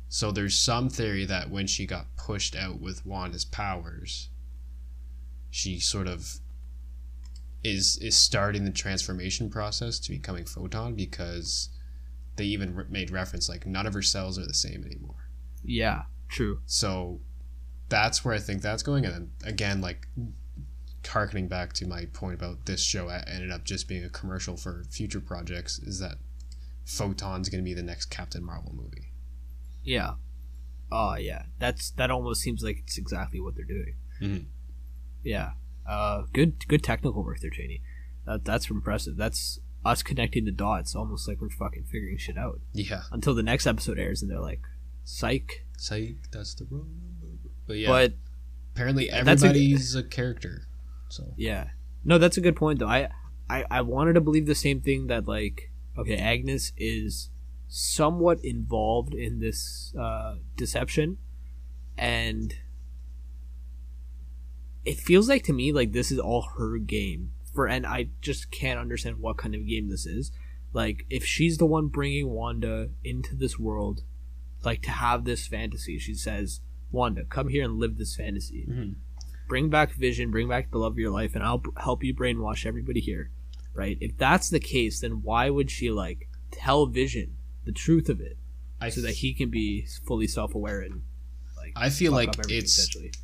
so 0.09 0.31
there's 0.31 0.57
some 0.59 0.89
theory 0.89 1.27
that 1.27 1.51
when 1.51 1.67
she 1.67 1.85
got 1.87 2.07
pushed 2.17 2.57
out 2.57 2.81
with 2.81 3.05
wanda's 3.05 3.45
powers 3.45 4.31
she 5.51 5.79
sort 5.81 6.07
of 6.07 6.39
is 7.65 7.97
is 7.99 8.17
starting 8.17 8.65
the 8.65 8.71
transformation 8.71 9.51
process 9.51 9.99
to 9.99 10.11
becoming 10.13 10.45
photon 10.45 10.95
because 10.95 11.71
they 12.37 12.45
even 12.45 12.75
re- 12.75 12.85
made 12.89 13.11
reference 13.11 13.49
like 13.49 13.67
none 13.67 13.87
of 13.87 13.95
her 13.95 14.03
cells 14.03 14.39
are 14.39 14.47
the 14.47 14.55
same 14.55 14.85
anymore 14.85 15.29
Yeah, 15.65 16.03
true. 16.29 16.61
so 16.67 17.21
that's 17.89 18.25
where 18.25 18.35
I 18.35 18.39
think 18.39 18.61
that's 18.63 18.83
going. 18.83 19.05
And 19.07 19.15
then 19.15 19.31
again, 19.45 19.81
like 19.81 20.07
harkening 21.07 21.49
back 21.49 21.73
to 21.73 21.87
my 21.87 22.05
point 22.13 22.35
about 22.35 22.67
this 22.67 22.83
show 22.83 23.09
ended 23.09 23.51
up 23.51 23.65
just 23.65 23.89
being 23.89 24.05
a 24.05 24.11
commercial 24.11 24.57
for 24.59 24.85
future 24.91 25.21
projects 25.21 25.79
is 25.79 25.99
that 26.01 26.19
Photon's 26.85 27.49
going 27.49 27.63
to 27.63 27.65
be 27.65 27.75
the 27.75 27.83
next 27.83 28.07
Captain 28.07 28.45
Marvel 28.45 28.75
movie. 28.75 29.11
Yeah. 29.83 30.13
Oh 30.93 31.15
yeah, 31.17 31.43
that's 31.59 31.91
that 31.93 32.11
almost 32.11 32.41
seems 32.43 32.63
like 32.63 32.79
it's 32.79 32.99
exactly 32.99 33.41
what 33.41 33.55
they're 33.55 33.65
doing. 33.65 33.95
Mhm. 34.21 34.45
Yeah. 35.25 35.53
Uh, 35.89 36.22
good 36.32 36.66
good 36.68 36.82
technical 36.82 37.24
work 37.24 37.41
there, 37.41 37.51
Cheney. 37.51 37.80
That 38.26 38.45
that's 38.45 38.68
impressive. 38.70 39.16
That's 39.16 39.59
us 39.84 40.03
connecting 40.03 40.45
the 40.45 40.53
dots, 40.53 40.95
almost 40.95 41.26
like 41.26 41.41
we're 41.41 41.49
fucking 41.51 41.84
figuring 41.91 42.18
shit 42.18 42.36
out 42.36 42.61
Yeah. 42.74 43.03
until 43.11 43.34
the 43.34 43.43
next 43.43 43.66
episode 43.66 43.99
airs, 43.99 44.20
and 44.22 44.30
they're 44.30 44.41
like, 44.41 44.61
"Psych." 45.05 45.64
Psych, 45.78 46.16
that's 46.30 46.55
the 46.55 46.66
wrong 46.70 46.91
number. 47.20 47.39
But 47.66 47.78
yeah, 47.78 47.89
But 47.89 48.14
apparently 48.74 49.09
that's 49.09 49.43
a- 49.43 49.47
everybody's 49.47 49.95
a, 49.95 50.03
character. 50.03 50.68
So 51.09 51.32
yeah, 51.39 51.68
no, 52.05 52.18
that's 52.18 52.36
a 52.36 52.41
good 52.43 52.57
point 52.57 52.80
though. 52.80 52.89
I, 52.89 53.09
I 53.49 53.64
I 53.70 53.80
wanted 53.82 54.12
to 54.14 54.20
believe 54.20 54.47
the 54.47 54.55
same 54.55 54.80
thing 54.82 55.07
that 55.07 55.26
like, 55.26 55.70
okay, 55.97 56.16
Agnes 56.16 56.72
is 56.76 57.30
somewhat 57.68 58.45
involved 58.45 59.14
in 59.14 59.39
this 59.41 59.95
uh, 59.99 60.36
deception, 60.57 61.16
and 61.97 62.55
it 64.89 64.99
feels 64.99 65.28
like 65.28 65.45
to 65.45 65.53
me 65.53 65.72
like 65.72 65.93
this 65.93 66.11
is 66.11 66.18
all 66.18 66.43
her 66.57 66.78
game 66.78 67.32
for, 67.55 67.66
and 67.66 67.86
I 67.86 68.09
just 68.20 68.51
can't 68.51 68.78
understand 68.80 69.18
what 69.18 69.36
kind 69.36 69.55
of 69.55 69.66
game 69.66 69.89
this 69.89 70.07
is. 70.07 70.32
Like, 70.72 71.07
if 71.09 71.24
she's 71.24 71.57
the 71.59 71.66
one 71.66 71.89
bringing 71.89 72.28
Wanda 72.30 72.91
into 73.03 73.34
this 73.34 73.59
world, 73.59 74.03
like 74.64 74.82
to 74.82 74.91
have 74.91 75.24
this 75.24 75.47
fantasy, 75.47 75.99
she 75.99 76.14
says, 76.14 76.61
"Wanda, 76.93 77.24
come 77.24 77.49
here 77.49 77.64
and 77.64 77.78
live 77.78 77.97
this 77.99 78.14
fantasy." 78.16 78.66
Mhm. 78.68 78.95
bring 79.49 79.70
back 79.70 79.95
vision 79.95 80.30
bring 80.30 80.47
back 80.47 80.70
the 80.70 80.76
love 80.78 80.93
of 80.93 80.99
your 80.99 81.11
life 81.11 81.34
and 81.34 81.43
i'll 81.43 81.57
b- 81.57 81.70
help 81.78 82.05
you 82.05 82.12
brainwash 82.14 82.66
everybody 82.66 83.01
here 83.01 83.30
right 83.72 83.97
if 83.99 84.14
that's 84.18 84.51
the 84.51 84.61
case 84.61 85.01
then 85.01 85.22
why 85.22 85.49
would 85.49 85.70
she 85.70 85.91
like 85.91 86.28
tell 86.51 86.84
vision 86.84 87.34
the 87.64 87.72
truth 87.72 88.11
of 88.11 88.20
it 88.20 88.36
I 88.78 88.91
so 88.91 89.01
that 89.01 89.14
he 89.22 89.32
can 89.32 89.49
be 89.49 89.86
fully 90.07 90.26
self-aware 90.26 90.80
and 90.82 91.01
like 91.57 91.72
I 91.74 91.89
feel 91.89 92.12
like 92.12 92.28
it's 92.51 92.76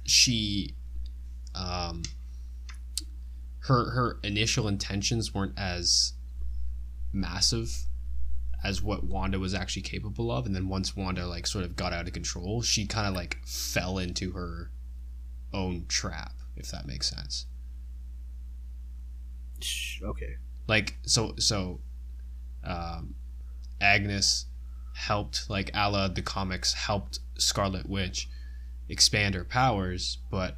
she 0.04 0.74
um 1.54 2.02
her 3.60 3.90
her 3.90 4.18
initial 4.22 4.68
intentions 4.68 5.32
weren't 5.32 5.58
as 5.58 6.12
massive 7.12 7.84
as 8.62 8.82
what 8.82 9.04
Wanda 9.04 9.38
was 9.38 9.54
actually 9.54 9.82
capable 9.82 10.30
of. 10.30 10.46
And 10.46 10.54
then 10.54 10.68
once 10.68 10.96
Wanda 10.96 11.26
like 11.26 11.46
sort 11.46 11.64
of 11.64 11.76
got 11.76 11.92
out 11.92 12.06
of 12.06 12.12
control 12.12 12.62
she 12.62 12.86
kind 12.86 13.06
of 13.06 13.14
like 13.14 13.38
fell 13.46 13.98
into 13.98 14.32
her 14.32 14.70
own 15.52 15.84
trap 15.88 16.34
if 16.56 16.70
that 16.70 16.86
makes 16.86 17.10
sense. 17.10 17.46
Okay. 20.02 20.36
Like 20.66 20.98
so 21.02 21.34
so 21.38 21.80
um 22.64 23.14
agnes 23.80 24.46
helped 24.94 25.48
like 25.50 25.70
a 25.74 25.90
la 25.90 26.08
the 26.08 26.22
comics 26.22 26.72
helped 26.72 27.18
scarlet 27.36 27.88
witch 27.88 28.28
expand 28.88 29.34
her 29.34 29.44
powers 29.44 30.18
but 30.30 30.56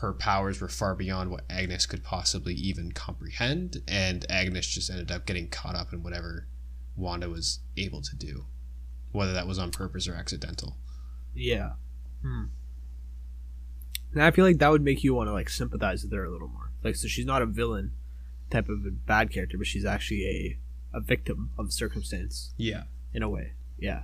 her 0.00 0.12
powers 0.14 0.60
were 0.60 0.68
far 0.68 0.94
beyond 0.94 1.30
what 1.30 1.44
agnes 1.50 1.84
could 1.86 2.02
possibly 2.02 2.54
even 2.54 2.90
comprehend 2.92 3.82
and 3.86 4.24
agnes 4.30 4.66
just 4.66 4.88
ended 4.90 5.10
up 5.10 5.26
getting 5.26 5.48
caught 5.48 5.74
up 5.74 5.92
in 5.92 6.02
whatever 6.02 6.46
wanda 6.96 7.28
was 7.28 7.60
able 7.76 8.00
to 8.02 8.16
do 8.16 8.44
whether 9.12 9.32
that 9.32 9.46
was 9.46 9.58
on 9.58 9.70
purpose 9.72 10.06
or 10.06 10.14
accidental. 10.14 10.76
Yeah. 11.34 11.72
Hmm. 12.22 12.44
and 14.12 14.22
i 14.22 14.30
feel 14.30 14.44
like 14.44 14.58
that 14.58 14.70
would 14.70 14.82
make 14.82 15.02
you 15.02 15.14
want 15.14 15.28
to 15.28 15.32
like 15.32 15.48
sympathize 15.48 16.02
with 16.02 16.12
her 16.12 16.24
a 16.24 16.30
little 16.30 16.48
more. 16.48 16.70
Like 16.82 16.96
so 16.96 17.08
she's 17.08 17.26
not 17.26 17.42
a 17.42 17.46
villain 17.46 17.92
type 18.50 18.68
of 18.68 18.84
a 18.86 18.90
bad 18.90 19.30
character 19.32 19.56
but 19.58 19.66
she's 19.66 19.84
actually 19.84 20.24
a 20.26 20.58
a 20.96 21.00
victim 21.00 21.50
of 21.58 21.72
circumstance. 21.72 22.52
Yeah. 22.56 22.84
In 23.14 23.22
a 23.22 23.28
way. 23.28 23.52
Yeah. 23.78 24.02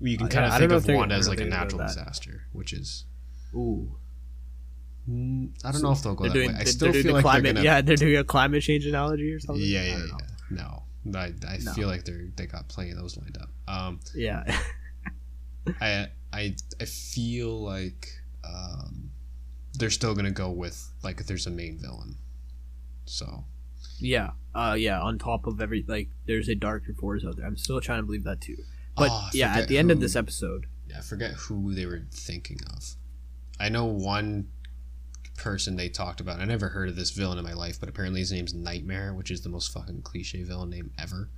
You 0.00 0.16
can 0.16 0.26
Uh, 0.26 0.30
kind 0.30 0.46
yeah, 0.46 0.54
of 0.54 0.58
think 0.60 0.72
of 0.72 0.88
wanda 0.96 1.14
as 1.14 1.28
like 1.28 1.40
a 1.40 1.44
natural 1.44 1.82
disaster 1.86 2.46
which 2.52 2.72
is 2.72 3.04
ooh 3.54 3.96
I 5.08 5.70
don't 5.72 5.82
know 5.82 5.92
if 5.92 6.02
they'll 6.02 6.14
go 6.14 6.24
they're 6.24 6.32
that 6.32 6.34
doing, 6.34 6.48
way. 6.52 6.56
I 6.60 6.64
still 6.64 6.92
feel 6.92 7.12
like 7.14 7.22
climate, 7.22 7.44
they're 7.44 7.52
gonna. 7.54 7.64
yeah, 7.64 7.80
they're 7.80 7.96
doing 7.96 8.16
a 8.16 8.24
climate 8.24 8.62
change 8.62 8.86
analogy 8.86 9.32
or 9.32 9.38
something. 9.40 9.64
yeah, 9.64 9.84
yeah, 9.84 9.98
yeah. 10.08 10.82
No, 11.04 11.18
I, 11.18 11.32
I 11.48 11.58
No. 11.62 11.72
feel 11.72 11.88
like 11.88 12.04
they're 12.04 12.26
they 12.36 12.46
got 12.46 12.68
plenty 12.68 12.90
of 12.90 12.96
those 12.98 13.16
lined 13.16 13.38
up. 13.38 13.48
Um, 13.68 14.00
Yeah. 14.14 14.42
I 15.80 16.08
I 16.32 16.54
I 16.80 16.84
feel 16.84 17.62
like 17.62 18.08
um, 18.44 19.10
they're 19.78 19.90
still 19.90 20.14
gonna 20.14 20.30
go 20.30 20.50
with 20.50 20.88
like 21.02 21.20
if 21.20 21.26
there's 21.26 21.46
a 21.46 21.50
main 21.50 21.78
villain. 21.78 22.16
So 23.04 23.44
yeah. 23.98 24.30
Uh 24.54 24.74
yeah, 24.78 25.00
on 25.00 25.18
top 25.18 25.46
of 25.46 25.60
every 25.60 25.84
like 25.86 26.08
there's 26.26 26.48
a 26.48 26.54
Darker 26.54 26.94
Force 26.94 27.24
out 27.24 27.36
there. 27.36 27.46
I'm 27.46 27.56
still 27.56 27.80
trying 27.80 28.00
to 28.00 28.06
believe 28.06 28.24
that 28.24 28.40
too. 28.40 28.56
But 28.96 29.08
Oh, 29.12 29.28
yeah, 29.34 29.56
at 29.56 29.68
the 29.68 29.78
end 29.78 29.90
of 29.90 30.00
this 30.00 30.16
episode. 30.16 30.66
I 30.96 31.00
forget 31.00 31.32
who 31.32 31.74
they 31.74 31.84
were 31.84 32.02
thinking 32.10 32.58
of. 32.74 32.94
I 33.60 33.68
know 33.68 33.84
one 33.86 34.48
person 35.36 35.76
they 35.76 35.88
talked 35.88 36.20
about. 36.20 36.40
I 36.40 36.44
never 36.44 36.68
heard 36.68 36.88
of 36.88 36.96
this 36.96 37.10
villain 37.10 37.38
in 37.38 37.44
my 37.44 37.52
life, 37.52 37.78
but 37.78 37.88
apparently 37.88 38.20
his 38.20 38.32
name's 38.32 38.54
Nightmare, 38.54 39.14
which 39.14 39.30
is 39.30 39.42
the 39.42 39.48
most 39.48 39.72
fucking 39.72 40.02
cliche 40.02 40.42
villain 40.42 40.70
name 40.70 40.90
ever. 40.98 41.30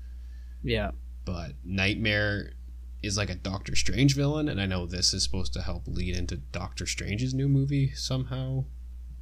Yeah. 0.62 0.92
But 1.24 1.52
Nightmare 1.64 2.52
is 3.02 3.16
like 3.16 3.30
a 3.30 3.34
Doctor 3.34 3.76
Strange 3.76 4.14
villain, 4.14 4.48
and 4.48 4.60
I 4.60 4.66
know 4.66 4.86
this 4.86 5.14
is 5.14 5.22
supposed 5.22 5.52
to 5.54 5.62
help 5.62 5.86
lead 5.86 6.16
into 6.16 6.36
Doctor 6.36 6.86
Strange's 6.86 7.34
new 7.34 7.48
movie 7.48 7.92
somehow. 7.94 8.64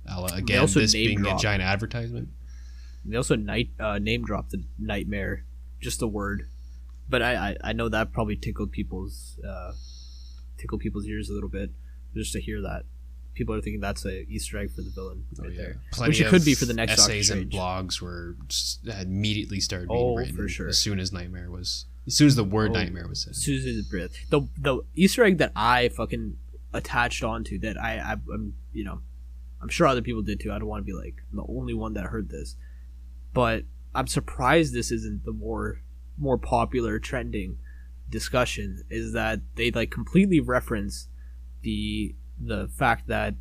Uh, 0.09 0.29
again, 0.33 0.67
this 0.73 0.93
being 0.93 1.27
a 1.27 1.37
giant 1.37 1.63
advertisement. 1.63 2.29
They 3.05 3.17
also 3.17 3.37
night 3.37 3.71
uh, 3.79 3.99
name 3.99 4.25
dropped 4.25 4.51
the 4.51 4.65
nightmare, 4.79 5.45
just 5.81 6.03
a 6.03 6.07
word. 6.07 6.49
But 7.09 7.23
I, 7.23 7.35
I, 7.35 7.57
I 7.65 7.73
know 7.73 7.89
that 7.89 8.13
probably 8.13 8.37
tickled 8.37 8.73
people's 8.73 9.39
uh, 9.47 9.73
tickled 10.59 10.81
people's 10.81 11.07
ears 11.07 11.29
a 11.29 11.33
little 11.33 11.49
bit 11.49 11.71
just 12.15 12.33
to 12.33 12.41
hear 12.41 12.63
that. 12.63 12.85
People 13.37 13.55
are 13.55 13.61
thinking 13.61 13.81
that's 13.81 14.05
a 14.07 14.23
Easter 14.29 14.59
egg 14.59 14.71
for 14.73 14.81
the 14.81 14.91
villain 14.91 15.25
oh, 15.39 15.45
right 15.45 15.57
there. 15.57 15.77
Plenty 15.93 16.09
Which 16.11 16.21
it 16.23 16.29
could 16.29 16.45
be 16.45 16.55
for 16.55 16.65
the 16.65 16.73
next 16.75 16.97
Doctor 16.97 17.13
essays 17.13 17.31
and 17.31 17.51
blogs 17.51 18.01
were 18.01 18.35
had 18.91 19.07
immediately 19.07 19.61
started 19.61 19.89
being 19.89 20.01
Oh, 20.01 20.17
written 20.17 20.35
for 20.35 20.49
sure. 20.49 20.69
as 20.69 20.79
soon 20.79 20.99
as 20.99 21.13
Nightmare 21.13 21.51
was 21.51 21.85
as 22.07 22.17
soon 22.17 22.29
as 22.29 22.35
the 22.37 22.45
word 22.45 22.71
Oh. 22.71 22.75
Nightmare 22.75 23.07
was 23.07 23.23
said. 23.23 23.37
Susan's 23.37 23.87
breath. 23.89 24.13
The 24.31 24.49
the 24.59 24.81
Easter 24.95 25.23
egg 25.23 25.37
that 25.39 25.53
I 25.55 25.91
fucking 25.91 26.39
attached 26.73 27.23
onto 27.23 27.59
that 27.61 27.81
I, 27.81 27.99
I 27.99 28.13
I'm 28.33 28.55
you 28.73 28.85
know 28.85 29.03
I'm 29.61 29.69
sure 29.69 29.87
other 29.87 30.03
people 30.03 30.23
did 30.23 30.41
too. 30.41 30.51
I 30.53 30.59
don't 30.59 30.69
want 30.69 30.87
to 30.87 30.91
be 30.91 30.97
like 30.97 31.17
the 31.33 31.45
only 31.49 31.75
one 31.75 31.93
that 31.95 32.07
heard 32.07 32.31
this, 32.31 32.57
but 33.35 33.65
I'm 33.95 34.07
surprised 34.07 34.73
this 34.73 34.91
isn't 34.91 35.25
the 35.25 35.33
more 35.33 35.81
more 36.19 36.39
popular 36.39 36.99
trending 36.99 37.59
discussion. 38.09 38.83
Is 38.89 39.13
that 39.13 39.41
they 39.57 39.71
like 39.71 39.91
completely 39.91 40.41
reference 40.41 41.09
the 41.63 42.15
the 42.41 42.69
fact 42.69 43.09
that 43.09 43.35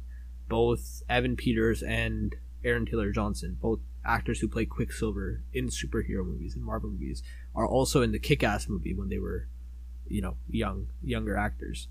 both 0.47 1.01
Evan 1.09 1.35
Peters 1.35 1.81
and 1.83 2.35
Aaron 2.63 2.85
Taylor 2.85 3.11
Johnson, 3.11 3.57
both 3.61 3.79
actors 4.05 4.39
who 4.39 4.47
play 4.47 4.65
Quicksilver 4.65 5.43
in 5.53 5.67
superhero 5.69 6.25
movies 6.25 6.55
and 6.55 6.63
Marvel 6.63 6.89
movies, 6.89 7.23
are 7.55 7.67
also 7.67 8.01
in 8.01 8.11
the 8.11 8.19
Kick-Ass 8.19 8.67
movie 8.69 8.93
when 8.93 9.09
they 9.09 9.17
were, 9.19 9.47
you 10.07 10.21
know, 10.21 10.37
young 10.49 10.87
younger 11.03 11.35
actors, 11.37 11.87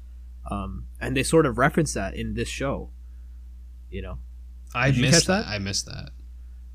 um, 0.51 0.87
and 1.01 1.17
they 1.17 1.23
sort 1.23 1.47
of 1.47 1.59
reference 1.59 1.95
that 1.95 2.15
in 2.15 2.35
this 2.35 2.49
show. 2.49 2.91
You 3.91 4.03
know, 4.03 4.19
I 4.75 4.91
Did 4.91 5.01
missed 5.01 5.27
catch 5.27 5.45
that? 5.45 5.47
I 5.47 5.59
missed 5.59 5.87
that. 5.87 6.11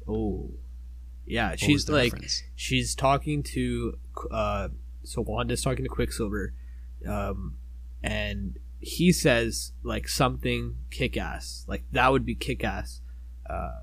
oh, 0.08 0.52
yeah, 1.26 1.52
What 1.52 1.60
she's 1.60 1.88
like 1.90 2.14
reference? 2.14 2.44
she's 2.56 2.96
talking 2.96 3.44
to 3.44 3.98
uh 4.32 4.70
so 5.04 5.22
Wanda's 5.22 5.62
talking 5.62 5.84
to 5.86 5.90
Quicksilver 5.90 6.54
um 7.08 7.56
and 8.04 8.58
he 8.80 9.12
says 9.12 9.74
like 9.84 10.08
something 10.08 10.76
kick 10.90 11.18
ass 11.18 11.66
like 11.68 11.84
that 11.92 12.12
would 12.12 12.26
be 12.26 12.36
kick 12.36 12.64
ass 12.64 13.02
uh 13.50 13.82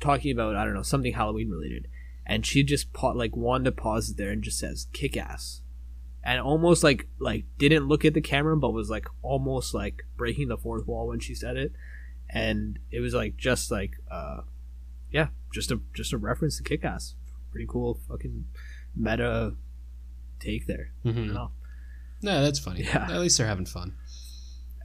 talking 0.00 0.32
about 0.32 0.56
I 0.56 0.64
don't 0.64 0.74
know 0.74 0.82
something 0.82 1.12
Halloween 1.12 1.50
related 1.50 1.88
and 2.24 2.46
she 2.46 2.62
just 2.62 2.92
pa- 2.92 3.12
like 3.12 3.36
Wanda 3.36 3.70
pauses 3.72 4.14
there 4.14 4.30
and 4.30 4.42
just 4.42 4.58
says 4.58 4.86
kick 4.92 5.16
ass 5.16 5.60
and 6.24 6.40
almost 6.40 6.82
like 6.82 7.06
like 7.18 7.44
didn't 7.58 7.86
look 7.86 8.04
at 8.04 8.14
the 8.14 8.20
camera 8.20 8.56
but 8.56 8.70
was 8.72 8.88
like 8.88 9.06
almost 9.22 9.74
like 9.74 10.02
breaking 10.16 10.48
the 10.48 10.56
fourth 10.56 10.86
wall 10.86 11.08
when 11.08 11.20
she 11.20 11.34
said 11.34 11.56
it 11.56 11.72
and 12.30 12.78
it 12.90 13.00
was 13.00 13.12
like 13.12 13.36
just 13.36 13.70
like 13.70 13.92
uh 14.10 14.40
yeah 15.10 15.28
just 15.52 15.70
a 15.70 15.80
just 15.92 16.12
a 16.14 16.18
reference 16.18 16.56
to 16.56 16.62
kick 16.62 16.84
ass 16.84 17.14
pretty 17.50 17.66
cool 17.68 17.98
fucking 18.08 18.44
meta 18.96 19.54
take 20.38 20.66
there. 20.66 20.92
Mhm. 21.04 21.32
know. 21.34 21.50
No, 22.22 22.42
that's 22.42 22.58
funny. 22.58 22.82
Yeah. 22.82 23.08
At 23.10 23.20
least 23.20 23.38
they're 23.38 23.46
having 23.46 23.66
fun. 23.66 23.94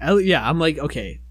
Yeah, 0.01 0.47
I'm 0.47 0.59
like, 0.59 0.77
okay. 0.77 1.21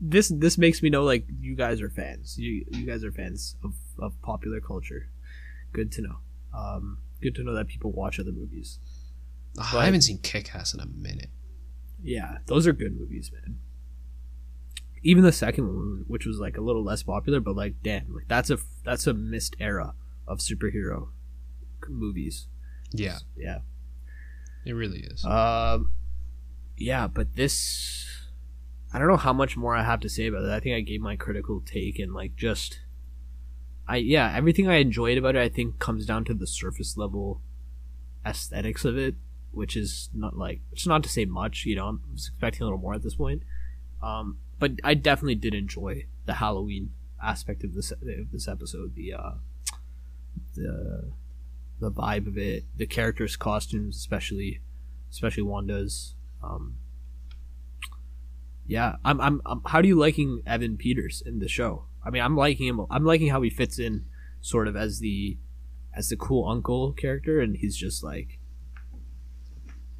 This 0.00 0.28
this 0.28 0.58
makes 0.58 0.82
me 0.82 0.90
know 0.90 1.04
like 1.04 1.26
you 1.40 1.56
guys 1.56 1.80
are 1.80 1.88
fans. 1.90 2.36
You 2.38 2.64
you 2.70 2.86
guys 2.86 3.02
are 3.02 3.10
fans 3.12 3.56
of, 3.64 3.74
of 3.98 4.20
popular 4.22 4.60
culture. 4.60 5.08
Good 5.72 5.90
to 5.92 6.02
know. 6.02 6.16
Um, 6.54 6.98
good 7.22 7.34
to 7.36 7.42
know 7.42 7.54
that 7.54 7.66
people 7.66 7.92
watch 7.92 8.20
other 8.20 8.32
movies. 8.32 8.78
Ah, 9.58 9.70
But- 9.72 9.78
I 9.78 9.84
haven't 9.86 10.02
seen 10.02 10.18
Kick 10.18 10.54
Ass 10.54 10.74
in 10.74 10.80
a 10.80 10.86
minute. 10.86 11.30
Yeah, 12.02 12.38
those 12.46 12.66
are 12.66 12.72
good 12.74 12.98
movies, 12.98 13.30
man. 13.32 13.58
Even 15.02 15.22
the 15.24 15.32
second 15.32 15.66
one, 15.66 16.04
which 16.08 16.26
was 16.26 16.38
like 16.38 16.56
a 16.58 16.60
little 16.60 16.84
less 16.84 17.02
popular, 17.02 17.40
but 17.40 17.56
like, 17.56 17.76
damn, 17.82 18.12
like 18.14 18.28
that's 18.28 18.50
a 18.50 18.58
that's 18.84 19.06
a 19.06 19.14
missed 19.14 19.56
era 19.58 19.94
of 20.28 20.38
superhero 20.40 21.08
movies. 21.88 22.48
Yeah, 22.92 23.18
Yeah. 23.36 23.60
it 24.66 24.72
really 24.72 25.00
is. 25.00 25.24
Um, 25.24 25.92
yeah, 26.76 27.06
but 27.06 27.36
this, 27.36 28.06
I 28.92 28.98
don't 28.98 29.08
know 29.08 29.16
how 29.16 29.32
much 29.32 29.56
more 29.56 29.74
I 29.74 29.84
have 29.84 30.00
to 30.00 30.08
say 30.08 30.26
about 30.26 30.44
it. 30.44 30.50
I 30.50 30.60
think 30.60 30.76
I 30.76 30.80
gave 30.80 31.00
my 31.00 31.16
critical 31.16 31.60
take 31.60 31.98
and 31.98 32.12
like 32.12 32.36
just, 32.36 32.80
I 33.88 33.96
yeah, 33.96 34.32
everything 34.34 34.68
I 34.68 34.76
enjoyed 34.76 35.18
about 35.18 35.36
it, 35.36 35.42
I 35.42 35.48
think 35.48 35.78
comes 35.78 36.06
down 36.06 36.24
to 36.24 36.34
the 36.34 36.46
surface 36.46 36.96
level 36.96 37.40
aesthetics 38.24 38.84
of 38.84 38.98
it, 38.98 39.14
which 39.52 39.76
is 39.76 40.10
not 40.12 40.36
like 40.36 40.60
it's 40.72 40.86
not 40.86 41.02
to 41.04 41.08
say 41.08 41.24
much. 41.24 41.64
You 41.64 41.76
know, 41.76 41.86
I 41.86 42.12
was 42.12 42.28
expecting 42.28 42.62
a 42.62 42.64
little 42.64 42.78
more 42.78 42.94
at 42.94 43.02
this 43.02 43.14
point. 43.14 43.42
Um, 44.02 44.38
but 44.58 44.72
I 44.82 44.94
definitely 44.94 45.36
did 45.36 45.54
enjoy 45.54 46.06
the 46.24 46.34
Halloween 46.34 46.90
aspect 47.22 47.64
of 47.64 47.74
this 47.74 47.92
of 47.92 48.32
this 48.32 48.48
episode. 48.48 48.94
The 48.94 49.14
uh, 49.14 49.30
the 50.54 51.12
the 51.78 51.90
vibe 51.90 52.26
of 52.26 52.36
it, 52.36 52.64
the 52.76 52.86
characters' 52.86 53.36
costumes, 53.36 53.96
especially 53.96 54.60
especially 55.10 55.44
Wanda's. 55.44 56.14
Um, 56.46 56.76
yeah, 58.66 58.96
I'm, 59.04 59.20
I'm, 59.20 59.40
I'm. 59.46 59.62
How 59.66 59.80
do 59.80 59.88
you 59.88 59.98
liking 59.98 60.42
Evan 60.46 60.76
Peters 60.76 61.22
in 61.24 61.38
the 61.38 61.48
show? 61.48 61.84
I 62.04 62.10
mean, 62.10 62.22
I'm 62.22 62.36
liking 62.36 62.66
him. 62.66 62.80
I'm 62.90 63.04
liking 63.04 63.28
how 63.28 63.42
he 63.42 63.50
fits 63.50 63.78
in, 63.78 64.06
sort 64.40 64.68
of 64.68 64.76
as 64.76 65.00
the, 65.00 65.38
as 65.94 66.08
the 66.08 66.16
cool 66.16 66.48
uncle 66.48 66.92
character, 66.92 67.40
and 67.40 67.56
he's 67.56 67.76
just 67.76 68.02
like 68.02 68.38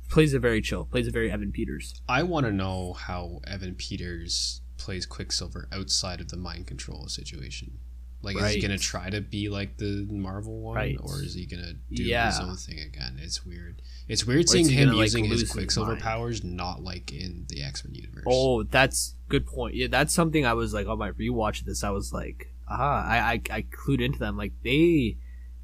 plays 0.08 0.34
a 0.34 0.38
very 0.38 0.60
chill. 0.60 0.84
Plays 0.84 1.06
a 1.06 1.10
very 1.10 1.30
Evan 1.30 1.52
Peters. 1.52 2.00
I 2.08 2.22
want 2.22 2.46
to 2.46 2.52
know 2.52 2.94
how 2.94 3.40
Evan 3.46 3.74
Peters 3.74 4.62
plays 4.76 5.06
Quicksilver 5.06 5.68
outside 5.72 6.20
of 6.20 6.28
the 6.28 6.36
mind 6.36 6.66
control 6.66 7.08
situation. 7.08 7.78
Like, 8.26 8.36
is 8.36 8.54
he 8.54 8.60
gonna 8.60 8.76
try 8.78 9.08
to 9.08 9.20
be 9.20 9.48
like 9.48 9.78
the 9.78 10.06
Marvel 10.10 10.60
one, 10.60 10.74
Right. 10.76 10.98
or 11.00 11.22
is 11.22 11.34
he 11.34 11.46
gonna 11.46 11.74
do 11.92 12.02
his 12.02 12.38
own 12.40 12.56
thing 12.56 12.80
again? 12.80 13.18
It's 13.22 13.46
weird. 13.46 13.80
It's 14.08 14.26
weird 14.26 14.48
seeing 14.48 14.68
him 14.68 14.88
gonna, 14.90 15.00
using 15.00 15.24
lose 15.24 15.32
his 15.32 15.40
his 15.42 15.52
Quicksilver 15.52 15.92
mind? 15.92 16.02
powers, 16.02 16.44
not 16.44 16.82
like 16.82 17.12
in 17.12 17.46
the 17.48 17.62
X 17.62 17.84
Men 17.84 17.94
universe. 17.94 18.24
Oh, 18.26 18.62
that's 18.64 19.14
good 19.28 19.46
point. 19.46 19.74
Yeah, 19.74 19.86
that's 19.88 20.12
something 20.12 20.44
I 20.44 20.52
was 20.54 20.74
like 20.74 20.86
on 20.86 20.98
my 20.98 21.12
rewatch 21.12 21.60
of 21.60 21.66
this. 21.66 21.82
I 21.82 21.90
was 21.90 22.12
like, 22.12 22.52
ah, 22.68 23.06
I, 23.06 23.16
I, 23.18 23.40
I 23.50 23.62
clued 23.62 24.00
into 24.04 24.18
them. 24.18 24.36
Like 24.36 24.52
they 24.62 25.16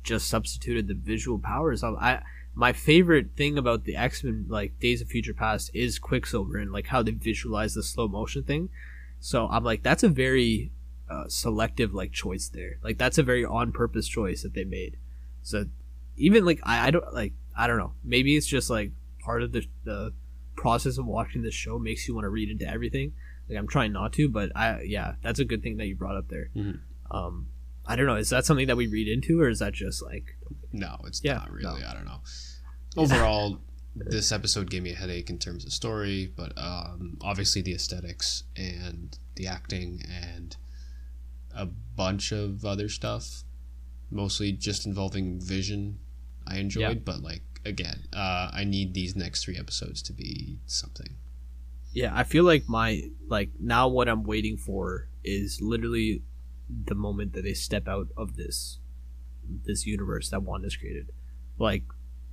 just 0.02 0.28
substituted 0.28 0.88
the 0.88 0.94
visual 0.94 1.38
powers. 1.38 1.82
I, 1.84 1.90
I 1.90 2.22
my 2.54 2.72
favorite 2.72 3.30
thing 3.36 3.56
about 3.58 3.84
the 3.84 3.96
X 3.96 4.22
Men 4.24 4.46
like 4.48 4.78
Days 4.80 5.00
of 5.00 5.08
Future 5.08 5.34
Past 5.34 5.70
is 5.74 5.98
Quicksilver 5.98 6.56
and 6.58 6.72
like 6.72 6.88
how 6.88 7.02
they 7.02 7.12
visualize 7.12 7.74
the 7.74 7.82
slow 7.82 8.08
motion 8.08 8.42
thing. 8.42 8.68
So 9.20 9.46
I'm 9.48 9.62
like, 9.62 9.82
that's 9.84 10.02
a 10.02 10.08
very 10.08 10.72
uh, 11.12 11.28
selective 11.28 11.92
like 11.94 12.12
choice 12.12 12.48
there. 12.48 12.78
Like 12.82 12.98
that's 12.98 13.18
a 13.18 13.22
very 13.22 13.44
on 13.44 13.72
purpose 13.72 14.06
choice 14.08 14.42
that 14.42 14.54
they 14.54 14.64
made. 14.64 14.96
So 15.42 15.66
even 16.16 16.44
like 16.44 16.60
I, 16.62 16.88
I 16.88 16.90
don't 16.90 17.12
like 17.12 17.32
I 17.56 17.66
don't 17.66 17.78
know. 17.78 17.92
Maybe 18.04 18.36
it's 18.36 18.46
just 18.46 18.70
like 18.70 18.92
part 19.24 19.42
of 19.42 19.52
the 19.52 19.62
the 19.84 20.12
process 20.56 20.98
of 20.98 21.06
watching 21.06 21.42
this 21.42 21.54
show 21.54 21.78
makes 21.78 22.06
you 22.06 22.14
want 22.14 22.24
to 22.24 22.28
read 22.30 22.50
into 22.50 22.66
everything. 22.68 23.12
Like 23.48 23.58
I'm 23.58 23.68
trying 23.68 23.92
not 23.92 24.12
to, 24.14 24.28
but 24.28 24.52
I 24.56 24.82
yeah, 24.82 25.14
that's 25.22 25.38
a 25.40 25.44
good 25.44 25.62
thing 25.62 25.76
that 25.78 25.86
you 25.86 25.96
brought 25.96 26.16
up 26.16 26.28
there. 26.28 26.50
Mhm. 26.56 26.78
Um, 27.10 27.48
I 27.84 27.96
don't 27.96 28.06
know. 28.06 28.16
Is 28.16 28.30
that 28.30 28.44
something 28.46 28.68
that 28.68 28.76
we 28.76 28.86
read 28.86 29.08
into, 29.08 29.40
or 29.40 29.48
is 29.48 29.58
that 29.58 29.72
just 29.74 30.02
like 30.02 30.36
No, 30.72 30.98
it's 31.06 31.20
Yeah, 31.24 31.34
not 31.34 31.50
really. 31.52 31.80
no. 31.82 31.86
I 31.88 31.92
don't 31.94 32.04
know. 32.04 32.20
Overall, 32.96 33.58
this 33.96 34.30
episode 34.32 34.70
gave 34.70 34.82
me 34.82 34.92
a 34.92 34.94
headache 34.94 35.28
in 35.30 35.38
terms 35.38 35.64
of 35.66 35.72
story, 35.72 36.32
but 36.36 36.52
um, 36.56 37.18
obviously 37.20 37.60
the 37.62 37.74
aesthetics 37.74 38.44
and 38.56 39.18
the 39.36 39.46
acting 39.46 40.02
and 40.10 40.56
a 41.54 41.66
bunch 41.66 42.32
of 42.32 42.64
other 42.64 42.88
stuff, 42.88 43.44
mostly 44.10 44.52
just 44.52 44.86
involving 44.86 45.40
Vision, 45.40 45.98
I 46.46 46.58
enjoyed. 46.58 46.82
Yeah. 46.82 46.94
But 47.04 47.22
like 47.22 47.42
again, 47.64 48.04
uh, 48.12 48.50
I 48.52 48.64
need 48.64 48.94
these 48.94 49.14
next 49.16 49.44
three 49.44 49.56
episodes 49.56 50.02
to 50.02 50.12
be 50.12 50.58
something. 50.66 51.16
yeah? 51.92 52.12
I 52.14 52.24
feel 52.24 52.44
like 52.44 52.68
my 52.68 53.02
like 53.28 53.50
now 53.60 53.88
what 53.88 54.08
I'm 54.08 54.24
waiting 54.24 54.56
for 54.56 55.08
is 55.24 55.60
literally 55.60 56.22
the 56.86 56.94
moment 56.94 57.32
that 57.34 57.42
they 57.42 57.54
step 57.54 57.86
out 57.86 58.08
of 58.16 58.36
this 58.36 58.78
this 59.64 59.86
universe 59.86 60.30
that 60.30 60.42
Wanda's 60.42 60.76
created. 60.76 61.10
Like 61.58 61.84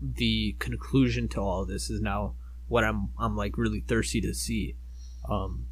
the 0.01 0.55
conclusion 0.59 1.27
to 1.29 1.41
all 1.41 1.63
of 1.63 1.67
this 1.67 1.89
is 1.89 2.01
now 2.01 2.35
what 2.67 2.83
I'm 2.83 3.09
I'm 3.17 3.35
like 3.35 3.57
really 3.57 3.81
thirsty 3.81 4.21
to 4.21 4.33
see. 4.33 4.75
Um, 5.27 5.67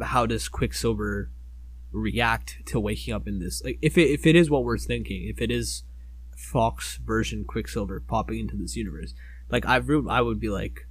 how 0.00 0.26
does 0.26 0.48
Quicksilver 0.48 1.30
react 1.92 2.58
to 2.66 2.80
waking 2.80 3.14
up 3.14 3.26
in 3.26 3.38
this? 3.38 3.62
Like 3.64 3.78
if 3.82 3.96
it 3.98 4.10
if 4.10 4.26
it 4.26 4.36
is 4.36 4.50
what 4.50 4.64
we're 4.64 4.78
thinking, 4.78 5.28
if 5.28 5.40
it 5.40 5.50
is 5.50 5.84
Fox 6.36 6.98
version 7.04 7.44
Quicksilver 7.44 8.00
popping 8.00 8.38
into 8.40 8.56
this 8.56 8.76
universe, 8.76 9.14
like 9.50 9.66
I 9.66 9.80
I 10.08 10.20
would 10.20 10.40
be 10.40 10.48
like, 10.50 10.86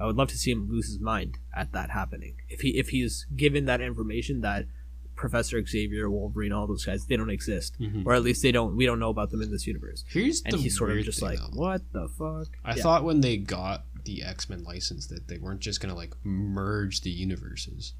I 0.00 0.06
would 0.06 0.16
love 0.16 0.28
to 0.28 0.38
see 0.38 0.50
him 0.50 0.68
lose 0.70 0.86
his 0.86 1.00
mind 1.00 1.38
at 1.54 1.72
that 1.72 1.90
happening. 1.90 2.34
If 2.48 2.60
he 2.62 2.78
if 2.78 2.88
he's 2.90 3.26
given 3.36 3.66
that 3.66 3.80
information 3.80 4.40
that 4.42 4.66
Professor 5.14 5.64
Xavier, 5.66 6.08
Wolverine, 6.08 6.52
all 6.52 6.68
those 6.68 6.84
guys, 6.84 7.06
they 7.06 7.16
don't 7.16 7.28
exist, 7.30 7.74
Mhm. 7.80 8.06
or 8.06 8.14
at 8.14 8.22
least 8.22 8.40
they 8.40 8.52
don't. 8.52 8.76
We 8.76 8.86
don't 8.86 9.00
know 9.00 9.10
about 9.10 9.30
them 9.30 9.42
in 9.42 9.50
this 9.50 9.66
universe. 9.66 10.04
Here's 10.08 10.42
And 10.42 10.54
the 10.54 10.58
he's 10.58 10.76
sort 10.78 10.96
of 10.96 11.04
just 11.04 11.18
thing, 11.18 11.30
like, 11.30 11.38
though. 11.40 11.58
what 11.58 11.92
the 11.92 12.08
fuck? 12.08 12.56
I 12.64 12.76
Yeah. 12.76 12.82
thought 12.84 13.04
when 13.04 13.20
they 13.20 13.36
got 13.36 13.84
the 14.04 14.22
X 14.22 14.48
Men 14.48 14.62
license 14.62 15.06
that 15.08 15.26
they 15.26 15.36
weren't 15.38 15.60
just 15.60 15.80
gonna 15.80 15.96
like 15.96 16.14
merge 16.24 17.00
the 17.00 17.10
universes. 17.10 17.94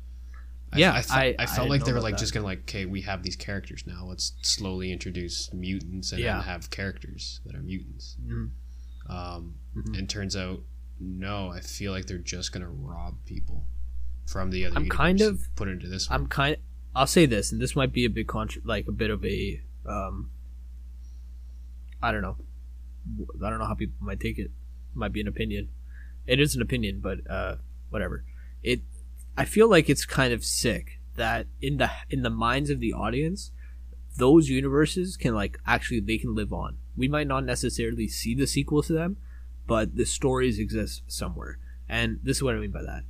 I, 0.73 0.79
Yeah, 0.79 0.93
I, 1.11 1.25
I- 1.29 1.35
I 1.41 1.47
felt 1.47 1.69
like 1.71 1.85
they 1.85 1.93
were 1.93 2.01
like 2.01 2.14
that. 2.14 2.21
just 2.21 2.35
gonna 2.35 2.45
like, 2.47 2.61
okay, 2.61 2.85
we 2.87 3.01
have 3.03 3.23
these 3.23 3.37
characters 3.37 3.85
now. 3.87 4.05
Let's 4.05 4.35
slowly 4.43 4.93
introduce 4.93 5.53
mutants 5.53 6.12
and 6.12 6.21
Yeah. 6.21 6.43
have 6.43 6.71
characters 6.71 7.41
that 7.47 7.55
are 7.55 7.62
mutants. 7.62 8.16
Mhm. 8.23 8.51
Um, 9.09 9.55
Mhm. 9.77 9.99
And 9.99 10.11
turns 10.11 10.37
out, 10.37 10.62
no, 11.01 11.49
I 11.49 11.61
feel 11.61 11.93
like 11.93 12.07
they're 12.07 12.19
just 12.19 12.53
gonna 12.53 12.69
rob 12.71 13.25
people 13.25 13.66
from 14.27 14.51
the 14.51 14.66
other. 14.66 14.77
I'm 14.77 14.89
kind 14.89 15.21
of- 15.23 15.49
put 15.57 15.69
into 15.69 15.89
this 15.89 16.11
one. 16.11 16.21
I'm 16.23 16.27
kind. 16.27 16.57
I'll 16.95 17.07
say 17.07 17.25
this, 17.27 17.53
and 17.53 17.61
this 17.61 17.75
might 17.77 17.93
be 17.93 18.05
a 18.05 18.11
big 18.11 18.27
contra- 18.27 18.61
like 18.64 18.87
a 18.89 18.93
bit 18.93 19.09
of 19.11 19.25
a. 19.25 19.62
Um, 19.87 20.31
I 22.03 22.12
don't 22.12 22.23
know. 22.23 22.37
I 23.45 23.49
don't 23.49 23.59
know 23.59 23.64
how 23.66 23.75
people 23.75 23.97
might 24.01 24.21
take 24.21 24.39
it. 24.39 24.51
Might 24.95 25.12
be 25.12 25.21
an 25.21 25.29
opinion. 25.29 25.69
It 26.27 26.41
is 26.41 26.55
an 26.55 26.61
opinion, 26.62 27.01
but 27.01 27.29
uh, 27.31 27.57
whatever. 27.91 28.25
It. 28.62 28.83
I 29.39 29.45
feel 29.45 29.70
like 29.70 29.89
it's 29.89 30.05
kind 30.05 30.32
of 30.32 30.45
sick 30.45 30.99
that 31.14 31.47
in 31.62 31.76
the 31.76 31.89
in 32.11 32.22
the 32.22 32.28
minds 32.30 32.70
of 32.70 32.80
the 32.80 32.93
audience, 32.93 33.53
those 34.16 34.49
universes 34.49 35.16
can 35.16 35.32
like 35.32 35.61
actually 35.64 36.01
they 36.01 36.18
can 36.18 36.34
live 36.34 36.53
on. 36.53 36.78
We 36.97 37.07
might 37.07 37.28
not 37.28 37.45
necessarily 37.45 38.09
see 38.09 38.34
the 38.34 38.49
sequel 38.49 38.82
to 38.82 38.93
them, 38.93 39.16
but 39.64 39.95
the 39.95 40.07
stories 40.07 40.59
exist 40.59 41.05
somewhere. 41.07 41.61
And 41.89 42.18
this 42.24 42.39
is 42.39 42.43
what 42.43 42.57
I 42.57 42.59
mean 42.59 42.72
by 42.72 42.82
that. 42.82 43.05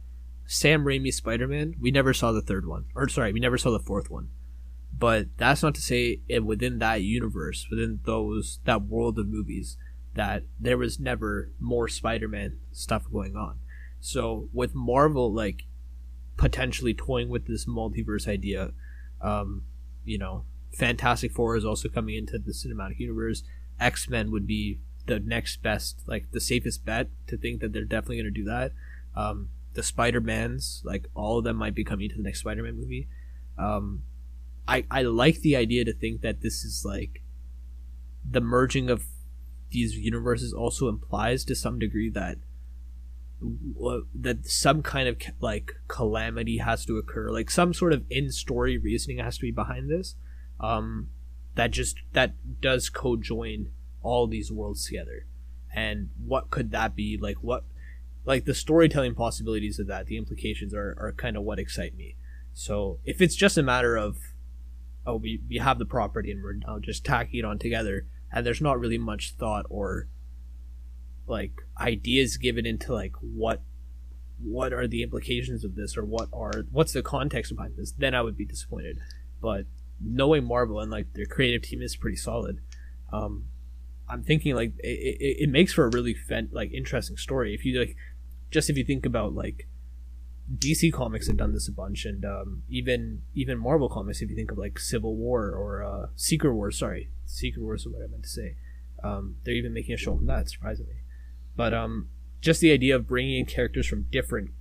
Sam 0.44 0.84
Raimi's 0.84 1.16
Spider-Man, 1.16 1.76
we 1.80 1.90
never 1.90 2.12
saw 2.12 2.30
the 2.32 2.42
third 2.42 2.66
one, 2.66 2.84
or 2.94 3.08
sorry, 3.08 3.32
we 3.32 3.40
never 3.40 3.56
saw 3.56 3.70
the 3.70 3.78
fourth 3.78 4.10
one. 4.10 4.28
But 4.96 5.28
that's 5.38 5.62
not 5.62 5.74
to 5.76 5.80
say 5.80 6.20
it, 6.28 6.44
within 6.44 6.78
that 6.80 7.02
universe, 7.02 7.66
within 7.70 8.00
those 8.04 8.60
that 8.66 8.82
world 8.82 9.18
of 9.18 9.28
movies, 9.28 9.78
that 10.14 10.42
there 10.60 10.76
was 10.76 11.00
never 11.00 11.52
more 11.58 11.88
Spider-Man 11.88 12.58
stuff 12.70 13.04
going 13.10 13.34
on. 13.34 13.60
So 13.98 14.50
with 14.52 14.74
Marvel, 14.74 15.32
like 15.32 15.64
potentially 16.38 16.94
toying 16.94 17.28
with 17.28 17.46
this 17.46 17.66
multiverse 17.66 18.26
idea, 18.26 18.72
um, 19.20 19.64
you 20.04 20.16
know, 20.16 20.44
Fantastic 20.72 21.32
Four 21.32 21.56
is 21.56 21.64
also 21.64 21.88
coming 21.88 22.14
into 22.14 22.38
the 22.38 22.52
cinematic 22.52 22.98
universe. 22.98 23.42
X 23.78 24.08
Men 24.08 24.30
would 24.30 24.46
be 24.46 24.78
the 25.06 25.18
next 25.20 25.62
best, 25.62 26.02
like 26.06 26.30
the 26.30 26.40
safest 26.40 26.86
bet 26.86 27.08
to 27.26 27.36
think 27.36 27.60
that 27.60 27.72
they're 27.72 27.84
definitely 27.84 28.16
going 28.16 28.32
to 28.32 28.40
do 28.40 28.44
that. 28.44 28.72
Um, 29.14 29.50
the 29.74 29.82
Spider 29.82 30.20
Mans, 30.20 30.82
like 30.84 31.08
all 31.14 31.38
of 31.38 31.44
them 31.44 31.56
might 31.56 31.74
be 31.74 31.84
coming 31.84 32.08
to 32.08 32.16
the 32.16 32.22
next 32.22 32.40
Spider 32.40 32.62
Man 32.62 32.76
movie. 32.76 33.08
Um, 33.58 34.02
I 34.66 34.84
I 34.90 35.02
like 35.02 35.40
the 35.40 35.56
idea 35.56 35.84
to 35.84 35.92
think 35.92 36.20
that 36.20 36.40
this 36.40 36.64
is 36.64 36.84
like 36.84 37.22
the 38.28 38.40
merging 38.40 38.90
of 38.90 39.04
these 39.70 39.96
universes 39.96 40.52
also 40.52 40.88
implies 40.88 41.44
to 41.44 41.54
some 41.54 41.78
degree 41.78 42.10
that 42.10 42.38
that 44.14 44.46
some 44.46 44.82
kind 44.82 45.08
of 45.08 45.16
like 45.40 45.72
calamity 45.86 46.58
has 46.58 46.84
to 46.86 46.96
occur, 46.96 47.30
like 47.30 47.50
some 47.50 47.72
sort 47.72 47.92
of 47.92 48.04
in 48.10 48.32
story 48.32 48.76
reasoning 48.76 49.18
has 49.18 49.36
to 49.36 49.42
be 49.42 49.52
behind 49.52 49.90
this. 49.90 50.16
Um, 50.60 51.10
that 51.54 51.70
just 51.70 51.96
that 52.12 52.34
does 52.60 52.88
co-join 52.88 53.70
all 54.02 54.26
these 54.26 54.50
worlds 54.50 54.86
together, 54.86 55.26
and 55.74 56.10
what 56.24 56.50
could 56.50 56.70
that 56.72 56.96
be? 56.96 57.18
Like 57.20 57.36
what 57.42 57.64
like 58.24 58.44
the 58.44 58.54
storytelling 58.54 59.14
possibilities 59.14 59.78
of 59.78 59.86
that, 59.86 60.06
the 60.06 60.18
implications 60.18 60.74
are, 60.74 60.94
are 60.98 61.14
kind 61.16 61.36
of 61.36 61.44
what 61.44 61.58
excite 61.58 61.96
me. 61.96 62.14
So 62.52 62.98
if 63.04 63.22
it's 63.22 63.34
just 63.34 63.56
a 63.56 63.62
matter 63.62 63.96
of, 63.96 64.18
oh, 65.06 65.16
we, 65.16 65.40
we 65.48 65.56
have 65.56 65.78
the 65.78 65.86
property 65.86 66.30
and 66.30 66.42
we're 66.42 66.52
now 66.52 66.78
just 66.78 67.04
tacking 67.06 67.38
it 67.38 67.44
on 67.46 67.58
together, 67.58 68.06
and 68.30 68.44
there's 68.44 68.60
not 68.60 68.78
really 68.78 68.98
much 68.98 69.34
thought 69.38 69.64
or 69.70 70.08
like 71.28 71.52
ideas 71.80 72.36
given 72.36 72.66
into 72.66 72.92
like 72.92 73.12
what 73.20 73.62
what 74.42 74.72
are 74.72 74.86
the 74.86 75.02
implications 75.02 75.64
of 75.64 75.74
this 75.74 75.96
or 75.96 76.04
what 76.04 76.28
are 76.32 76.64
what's 76.70 76.92
the 76.92 77.02
context 77.02 77.54
behind 77.54 77.76
this, 77.76 77.92
then 77.92 78.14
I 78.14 78.22
would 78.22 78.36
be 78.36 78.44
disappointed. 78.44 78.98
But 79.40 79.66
knowing 80.00 80.44
Marvel 80.44 80.80
and 80.80 80.90
like 80.90 81.12
their 81.14 81.26
creative 81.26 81.62
team 81.62 81.82
is 81.82 81.96
pretty 81.96 82.16
solid, 82.16 82.60
um, 83.12 83.46
I'm 84.08 84.22
thinking 84.22 84.54
like 84.54 84.72
it, 84.78 85.16
it, 85.20 85.36
it 85.44 85.50
makes 85.50 85.72
for 85.72 85.84
a 85.84 85.90
really 85.90 86.14
fan, 86.14 86.48
like 86.52 86.72
interesting 86.72 87.16
story. 87.16 87.54
If 87.54 87.64
you 87.64 87.78
like, 87.78 87.96
just 88.50 88.70
if 88.70 88.76
you 88.76 88.84
think 88.84 89.04
about 89.04 89.34
like 89.34 89.68
DC 90.56 90.92
Comics 90.92 91.26
have 91.26 91.36
done 91.36 91.52
this 91.52 91.68
a 91.68 91.72
bunch, 91.72 92.04
and 92.04 92.24
um, 92.24 92.62
even 92.68 93.22
even 93.34 93.58
Marvel 93.58 93.88
Comics, 93.88 94.22
if 94.22 94.30
you 94.30 94.36
think 94.36 94.50
of 94.50 94.58
like 94.58 94.78
Civil 94.78 95.16
War 95.16 95.50
or 95.50 95.82
uh, 95.82 96.06
Secret 96.16 96.54
War, 96.54 96.70
sorry, 96.70 97.10
Secret 97.26 97.62
War 97.62 97.74
is 97.74 97.86
what 97.86 98.02
I 98.02 98.06
meant 98.06 98.22
to 98.22 98.28
say. 98.28 98.56
Um, 99.02 99.36
they're 99.44 99.54
even 99.54 99.74
making 99.74 99.94
a 99.94 99.98
show 99.98 100.16
from 100.16 100.26
that, 100.26 100.48
surprisingly. 100.48 101.02
But 101.58 101.74
um, 101.74 102.08
just 102.40 102.60
the 102.60 102.70
idea 102.70 102.94
of 102.94 103.08
bringing 103.08 103.40
in 103.40 103.44
characters 103.44 103.88
from 103.88 104.06
different 104.12 104.52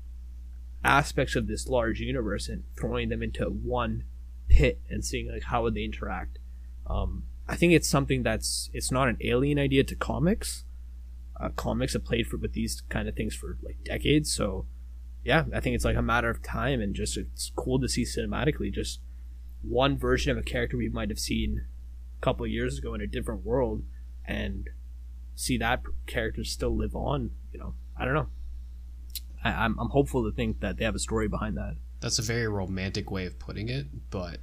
aspects 0.84 1.36
of 1.36 1.45
this 1.45 1.68
large 1.68 2.00
universe 2.00 2.50
and 2.50 2.64
throwing 2.76 3.10
them 3.10 3.22
into 3.22 3.45
one 3.45 4.04
pit 4.48 4.82
and 4.89 5.06
seeing 5.06 5.32
like 5.32 5.43
how 5.43 5.62
would 5.62 5.76
they 5.76 5.84
interact. 5.84 6.39
Um, 6.88 7.26
I 7.48 7.56
think 7.56 7.74
it's 7.74 7.88
something 7.88 8.24
that's 8.24 8.72
it's 8.74 8.91
not 8.91 9.10
an 9.10 9.18
alien 9.22 9.60
idea 9.60 9.84
to 9.84 9.95
comics. 9.95 10.66
Uh, 11.39 11.50
comics 11.50 11.93
have 11.93 12.04
played 12.04 12.26
for 12.26 12.38
with 12.38 12.54
these 12.54 12.82
kind 12.89 13.08
of 13.08 13.16
things 13.16 13.36
for 13.36 13.60
like 13.62 13.78
decades, 13.84 14.34
so 14.34 14.66
yeah, 15.24 15.43
I 15.54 15.60
think 15.60 15.76
it's 15.76 15.86
like 15.86 15.98
a 15.98 16.02
matter 16.02 16.32
of 16.32 16.41
time 16.41 16.82
and 16.82 16.95
just 16.95 17.16
it's 17.16 17.52
cool 17.56 17.80
to 17.80 17.88
see 17.88 18.06
cinematically 18.06 18.74
just 18.74 19.02
one 19.62 20.00
version 20.00 20.32
of 20.32 20.38
a 20.39 20.41
character 20.41 20.78
we 20.78 20.89
might 20.89 21.10
have 21.10 21.20
seen 21.20 21.66
a 22.18 22.26
couple 22.26 22.48
years 22.48 22.80
ago 22.80 22.95
in 22.95 23.02
a 23.02 23.08
different 23.08 23.45
world 23.45 23.84
and 24.26 24.72
see 25.38 25.57
that 25.59 25.83
character 26.07 26.43
still 26.43 26.75
live 26.75 26.95
on. 26.95 27.31
You 27.53 27.59
know, 27.59 27.73
I 27.97 28.03
don't 28.03 28.15
know. 28.15 28.27
I, 29.43 29.51
I'm 29.51 29.79
I'm 29.79 29.89
hopeful 29.89 30.29
to 30.29 30.35
think 30.35 30.59
that 30.59 30.75
they 30.77 30.83
have 30.83 30.95
a 30.95 30.99
story 30.99 31.29
behind 31.29 31.55
that. 31.55 31.75
That's 32.01 32.19
a 32.19 32.23
very 32.23 32.47
romantic 32.47 33.09
way 33.09 33.25
of 33.25 33.39
putting 33.39 33.69
it, 33.69 33.88
but 34.09 34.39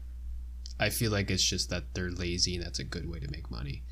I 0.80 0.88
feel 0.90 1.12
like 1.12 1.30
it's 1.30 1.44
just 1.44 1.68
that 1.70 1.92
they're 1.94 2.10
lazy 2.10 2.56
and 2.56 2.64
that's 2.64 2.78
a 2.78 2.84
good 2.84 3.08
way 3.10 3.18
to 3.20 3.30
make 3.30 3.50
money. 3.50 3.82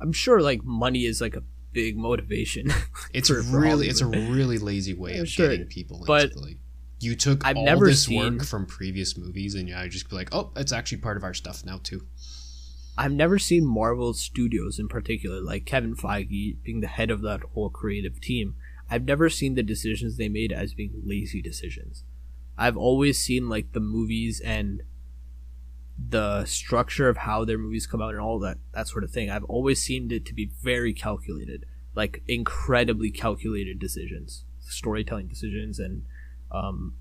I'm 0.00 0.12
sure 0.12 0.40
like 0.40 0.62
money 0.64 1.04
is 1.04 1.20
like 1.20 1.36
a 1.36 1.42
big 1.72 1.96
motivation. 1.96 2.72
It's 3.12 3.28
For- 3.28 3.42
for 3.42 3.60
really 3.60 3.88
it's 3.88 4.00
a 4.00 4.06
really 4.06 4.58
lazy 4.58 4.94
way 4.94 5.18
of 5.18 5.28
sure, 5.28 5.48
getting 5.48 5.66
people 5.66 6.02
but 6.06 6.24
into 6.24 6.40
like 6.40 6.56
you 7.00 7.14
took 7.14 7.46
I've 7.46 7.56
all 7.56 7.64
never 7.64 7.86
this 7.86 8.04
seen- 8.04 8.38
work 8.38 8.44
from 8.46 8.66
previous 8.66 9.16
movies 9.16 9.54
and 9.54 9.68
you 9.68 9.88
just 9.88 10.08
be 10.10 10.16
like, 10.16 10.34
oh, 10.34 10.50
it's 10.56 10.72
actually 10.72 10.98
part 10.98 11.16
of 11.18 11.24
our 11.24 11.34
stuff 11.34 11.64
now 11.64 11.78
too. 11.82 12.06
I've 12.98 13.12
never 13.12 13.38
seen 13.38 13.66
Marvel 13.66 14.14
Studios 14.14 14.78
in 14.78 14.88
particular, 14.88 15.40
like 15.40 15.66
Kevin 15.66 15.94
Feige 15.94 16.56
being 16.62 16.80
the 16.80 16.86
head 16.86 17.10
of 17.10 17.20
that 17.22 17.42
whole 17.54 17.68
creative 17.68 18.20
team. 18.20 18.54
I've 18.90 19.04
never 19.04 19.28
seen 19.28 19.54
the 19.54 19.62
decisions 19.62 20.16
they 20.16 20.28
made 20.28 20.52
as 20.52 20.72
being 20.72 21.02
lazy 21.04 21.42
decisions. 21.42 22.04
I've 22.56 22.76
always 22.76 23.18
seen 23.18 23.48
like 23.48 23.72
the 23.72 23.80
movies 23.80 24.40
and 24.40 24.82
the 25.98 26.44
structure 26.44 27.08
of 27.08 27.18
how 27.18 27.44
their 27.44 27.58
movies 27.58 27.86
come 27.86 28.00
out 28.00 28.14
and 28.14 28.20
all 28.20 28.38
that 28.40 28.58
that 28.72 28.88
sort 28.88 29.04
of 29.04 29.10
thing. 29.10 29.30
I've 29.30 29.44
always 29.44 29.80
seen 29.80 30.10
it 30.10 30.24
to 30.26 30.34
be 30.34 30.50
very 30.62 30.94
calculated, 30.94 31.66
like 31.94 32.22
incredibly 32.26 33.10
calculated 33.10 33.78
decisions, 33.78 34.44
storytelling 34.60 35.28
decisions, 35.28 35.78
and 35.78 36.04
um, 36.50 36.94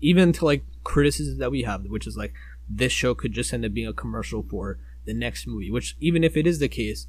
even 0.00 0.32
to 0.34 0.44
like 0.44 0.64
criticisms 0.84 1.38
that 1.38 1.50
we 1.50 1.62
have, 1.62 1.84
which 1.86 2.06
is 2.06 2.16
like 2.16 2.32
this 2.68 2.92
show 2.92 3.14
could 3.14 3.32
just 3.32 3.52
end 3.52 3.64
up 3.64 3.72
being 3.72 3.86
a 3.88 3.92
commercial 3.92 4.42
for 4.42 4.78
the 5.06 5.14
next 5.14 5.46
movie. 5.46 5.70
Which 5.70 5.96
even 6.00 6.22
if 6.22 6.36
it 6.36 6.46
is 6.46 6.58
the 6.58 6.68
case, 6.68 7.06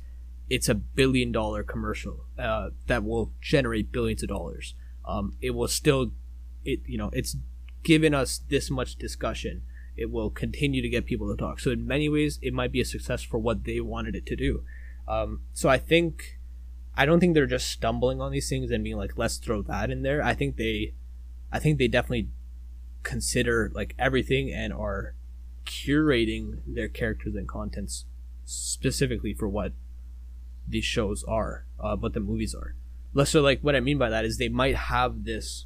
it's 0.49 0.69
a 0.69 0.75
billion 0.75 1.31
dollar 1.31 1.63
commercial 1.63 2.25
uh, 2.39 2.69
that 2.87 3.03
will 3.03 3.33
generate 3.41 3.91
billions 3.91 4.23
of 4.23 4.29
dollars. 4.29 4.75
Um, 5.05 5.37
it 5.41 5.51
will 5.51 5.67
still, 5.67 6.11
it 6.63 6.79
you 6.85 6.97
know, 6.97 7.09
it's 7.13 7.35
given 7.83 8.13
us 8.13 8.41
this 8.49 8.69
much 8.69 8.95
discussion. 8.95 9.63
It 9.95 10.11
will 10.11 10.29
continue 10.29 10.81
to 10.81 10.89
get 10.89 11.05
people 11.05 11.29
to 11.29 11.35
talk. 11.35 11.59
So 11.59 11.71
in 11.71 11.87
many 11.87 12.07
ways, 12.07 12.39
it 12.41 12.53
might 12.53 12.71
be 12.71 12.81
a 12.81 12.85
success 12.85 13.23
for 13.23 13.39
what 13.39 13.63
they 13.63 13.79
wanted 13.81 14.15
it 14.15 14.25
to 14.27 14.35
do. 14.35 14.63
Um, 15.07 15.41
so 15.53 15.69
I 15.69 15.77
think, 15.77 16.37
I 16.95 17.05
don't 17.05 17.19
think 17.19 17.33
they're 17.33 17.45
just 17.45 17.69
stumbling 17.69 18.21
on 18.21 18.31
these 18.31 18.49
things 18.49 18.69
and 18.69 18.83
being 18.83 18.97
like, 18.97 19.17
let's 19.17 19.37
throw 19.37 19.61
that 19.63 19.89
in 19.89 20.03
there. 20.03 20.21
I 20.21 20.33
think 20.33 20.57
they, 20.57 20.93
I 21.51 21.59
think 21.59 21.79
they 21.79 21.87
definitely 21.87 22.29
consider 23.03 23.71
like 23.73 23.95
everything 23.97 24.51
and 24.51 24.73
are 24.73 25.15
curating 25.68 26.59
their 26.65 26.88
characters 26.88 27.36
and 27.36 27.47
contents 27.47 28.05
specifically 28.45 29.34
for 29.34 29.47
what 29.47 29.74
these 30.68 30.86
shows 30.86 31.24
are, 31.28 31.65
uh, 31.80 31.95
what 31.95 32.13
the 32.13 32.20
movies 32.20 32.55
are. 32.55 32.76
Less 33.13 33.30
so 33.30 33.41
like 33.41 33.61
what 33.61 33.76
I 33.76 33.80
mean 33.80 33.97
by 33.97 34.09
that 34.09 34.26
is 34.26 34.38
they 34.38 34.49
might 34.49 34.76
have 34.76 35.24
this 35.24 35.65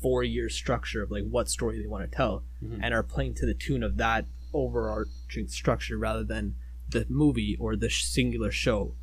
four 0.00 0.22
year 0.22 0.48
structure 0.48 1.02
of 1.02 1.10
like 1.10 1.24
what 1.28 1.48
story 1.48 1.80
they 1.80 1.86
want 1.88 2.08
to 2.10 2.16
tell 2.16 2.44
Mhm. 2.62 2.80
and 2.82 2.94
are 2.94 3.02
playing 3.02 3.34
to 3.34 3.46
the 3.46 3.54
tune 3.54 3.82
of 3.82 3.96
that 3.96 4.26
overarching 4.54 5.48
structure 5.48 5.98
rather 5.98 6.24
than 6.24 6.54
the 6.88 7.04
movie 7.08 7.56
or 7.58 7.76
the 7.76 7.90
singular 7.90 8.50
show 8.50 8.94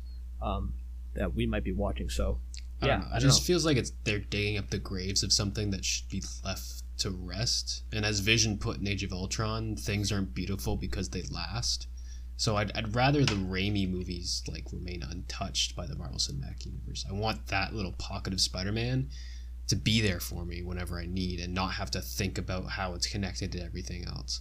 um, 0.42 0.74
that 1.14 1.34
we 1.34 1.46
might 1.46 1.64
be 1.64 1.72
watching. 1.72 2.08
So 2.08 2.40
Yeah, 2.82 2.98
know. 2.98 3.04
It 3.06 3.10
don't 3.12 3.20
just 3.20 3.42
know. 3.42 3.46
feels 3.46 3.64
like 3.64 3.76
it's 3.76 3.92
they're 4.04 4.18
digging 4.18 4.58
up 4.58 4.70
the 4.70 4.78
graves 4.78 5.22
of 5.22 5.32
something 5.32 5.70
that 5.70 5.84
should 5.84 6.08
be 6.08 6.22
left 6.44 6.82
to 6.98 7.10
rest. 7.10 7.84
And 7.92 8.04
as 8.04 8.20
Vision 8.20 8.58
put 8.58 8.78
in 8.78 8.86
Age 8.86 9.02
of 9.02 9.12
Ultron, 9.12 9.76
things 9.76 10.10
aren't 10.10 10.34
beautiful 10.34 10.76
because 10.76 11.10
they 11.10 11.22
last. 11.30 11.88
So 12.36 12.56
I'd, 12.56 12.76
I'd 12.76 12.94
rather 12.94 13.24
the 13.24 13.34
Raimi 13.34 13.90
movies 13.90 14.42
like 14.46 14.64
remain 14.72 15.02
untouched 15.02 15.74
by 15.74 15.86
the 15.86 15.96
Marvel 15.96 16.18
Cinematic 16.18 16.66
Universe. 16.66 17.06
I 17.08 17.12
want 17.12 17.46
that 17.46 17.74
little 17.74 17.92
pocket 17.92 18.32
of 18.32 18.40
Spider-Man 18.40 19.08
to 19.68 19.76
be 19.76 20.00
there 20.00 20.20
for 20.20 20.44
me 20.44 20.62
whenever 20.62 21.00
I 21.00 21.06
need, 21.06 21.40
and 21.40 21.52
not 21.52 21.72
have 21.72 21.90
to 21.92 22.00
think 22.00 22.38
about 22.38 22.70
how 22.70 22.94
it's 22.94 23.06
connected 23.06 23.52
to 23.52 23.64
everything 23.64 24.04
else. 24.04 24.40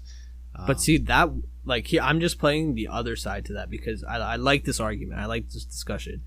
Um, 0.56 0.68
But 0.68 0.80
see 0.80 0.97
that 0.97 1.30
like 1.66 1.88
here, 1.88 2.01
I'm 2.01 2.20
just 2.20 2.38
playing 2.38 2.76
the 2.76 2.88
other 2.88 3.16
side 3.16 3.45
to 3.45 3.53
that 3.53 3.70
because 3.70 4.03
I, 4.03 4.18
I 4.18 4.36
like 4.36 4.66
this 4.66 4.80
argument. 4.80 5.20
I 5.20 5.26
like 5.26 5.49
this 5.49 5.66
discussion 5.66 6.24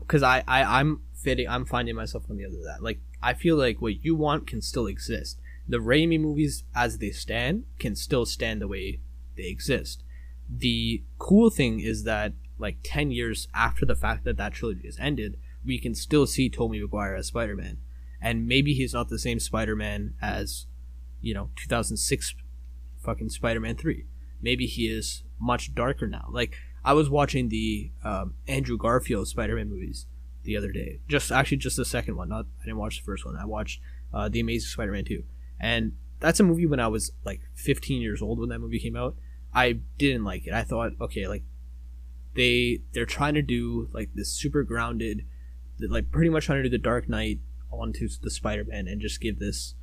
because 0.00 0.22
I, 0.22 0.42
I 0.48 0.80
I'm 0.80 1.02
fitting. 1.14 1.48
I'm 1.48 1.64
finding 1.64 1.94
myself 1.94 2.24
on 2.28 2.36
the 2.36 2.44
other 2.44 2.56
that. 2.64 2.82
Like 2.82 3.00
I 3.22 3.34
feel 3.34 3.56
like 3.56 3.80
what 3.80 4.04
you 4.04 4.16
want 4.16 4.46
can 4.46 4.60
still 4.60 4.86
exist. 4.86 5.38
The 5.68 5.78
Raimi 5.78 6.20
movies, 6.20 6.64
as 6.74 6.98
they 6.98 7.10
stand, 7.10 7.64
can 7.78 7.96
still 7.96 8.26
stand 8.26 8.60
the 8.60 8.68
way 8.68 9.00
they 9.36 9.44
exist. 9.44 10.04
The 10.48 11.02
cool 11.18 11.50
thing 11.50 11.80
is 11.80 12.04
that 12.04 12.34
like 12.58 12.78
ten 12.82 13.10
years 13.10 13.48
after 13.54 13.86
the 13.86 13.96
fact 13.96 14.24
that 14.24 14.36
that 14.36 14.52
trilogy 14.52 14.86
has 14.86 14.98
ended, 15.00 15.38
we 15.64 15.78
can 15.78 15.94
still 15.94 16.26
see 16.26 16.48
Tobey 16.50 16.80
Maguire 16.80 17.14
as 17.14 17.28
Spider 17.28 17.56
Man, 17.56 17.78
and 18.20 18.46
maybe 18.46 18.74
he's 18.74 18.92
not 18.92 19.08
the 19.08 19.18
same 19.18 19.40
Spider 19.40 19.74
Man 19.74 20.14
as 20.20 20.66
you 21.20 21.32
know 21.32 21.50
2006 21.56 22.34
fucking 23.04 23.28
Spider-Man 23.28 23.76
3. 23.76 24.06
Maybe 24.40 24.66
he 24.66 24.88
is 24.88 25.22
much 25.38 25.74
darker 25.74 26.06
now. 26.06 26.28
Like 26.30 26.56
I 26.84 26.94
was 26.94 27.08
watching 27.08 27.48
the 27.48 27.92
um, 28.02 28.34
Andrew 28.48 28.76
Garfield 28.76 29.28
Spider-Man 29.28 29.68
movies 29.70 30.06
the 30.42 30.56
other 30.56 30.72
day. 30.72 31.00
Just 31.08 31.30
actually 31.30 31.58
just 31.58 31.76
the 31.76 31.84
second 31.84 32.16
one. 32.16 32.28
Not 32.28 32.46
I 32.60 32.64
didn't 32.64 32.78
watch 32.78 32.98
the 32.98 33.04
first 33.04 33.24
one. 33.24 33.36
I 33.36 33.44
watched 33.44 33.80
uh, 34.12 34.28
the 34.28 34.40
Amazing 34.40 34.68
Spider-Man 34.68 35.04
2. 35.04 35.24
And 35.60 35.92
that's 36.20 36.40
a 36.40 36.44
movie 36.44 36.66
when 36.66 36.80
I 36.80 36.88
was 36.88 37.12
like 37.24 37.40
15 37.54 38.00
years 38.00 38.22
old 38.22 38.38
when 38.38 38.48
that 38.48 38.58
movie 38.58 38.78
came 38.78 38.96
out. 38.96 39.16
I 39.52 39.80
didn't 39.98 40.24
like 40.24 40.46
it. 40.46 40.52
I 40.52 40.62
thought, 40.62 40.92
okay, 41.00 41.28
like 41.28 41.44
they 42.34 42.80
they're 42.92 43.06
trying 43.06 43.34
to 43.34 43.42
do 43.42 43.88
like 43.92 44.10
this 44.14 44.32
super 44.32 44.64
grounded 44.64 45.24
like 45.80 46.10
pretty 46.10 46.30
much 46.30 46.46
trying 46.46 46.58
to 46.58 46.64
do 46.64 46.68
the 46.68 46.78
Dark 46.78 47.08
Knight 47.08 47.40
onto 47.70 48.08
the 48.22 48.30
Spider-Man 48.30 48.86
and 48.86 49.00
just 49.00 49.20
give 49.20 49.38
this 49.38 49.74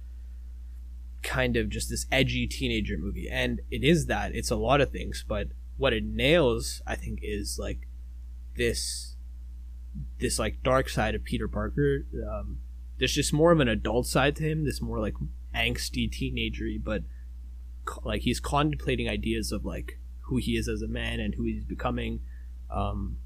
kind 1.22 1.58
of 1.58 1.70
just 1.70 1.90
this 1.90 2.06
edgy 2.12 2.48
teenager 2.48 2.98
movie. 2.98 3.30
And 3.30 3.62
it 3.70 3.84
is 3.84 4.08
that. 4.08 4.34
It's 4.34 4.52
a 4.52 4.56
lot 4.56 4.82
of 4.82 4.92
things. 4.92 5.24
But 5.28 5.48
what 5.82 5.94
it 5.94 6.04
nails 6.04 6.80
i 6.86 6.96
think 6.96 7.18
is 7.24 7.58
like 7.60 7.88
this 8.56 9.16
this 10.20 10.38
like 10.38 10.62
dark 10.62 10.88
side 10.88 11.16
of 11.16 11.24
peter 11.24 11.48
parker. 11.48 12.06
Um, 12.32 12.60
there's 13.00 13.14
just 13.14 13.34
more 13.34 13.52
of 13.52 13.60
an 13.60 13.68
adult 13.68 14.06
side 14.06 14.36
to 14.36 14.44
him. 14.44 14.64
This 14.64 14.82
more 14.82 15.00
like 15.00 15.16
angsty 15.56 16.10
teenagery 16.10 16.82
but 16.82 17.04
like 18.04 18.22
he's 18.22 18.40
contemplating 18.40 19.10
ideas 19.10 19.52
of 19.52 19.66
like 19.66 20.00
who 20.26 20.38
he 20.38 20.56
is 20.56 20.68
as 20.68 20.82
a 20.82 20.88
man 20.88 21.20
and 21.20 21.36
who 21.36 21.44
he's 21.44 21.66
becoming 21.66 22.22
um 22.70 23.18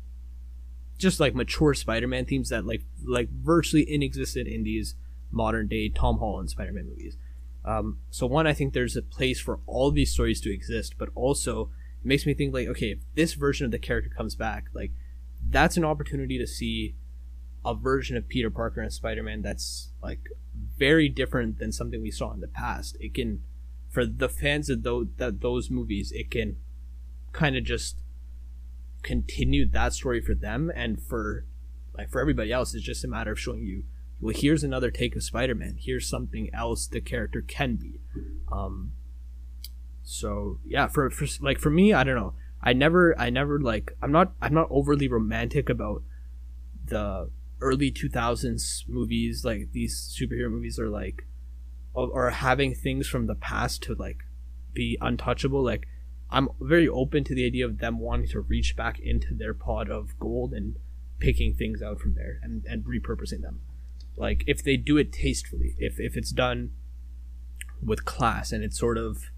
just 0.97 1.19
like 1.19 1.35
mature 1.35 1.73
spider-man 1.73 2.25
themes 2.25 2.49
that 2.49 2.65
like 2.65 2.83
like 3.05 3.29
virtually 3.29 3.83
inexistent 3.83 4.47
in 4.47 4.63
these 4.63 4.95
modern 5.31 5.67
day 5.67 5.89
tom 5.89 6.19
holland 6.19 6.49
spider-man 6.49 6.87
movies. 6.87 7.17
Um, 7.65 7.97
so 8.11 8.27
one, 8.27 8.45
I 8.45 8.53
think 8.53 8.73
there's 8.73 8.95
a 8.95 9.01
place 9.01 9.39
for 9.39 9.59
all 9.65 9.89
these 9.91 10.11
stories 10.11 10.39
to 10.41 10.53
exist, 10.53 10.95
but 10.99 11.09
also 11.15 11.71
it 11.99 12.07
makes 12.07 12.25
me 12.25 12.35
think 12.35 12.53
like, 12.53 12.67
okay, 12.67 12.91
if 12.91 12.99
this 13.15 13.33
version 13.33 13.65
of 13.65 13.71
the 13.71 13.79
character 13.79 14.11
comes 14.15 14.35
back, 14.35 14.65
like 14.73 14.91
that's 15.49 15.75
an 15.75 15.83
opportunity 15.83 16.37
to 16.37 16.45
see 16.45 16.95
a 17.65 17.73
version 17.73 18.15
of 18.15 18.29
Peter 18.29 18.49
Parker 18.49 18.81
and 18.81 18.93
Spider-Man 18.93 19.41
that's 19.41 19.89
like 20.01 20.29
very 20.77 21.09
different 21.09 21.59
than 21.59 21.71
something 21.71 22.01
we 22.01 22.11
saw 22.11 22.31
in 22.31 22.39
the 22.39 22.47
past. 22.47 22.95
It 22.99 23.13
can, 23.13 23.41
for 23.89 24.05
the 24.05 24.29
fans 24.29 24.69
of 24.69 24.83
those 24.83 25.07
that 25.17 25.41
those 25.41 25.69
movies, 25.69 26.11
it 26.13 26.29
can 26.29 26.57
kind 27.31 27.57
of 27.57 27.63
just 27.63 28.01
continue 29.01 29.67
that 29.69 29.93
story 29.93 30.21
for 30.21 30.35
them, 30.35 30.71
and 30.75 31.01
for 31.01 31.45
like 31.97 32.11
for 32.11 32.21
everybody 32.21 32.51
else, 32.51 32.73
it's 32.73 32.85
just 32.85 33.03
a 33.03 33.07
matter 33.07 33.31
of 33.31 33.39
showing 33.39 33.63
you 33.63 33.83
well 34.21 34.35
here's 34.35 34.63
another 34.63 34.91
take 34.91 35.15
of 35.15 35.23
spider-man. 35.23 35.77
Here's 35.79 36.09
something 36.09 36.49
else 36.53 36.87
the 36.87 37.01
character 37.01 37.41
can 37.41 37.75
be. 37.75 37.99
Um 38.51 38.93
so 40.03 40.59
yeah 40.63 40.87
for, 40.87 41.09
for 41.09 41.25
like 41.43 41.57
for 41.57 41.71
me 41.71 41.91
i 41.91 42.03
don't 42.03 42.15
know. 42.15 42.33
I 42.61 42.73
never 42.73 43.19
i 43.19 43.29
never 43.29 43.59
like 43.59 43.93
i'm 44.01 44.11
not 44.11 44.33
i'm 44.41 44.53
not 44.53 44.67
overly 44.69 45.07
romantic 45.07 45.69
about 45.69 46.03
the 46.85 47.29
early 47.65 47.91
2000s 47.91 48.87
movies 48.87 49.43
like 49.43 49.71
these 49.71 50.15
superhero 50.17 50.51
movies 50.51 50.77
are 50.79 50.89
like 50.89 51.25
or 51.93 52.29
having 52.29 52.75
things 52.75 53.07
from 53.07 53.25
the 53.25 53.35
past 53.35 53.81
to 53.81 53.95
like 53.95 54.19
be 54.73 54.97
untouchable. 55.01 55.63
Like 55.63 55.87
i'm 56.29 56.49
very 56.59 56.87
open 56.87 57.23
to 57.23 57.35
the 57.35 57.45
idea 57.45 57.65
of 57.65 57.77
them 57.79 57.99
wanting 57.99 58.27
to 58.27 58.39
reach 58.39 58.75
back 58.75 58.99
into 58.99 59.33
their 59.33 59.53
pot 59.53 59.89
of 59.89 60.17
gold 60.19 60.53
and 60.53 60.77
picking 61.19 61.53
things 61.53 61.81
out 61.81 61.99
from 61.99 62.15
there 62.15 62.39
and, 62.43 62.65
and 62.65 62.83
repurposing 62.83 63.41
them. 63.41 63.61
Like 64.17 64.43
if 64.47 64.63
they 64.63 64.77
do 64.77 64.97
it 64.97 65.11
tastefully 65.11 65.75
if 65.77 65.99
if 65.99 66.15
it's 66.15 66.31
done 66.31 66.71
with 67.81 68.05
class 68.05 68.51
and 68.51 68.63
it's 68.63 68.79
sort 68.79 68.97
of 68.97 69.31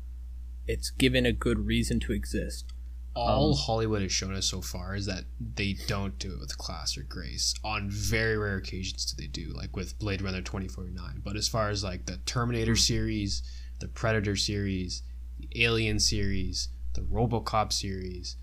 it's 0.67 0.89
given 0.89 1.25
a 1.25 1.31
good 1.31 1.65
reason 1.65 1.99
to 2.01 2.11
exist 2.11 2.73
all 3.17 3.51
Um, 3.53 3.57
Hollywood 3.57 4.01
has 4.03 4.11
shown 4.11 4.33
us 4.35 4.45
so 4.45 4.61
far 4.61 4.95
is 4.95 5.05
that 5.07 5.25
they 5.55 5.73
don't 5.87 6.17
do 6.19 6.33
it 6.33 6.39
with 6.39 6.57
class 6.57 6.97
or 6.97 7.03
grace. 7.03 7.53
On 7.63 7.89
very 7.89 8.37
rare 8.37 8.57
occasions 8.57 9.05
do 9.05 9.21
they 9.21 9.27
do, 9.27 9.51
like 9.53 9.75
with 9.75 9.97
Blade 9.99 10.21
Runner 10.21 10.41
2049. 10.41 11.21
But 11.23 11.35
as 11.35 11.47
far 11.47 11.69
as 11.69 11.83
like 11.83 12.05
the 12.05 12.17
Terminator 12.25 12.75
series, 12.75 13.41
the 13.79 13.87
Predator 13.87 14.35
series, 14.35 15.03
the 15.39 15.49
Alien 15.63 15.99
series, 15.99 16.69
the 16.93 17.01
RoboCop 17.01 17.73
series, 17.73 18.37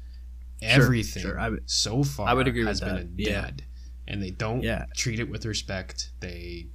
everything 0.63 1.23
sure, 1.23 1.39
I 1.39 1.51
would- 1.51 1.69
so 1.71 2.03
far 2.05 2.29
I 2.29 2.35
would 2.35 2.49
agree 2.49 2.65
has 2.65 2.81
been 2.81 2.95
that, 2.95 3.05
a 3.05 3.31
yeah. 3.31 3.51
And 4.07 4.23
they 4.23 4.31
don't 4.31 4.63
Yeah. 4.63 4.85
treat 4.97 5.19
it 5.21 5.29
with 5.31 5.45
respect. 5.47 6.11
They 6.21 6.69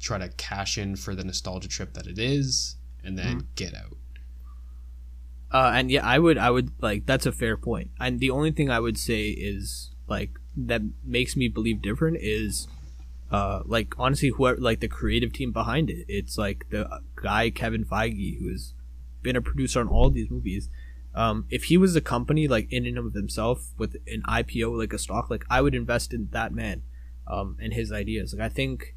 try 0.00 0.18
to 0.18 0.28
cash 0.30 0.78
in 0.78 0.96
for 0.96 1.14
the 1.14 1.24
nostalgia 1.24 1.68
trip 1.68 1.94
that 1.94 2.06
it 2.06 2.18
is 2.18 2.76
and 3.04 3.18
then 3.18 3.40
Hmm. 3.40 3.46
get 3.56 3.74
out. 3.74 3.96
Uh, 5.52 5.70
and 5.74 5.90
yeah, 5.90 6.04
I 6.06 6.18
would, 6.18 6.38
I 6.38 6.50
would 6.50 6.70
like 6.80 7.04
that's 7.04 7.26
a 7.26 7.32
fair 7.32 7.56
point. 7.56 7.90
And 8.00 8.20
the 8.20 8.30
only 8.30 8.52
thing 8.52 8.70
I 8.70 8.80
would 8.80 8.96
say 8.96 9.28
is 9.28 9.90
like 10.08 10.30
that 10.56 10.82
makes 11.04 11.36
me 11.36 11.48
believe 11.48 11.82
different 11.82 12.18
is, 12.20 12.68
uh, 13.30 13.60
like 13.66 13.94
honestly, 13.98 14.30
whoever 14.30 14.58
like 14.58 14.80
the 14.80 14.88
creative 14.88 15.32
team 15.32 15.52
behind 15.52 15.90
it. 15.90 16.06
It's 16.08 16.38
like 16.38 16.66
the 16.70 17.00
guy 17.16 17.50
Kevin 17.50 17.84
Feige 17.84 18.38
who 18.38 18.48
has 18.48 18.72
been 19.22 19.36
a 19.36 19.42
producer 19.42 19.80
on 19.80 19.88
all 19.88 20.08
these 20.08 20.30
movies. 20.30 20.70
Um, 21.14 21.46
if 21.50 21.64
he 21.64 21.76
was 21.76 21.94
a 21.94 22.00
company 22.00 22.48
like 22.48 22.72
in 22.72 22.86
and 22.86 22.96
of 22.96 23.12
himself 23.12 23.72
with 23.76 23.96
an 24.06 24.22
IPO 24.26 24.78
like 24.78 24.94
a 24.94 24.98
stock, 24.98 25.28
like 25.28 25.44
I 25.50 25.60
would 25.60 25.74
invest 25.74 26.14
in 26.14 26.28
that 26.32 26.54
man, 26.54 26.82
um, 27.26 27.58
and 27.60 27.74
his 27.74 27.92
ideas. 27.92 28.32
Like 28.32 28.42
I 28.42 28.48
think 28.48 28.94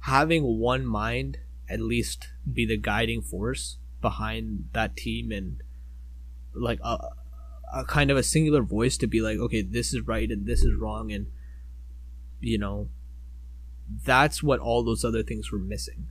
having 0.00 0.42
one 0.58 0.84
mind 0.84 1.38
at 1.66 1.80
least 1.80 2.28
be 2.52 2.66
the 2.66 2.76
guiding 2.76 3.22
force 3.22 3.78
behind 4.02 4.68
that 4.74 4.96
team 4.96 5.32
and 5.32 5.62
like 6.54 6.78
a, 6.82 7.08
a 7.74 7.84
kind 7.84 8.10
of 8.10 8.16
a 8.16 8.22
singular 8.22 8.62
voice 8.62 8.96
to 8.96 9.06
be 9.06 9.20
like 9.20 9.38
okay 9.38 9.62
this 9.62 9.92
is 9.92 10.00
right 10.02 10.30
and 10.30 10.46
this 10.46 10.62
is 10.62 10.74
wrong 10.74 11.12
and 11.12 11.26
you 12.40 12.58
know 12.58 12.88
that's 14.04 14.42
what 14.42 14.60
all 14.60 14.82
those 14.82 15.04
other 15.04 15.22
things 15.22 15.52
were 15.52 15.58
missing. 15.58 16.06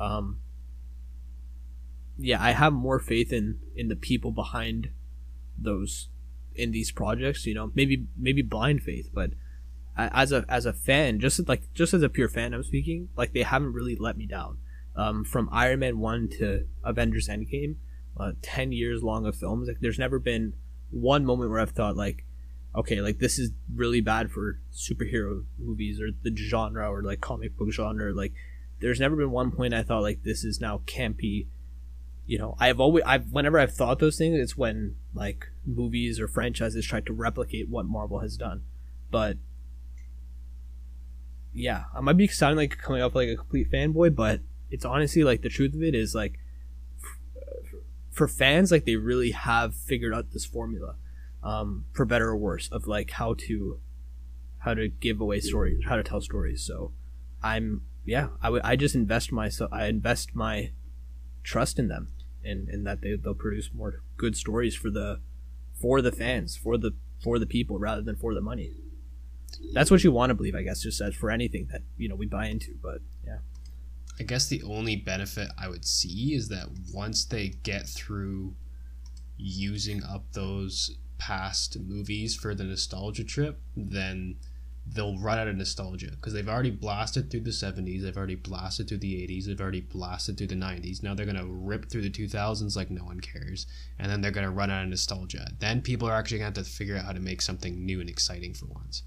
Um 0.00 0.40
yeah 2.18 2.42
i 2.42 2.52
have 2.52 2.72
more 2.72 2.98
faith 2.98 3.32
in 3.32 3.58
in 3.74 3.88
the 3.88 3.96
people 3.96 4.30
behind 4.30 4.90
those 5.58 6.08
in 6.54 6.72
these 6.72 6.90
projects 6.90 7.46
you 7.46 7.54
know 7.54 7.70
maybe 7.74 8.06
maybe 8.16 8.42
blind 8.42 8.82
faith 8.82 9.10
but 9.12 9.30
as 9.96 10.32
a 10.32 10.44
as 10.48 10.66
a 10.66 10.72
fan 10.72 11.20
just 11.20 11.46
like 11.48 11.72
just 11.74 11.92
as 11.94 12.02
a 12.02 12.08
pure 12.08 12.28
fan 12.28 12.54
i'm 12.54 12.62
speaking 12.62 13.08
like 13.16 13.32
they 13.32 13.42
haven't 13.42 13.72
really 13.72 13.96
let 13.96 14.16
me 14.16 14.26
down. 14.26 14.58
Um 14.94 15.24
from 15.24 15.48
iron 15.52 15.80
man 15.80 15.98
1 15.98 16.28
to 16.38 16.66
avengers 16.84 17.28
endgame 17.28 17.76
uh, 18.18 18.32
10 18.42 18.72
years 18.72 19.02
long 19.02 19.26
of 19.26 19.36
films 19.36 19.68
like 19.68 19.78
there's 19.80 19.98
never 19.98 20.18
been 20.18 20.54
one 20.90 21.24
moment 21.24 21.50
where 21.50 21.60
i've 21.60 21.70
thought 21.70 21.96
like 21.96 22.24
okay 22.74 23.00
like 23.00 23.18
this 23.18 23.38
is 23.38 23.50
really 23.74 24.00
bad 24.00 24.30
for 24.30 24.58
superhero 24.72 25.44
movies 25.58 26.00
or 26.00 26.08
the 26.22 26.34
genre 26.34 26.90
or 26.90 27.02
like 27.02 27.20
comic 27.20 27.56
book 27.56 27.70
genre 27.72 28.12
like 28.12 28.32
there's 28.80 29.00
never 29.00 29.16
been 29.16 29.30
one 29.30 29.50
point 29.50 29.74
i 29.74 29.82
thought 29.82 30.02
like 30.02 30.22
this 30.22 30.44
is 30.44 30.60
now 30.60 30.80
campy 30.86 31.46
you 32.26 32.38
know, 32.38 32.56
I've 32.58 32.80
always 32.80 33.04
I've 33.06 33.30
whenever 33.30 33.58
I've 33.58 33.72
thought 33.72 34.00
those 34.00 34.18
things, 34.18 34.38
it's 34.38 34.56
when 34.56 34.96
like 35.14 35.48
movies 35.64 36.18
or 36.18 36.26
franchises 36.26 36.84
try 36.84 37.00
to 37.00 37.12
replicate 37.12 37.68
what 37.68 37.86
Marvel 37.86 38.18
has 38.18 38.36
done. 38.36 38.62
But 39.10 39.36
yeah, 41.52 41.84
I 41.94 42.00
might 42.00 42.16
be 42.16 42.26
sounding 42.26 42.58
like 42.58 42.78
coming 42.78 43.00
off 43.00 43.14
like 43.14 43.28
a 43.28 43.36
complete 43.36 43.70
fanboy, 43.70 44.14
but 44.14 44.40
it's 44.70 44.84
honestly 44.84 45.22
like 45.22 45.42
the 45.42 45.48
truth 45.48 45.74
of 45.74 45.82
it 45.82 45.94
is 45.94 46.14
like 46.14 46.38
for 48.16 48.26
fans, 48.26 48.72
like 48.72 48.86
they 48.86 48.96
really 48.96 49.32
have 49.32 49.74
figured 49.74 50.14
out 50.14 50.32
this 50.32 50.46
formula, 50.46 50.96
um, 51.44 51.84
for 51.92 52.06
better 52.06 52.28
or 52.28 52.36
worse, 52.36 52.68
of 52.72 52.86
like 52.86 53.10
how 53.12 53.34
to 53.34 53.78
how 54.60 54.72
to 54.72 54.88
give 54.88 55.20
away 55.20 55.38
stories, 55.38 55.84
how 55.86 55.96
to 55.96 56.02
tell 56.02 56.22
stories. 56.22 56.64
So 56.66 56.92
I'm 57.42 57.82
yeah, 58.06 58.28
I 58.42 58.48
would 58.48 58.62
I 58.62 58.74
just 58.74 58.94
invest 58.94 59.32
myself 59.32 59.70
I 59.72 59.86
invest 59.86 60.34
my 60.34 60.72
trust 61.44 61.78
in 61.78 61.88
them 61.88 62.12
and, 62.42 62.68
and 62.68 62.86
that 62.86 63.02
they, 63.02 63.14
they'll 63.16 63.34
produce 63.34 63.70
more 63.72 64.02
good 64.16 64.34
stories 64.34 64.74
for 64.74 64.90
the 64.90 65.20
for 65.78 66.00
the 66.00 66.10
fans, 66.10 66.56
for 66.56 66.78
the 66.78 66.92
for 67.22 67.38
the 67.38 67.46
people 67.46 67.78
rather 67.78 68.00
than 68.00 68.16
for 68.16 68.34
the 68.34 68.40
money. 68.40 68.72
That's 69.74 69.90
what 69.90 70.02
you 70.02 70.10
want 70.10 70.30
to 70.30 70.34
believe, 70.34 70.54
I 70.54 70.62
guess, 70.62 70.80
just 70.80 71.00
as 71.00 71.14
for 71.14 71.30
anything 71.30 71.68
that, 71.70 71.82
you 71.96 72.08
know, 72.08 72.16
we 72.16 72.26
buy 72.26 72.46
into, 72.46 72.74
but. 72.82 73.00
I 74.18 74.22
guess 74.22 74.46
the 74.48 74.62
only 74.62 74.96
benefit 74.96 75.48
I 75.58 75.68
would 75.68 75.84
see 75.84 76.34
is 76.34 76.48
that 76.48 76.68
once 76.92 77.24
they 77.24 77.48
get 77.48 77.86
through 77.86 78.54
using 79.36 80.02
up 80.02 80.32
those 80.32 80.96
past 81.18 81.78
movies 81.78 82.34
for 82.34 82.54
the 82.54 82.64
nostalgia 82.64 83.24
trip, 83.24 83.60
then 83.76 84.36
they'll 84.88 85.18
run 85.18 85.38
out 85.38 85.48
of 85.48 85.56
nostalgia 85.56 86.10
because 86.12 86.32
they've 86.32 86.48
already 86.48 86.70
blasted 86.70 87.30
through 87.30 87.40
the 87.40 87.50
70s, 87.50 88.02
they've 88.02 88.16
already 88.16 88.36
blasted 88.36 88.88
through 88.88 88.98
the 88.98 89.14
80s, 89.26 89.46
they've 89.46 89.60
already 89.60 89.80
blasted 89.80 90.38
through 90.38 90.46
the 90.46 90.54
90s. 90.54 91.02
Now 91.02 91.14
they're 91.14 91.26
going 91.26 91.36
to 91.36 91.46
rip 91.46 91.90
through 91.90 92.02
the 92.02 92.10
2000s 92.10 92.76
like 92.76 92.90
no 92.90 93.04
one 93.04 93.20
cares, 93.20 93.66
and 93.98 94.10
then 94.10 94.20
they're 94.20 94.30
going 94.30 94.46
to 94.46 94.52
run 94.52 94.70
out 94.70 94.84
of 94.84 94.88
nostalgia. 94.88 95.48
Then 95.58 95.82
people 95.82 96.08
are 96.08 96.14
actually 96.14 96.38
going 96.38 96.52
to 96.52 96.60
have 96.60 96.66
to 96.66 96.72
figure 96.72 96.96
out 96.96 97.04
how 97.04 97.12
to 97.12 97.20
make 97.20 97.42
something 97.42 97.84
new 97.84 98.00
and 98.00 98.08
exciting 98.08 98.54
for 98.54 98.66
once. 98.66 99.02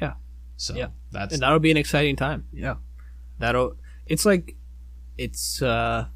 Yeah. 0.00 0.14
So 0.56 0.74
Yeah. 0.74 0.88
that's 1.10 1.32
and 1.32 1.42
that'll 1.42 1.58
be 1.58 1.70
an 1.70 1.76
exciting 1.76 2.14
time. 2.16 2.46
Yeah, 2.52 2.76
that'll. 3.38 3.76
It's 4.08 4.24
like, 4.24 4.56
it's 5.16 5.62
uh, 5.62 6.06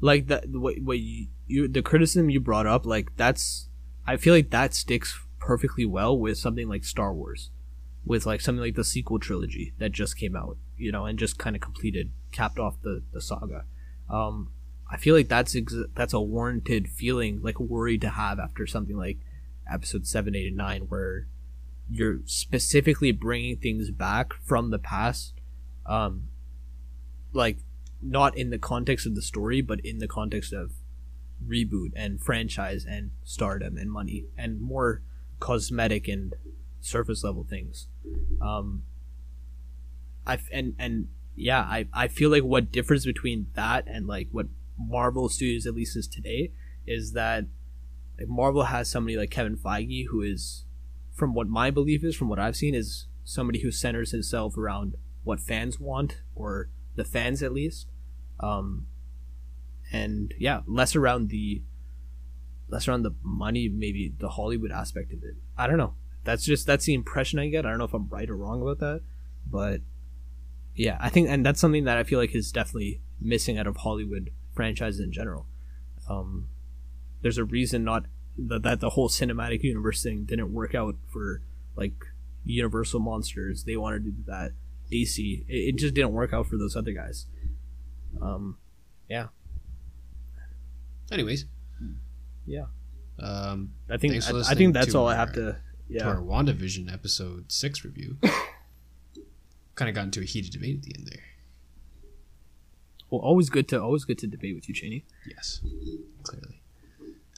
like 0.00 0.26
that. 0.26 0.48
What, 0.50 0.80
what 0.82 0.98
you, 0.98 1.28
you 1.46 1.68
the 1.68 1.82
criticism 1.82 2.30
you 2.30 2.40
brought 2.40 2.66
up, 2.66 2.84
like 2.84 3.16
that's. 3.16 3.68
I 4.06 4.16
feel 4.16 4.34
like 4.34 4.50
that 4.50 4.74
sticks 4.74 5.18
perfectly 5.38 5.84
well 5.84 6.18
with 6.18 6.38
something 6.38 6.68
like 6.68 6.84
Star 6.84 7.12
Wars, 7.12 7.50
with 8.04 8.26
like 8.26 8.40
something 8.40 8.62
like 8.62 8.74
the 8.74 8.84
sequel 8.84 9.18
trilogy 9.18 9.74
that 9.78 9.92
just 9.92 10.16
came 10.16 10.34
out, 10.34 10.56
you 10.76 10.90
know, 10.90 11.04
and 11.04 11.18
just 11.18 11.38
kind 11.38 11.54
of 11.54 11.60
completed, 11.60 12.10
capped 12.32 12.58
off 12.58 12.76
the 12.82 13.02
the 13.12 13.20
saga. 13.20 13.64
Um, 14.10 14.50
I 14.90 14.96
feel 14.96 15.14
like 15.14 15.28
that's 15.28 15.54
ex- 15.54 15.74
that's 15.94 16.14
a 16.14 16.20
warranted 16.20 16.88
feeling, 16.88 17.40
like 17.42 17.60
worry 17.60 17.98
to 17.98 18.08
have 18.08 18.38
after 18.38 18.66
something 18.66 18.96
like 18.96 19.18
episode 19.70 20.06
seven, 20.06 20.34
eight, 20.34 20.48
and 20.48 20.56
nine, 20.56 20.82
where 20.88 21.28
you're 21.90 22.20
specifically 22.24 23.12
bringing 23.12 23.56
things 23.56 23.90
back 23.90 24.32
from 24.44 24.70
the 24.70 24.78
past 24.78 25.34
um 25.86 26.24
like 27.32 27.58
not 28.00 28.36
in 28.36 28.50
the 28.50 28.58
context 28.58 29.06
of 29.06 29.14
the 29.14 29.22
story 29.22 29.60
but 29.60 29.80
in 29.80 29.98
the 29.98 30.08
context 30.08 30.52
of 30.52 30.72
reboot 31.46 31.90
and 31.94 32.20
franchise 32.20 32.84
and 32.88 33.10
stardom 33.24 33.76
and 33.76 33.90
money 33.90 34.26
and 34.36 34.60
more 34.60 35.02
cosmetic 35.40 36.08
and 36.08 36.34
surface 36.80 37.22
level 37.22 37.44
things. 37.44 37.88
Um 38.40 38.82
i 40.26 40.38
and 40.52 40.74
and 40.78 41.08
yeah 41.34 41.60
i 41.60 41.86
i 41.94 42.08
feel 42.08 42.28
like 42.28 42.42
what 42.42 42.70
differs 42.70 43.06
between 43.06 43.46
that 43.54 43.84
and 43.86 44.06
like 44.06 44.28
what 44.30 44.46
marvel 44.78 45.28
studios 45.28 45.66
at 45.66 45.74
least 45.74 45.96
is 45.96 46.06
today 46.06 46.52
is 46.86 47.12
that 47.12 47.44
like 48.18 48.28
marvel 48.28 48.64
has 48.64 48.90
somebody 48.90 49.16
like 49.16 49.30
kevin 49.30 49.56
feige 49.56 50.06
who 50.10 50.20
is 50.20 50.66
from 51.18 51.34
what 51.34 51.48
my 51.48 51.70
belief 51.70 52.04
is, 52.04 52.14
from 52.14 52.28
what 52.28 52.38
I've 52.38 52.56
seen, 52.56 52.74
is 52.74 53.08
somebody 53.24 53.58
who 53.58 53.72
centers 53.72 54.12
himself 54.12 54.56
around 54.56 54.94
what 55.24 55.40
fans 55.40 55.80
want, 55.80 56.22
or 56.34 56.70
the 56.98 57.04
fans 57.04 57.42
at 57.42 57.52
least. 57.52 57.88
Um, 58.40 58.86
and 59.90 60.34
yeah, 60.38 60.60
less 60.66 60.94
around 60.94 61.30
the 61.30 61.62
less 62.68 62.86
around 62.86 63.02
the 63.02 63.14
money, 63.22 63.68
maybe 63.68 64.12
the 64.18 64.28
Hollywood 64.28 64.70
aspect 64.70 65.12
of 65.12 65.22
it. 65.22 65.36
I 65.56 65.66
don't 65.66 65.78
know. 65.78 65.94
That's 66.24 66.44
just 66.44 66.66
that's 66.66 66.84
the 66.84 66.94
impression 66.94 67.38
I 67.38 67.48
get. 67.48 67.64
I 67.64 67.70
don't 67.70 67.78
know 67.78 67.84
if 67.84 67.94
I'm 67.94 68.08
right 68.08 68.28
or 68.28 68.36
wrong 68.36 68.60
about 68.60 68.80
that, 68.80 69.00
but 69.50 69.80
yeah, 70.74 70.98
I 71.00 71.08
think, 71.08 71.28
and 71.28 71.44
that's 71.44 71.60
something 71.60 71.84
that 71.84 71.98
I 71.98 72.04
feel 72.04 72.18
like 72.18 72.34
is 72.34 72.52
definitely 72.52 73.00
missing 73.20 73.58
out 73.58 73.66
of 73.66 73.78
Hollywood 73.78 74.30
franchises 74.52 75.00
in 75.00 75.10
general. 75.10 75.46
Um, 76.08 76.48
there's 77.22 77.38
a 77.38 77.44
reason 77.44 77.82
not 77.82 78.04
that, 78.36 78.62
that 78.62 78.80
the 78.80 78.90
whole 78.90 79.08
cinematic 79.08 79.62
universe 79.62 80.02
thing 80.02 80.24
didn't 80.24 80.52
work 80.52 80.74
out 80.74 80.94
for 81.08 81.42
like 81.74 81.94
Universal 82.44 83.00
Monsters. 83.00 83.64
They 83.64 83.76
wanted 83.76 84.04
to 84.04 84.10
do 84.10 84.22
that. 84.26 84.52
AC. 84.92 85.44
It, 85.48 85.52
it 85.52 85.76
just 85.76 85.94
didn't 85.94 86.12
work 86.12 86.32
out 86.32 86.46
for 86.46 86.56
those 86.56 86.76
other 86.76 86.92
guys. 86.92 87.26
Um, 88.20 88.58
yeah, 89.08 89.28
anyways. 91.10 91.46
yeah. 92.46 92.66
Um, 93.18 93.72
I 93.90 93.96
think 93.96 94.14
I, 94.14 94.40
I 94.48 94.54
think 94.54 94.74
that's 94.74 94.94
all 94.94 95.06
I 95.08 95.16
have 95.16 95.32
to. 95.34 95.56
Yeah. 95.88 96.02
to 96.02 96.08
our 96.10 96.16
WandaVision 96.16 96.92
episode 96.92 97.50
six 97.50 97.82
review. 97.84 98.18
kind 99.74 99.88
of 99.88 99.94
got 99.94 100.04
into 100.04 100.20
a 100.20 100.24
heated 100.24 100.52
debate 100.52 100.76
at 100.76 100.82
the 100.82 100.94
end 100.98 101.06
there. 101.10 101.22
well, 103.10 103.20
always 103.22 103.48
good 103.48 103.68
to 103.68 103.80
always 103.80 104.04
good 104.04 104.18
to 104.18 104.26
debate 104.26 104.54
with 104.54 104.68
you, 104.68 104.74
Cheney. 104.74 105.04
Yes, 105.26 105.60
clearly. 106.24 106.60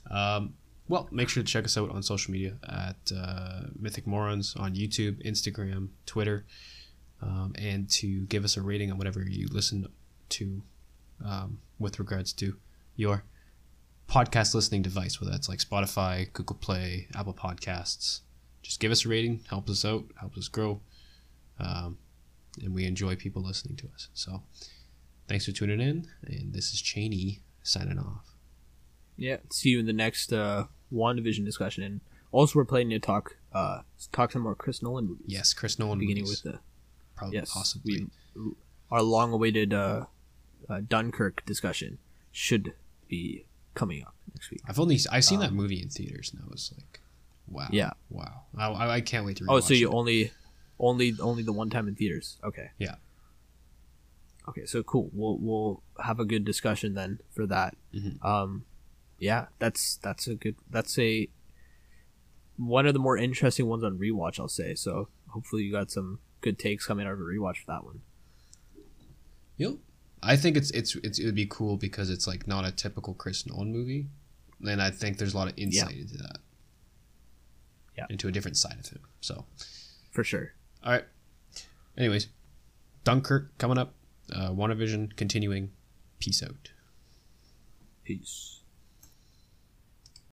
Um, 0.09 0.55
well, 0.89 1.07
make 1.11 1.29
sure 1.29 1.41
to 1.41 1.47
check 1.49 1.63
us 1.63 1.77
out 1.77 1.89
on 1.91 2.03
social 2.03 2.33
media 2.33 2.57
at 2.67 3.11
uh, 3.15 3.61
Mythic 3.79 4.05
Morons 4.05 4.55
on 4.57 4.75
YouTube, 4.75 5.25
Instagram, 5.25 5.89
Twitter, 6.05 6.45
um, 7.21 7.53
and 7.57 7.89
to 7.89 8.25
give 8.25 8.43
us 8.43 8.57
a 8.57 8.61
rating 8.61 8.91
on 8.91 8.97
whatever 8.97 9.21
you 9.21 9.47
listen 9.51 9.87
to 10.29 10.61
um, 11.25 11.59
with 11.79 11.99
regards 11.99 12.33
to 12.33 12.55
your 12.95 13.23
podcast 14.09 14.53
listening 14.53 14.81
device, 14.81 15.21
whether 15.21 15.31
that's 15.31 15.47
like 15.47 15.59
Spotify, 15.59 16.31
Google 16.33 16.57
Play, 16.57 17.07
Apple 17.15 17.33
Podcasts. 17.33 18.21
Just 18.61 18.79
give 18.79 18.91
us 18.91 19.05
a 19.05 19.09
rating, 19.09 19.41
helps 19.49 19.71
us 19.71 19.85
out, 19.85 20.05
helps 20.19 20.37
us 20.37 20.47
grow, 20.47 20.81
um, 21.59 21.97
and 22.61 22.73
we 22.73 22.85
enjoy 22.85 23.15
people 23.15 23.41
listening 23.41 23.75
to 23.77 23.87
us. 23.93 24.09
So, 24.13 24.43
thanks 25.27 25.45
for 25.45 25.51
tuning 25.51 25.81
in, 25.81 26.07
and 26.25 26.53
this 26.53 26.73
is 26.73 26.81
Cheney 26.81 27.41
signing 27.63 27.97
off. 27.97 28.35
Yeah, 29.17 29.37
see 29.49 29.69
you 29.69 29.79
in 29.79 29.85
the 29.85 29.93
next 29.93 30.31
uh, 30.31 30.65
WandaVision 30.93 31.45
discussion, 31.45 31.83
and 31.83 32.01
also 32.31 32.59
we're 32.59 32.65
planning 32.65 32.89
to 32.91 32.99
talk 32.99 33.37
uh 33.53 33.81
talk 34.11 34.31
some 34.31 34.43
more 34.43 34.55
Chris 34.55 34.83
Nolan 34.83 35.07
movies. 35.07 35.25
Yes, 35.27 35.53
Chris 35.53 35.79
Nolan. 35.79 35.99
beginning 35.99 36.23
movies, 36.23 36.43
with 36.43 36.53
the 36.53 36.59
probably 37.21 37.37
yes, 37.37 37.51
possibly. 37.53 38.07
we, 38.35 38.51
our 38.89 39.01
long-awaited 39.03 39.73
uh, 39.73 40.05
uh, 40.67 40.81
Dunkirk 40.87 41.45
discussion 41.45 41.99
should 42.31 42.73
be 43.07 43.45
coming 43.75 44.01
up 44.01 44.15
next 44.33 44.49
week. 44.51 44.61
I've 44.67 44.79
only 44.79 44.99
I've 45.11 45.23
seen 45.23 45.39
that 45.39 45.53
movie 45.53 45.81
in 45.81 45.89
theaters, 45.89 46.31
and 46.33 46.41
I 46.43 46.49
was 46.49 46.73
like, 46.75 46.99
wow, 47.47 47.63
Um, 47.65 47.69
Yeah. 47.71 47.91
wow. 48.09 48.41
I, 48.57 48.89
I, 48.89 49.01
can't 49.01 49.25
wait 49.25 49.37
to. 49.37 49.45
Oh, 49.47 49.59
so 49.59 49.73
you 49.73 49.89
it. 49.89 49.93
only, 49.93 50.31
only, 50.79 51.13
only 51.21 51.43
the 51.43 51.53
one 51.53 51.69
time 51.69 51.87
in 51.87 51.95
theaters? 51.95 52.37
Okay. 52.43 52.71
Yeah. 52.79 52.95
Okay, 54.49 54.65
so 54.65 54.81
cool. 54.81 55.09
We'll 55.13 55.37
we'll 55.37 55.83
have 56.03 56.19
a 56.19 56.25
good 56.25 56.43
discussion 56.43 56.95
then 56.95 57.19
for 57.29 57.45
that. 57.45 57.77
Mhm. 57.93 58.25
Um, 58.25 58.65
yeah, 59.19 59.45
that's 59.59 59.97
that's 59.97 60.27
a 60.27 60.33
good. 60.33 60.55
That's 60.67 60.97
a 60.97 61.29
one 62.57 62.87
of 62.87 62.93
the 62.93 62.99
more 62.99 63.15
interesting 63.17 63.67
ones 63.67 63.83
on 63.83 63.99
rewatch. 63.99 64.39
I'll 64.39 64.47
say. 64.47 64.73
So 64.73 65.09
hopefully 65.29 65.61
you 65.61 65.71
got 65.71 65.91
some 65.91 66.19
good 66.41 66.59
takes 66.59 66.85
coming 66.85 67.07
out 67.07 67.13
of 67.13 67.19
a 67.19 67.23
rewatch 67.23 67.57
for 67.57 67.71
that 67.71 67.83
one. 67.83 68.01
Yep. 69.57 69.75
I 70.23 70.35
think 70.35 70.57
it's 70.57 70.69
it's 70.71 70.95
it's 70.97 71.17
it 71.19 71.25
would 71.25 71.35
be 71.35 71.47
cool 71.47 71.77
because 71.77 72.09
it's 72.09 72.27
like 72.27 72.47
not 72.47 72.65
a 72.65 72.71
typical 72.71 73.13
Chris 73.13 73.45
Nolan 73.45 73.71
movie, 73.71 74.07
and 74.61 74.81
I 74.81 74.91
think 74.91 75.17
there's 75.17 75.33
a 75.33 75.37
lot 75.37 75.47
of 75.47 75.53
insight 75.57 75.95
into 75.97 76.17
that. 76.17 76.37
Yeah. 77.97 78.05
Into 78.09 78.27
a 78.27 78.31
different 78.31 78.57
side 78.57 78.77
of 78.79 78.87
him. 78.87 79.01
So, 79.19 79.45
For 80.11 80.23
sure. 80.23 80.53
all 80.83 80.93
right. 80.93 81.05
Anyways, 81.97 82.27
Dunkirk 83.03 83.57
coming 83.57 83.77
up. 83.77 83.93
Uh, 84.33 84.49
WandaVision 84.51 85.15
continuing. 85.17 85.71
Peace 86.19 86.41
out. 86.41 86.71
Peace. 88.05 88.60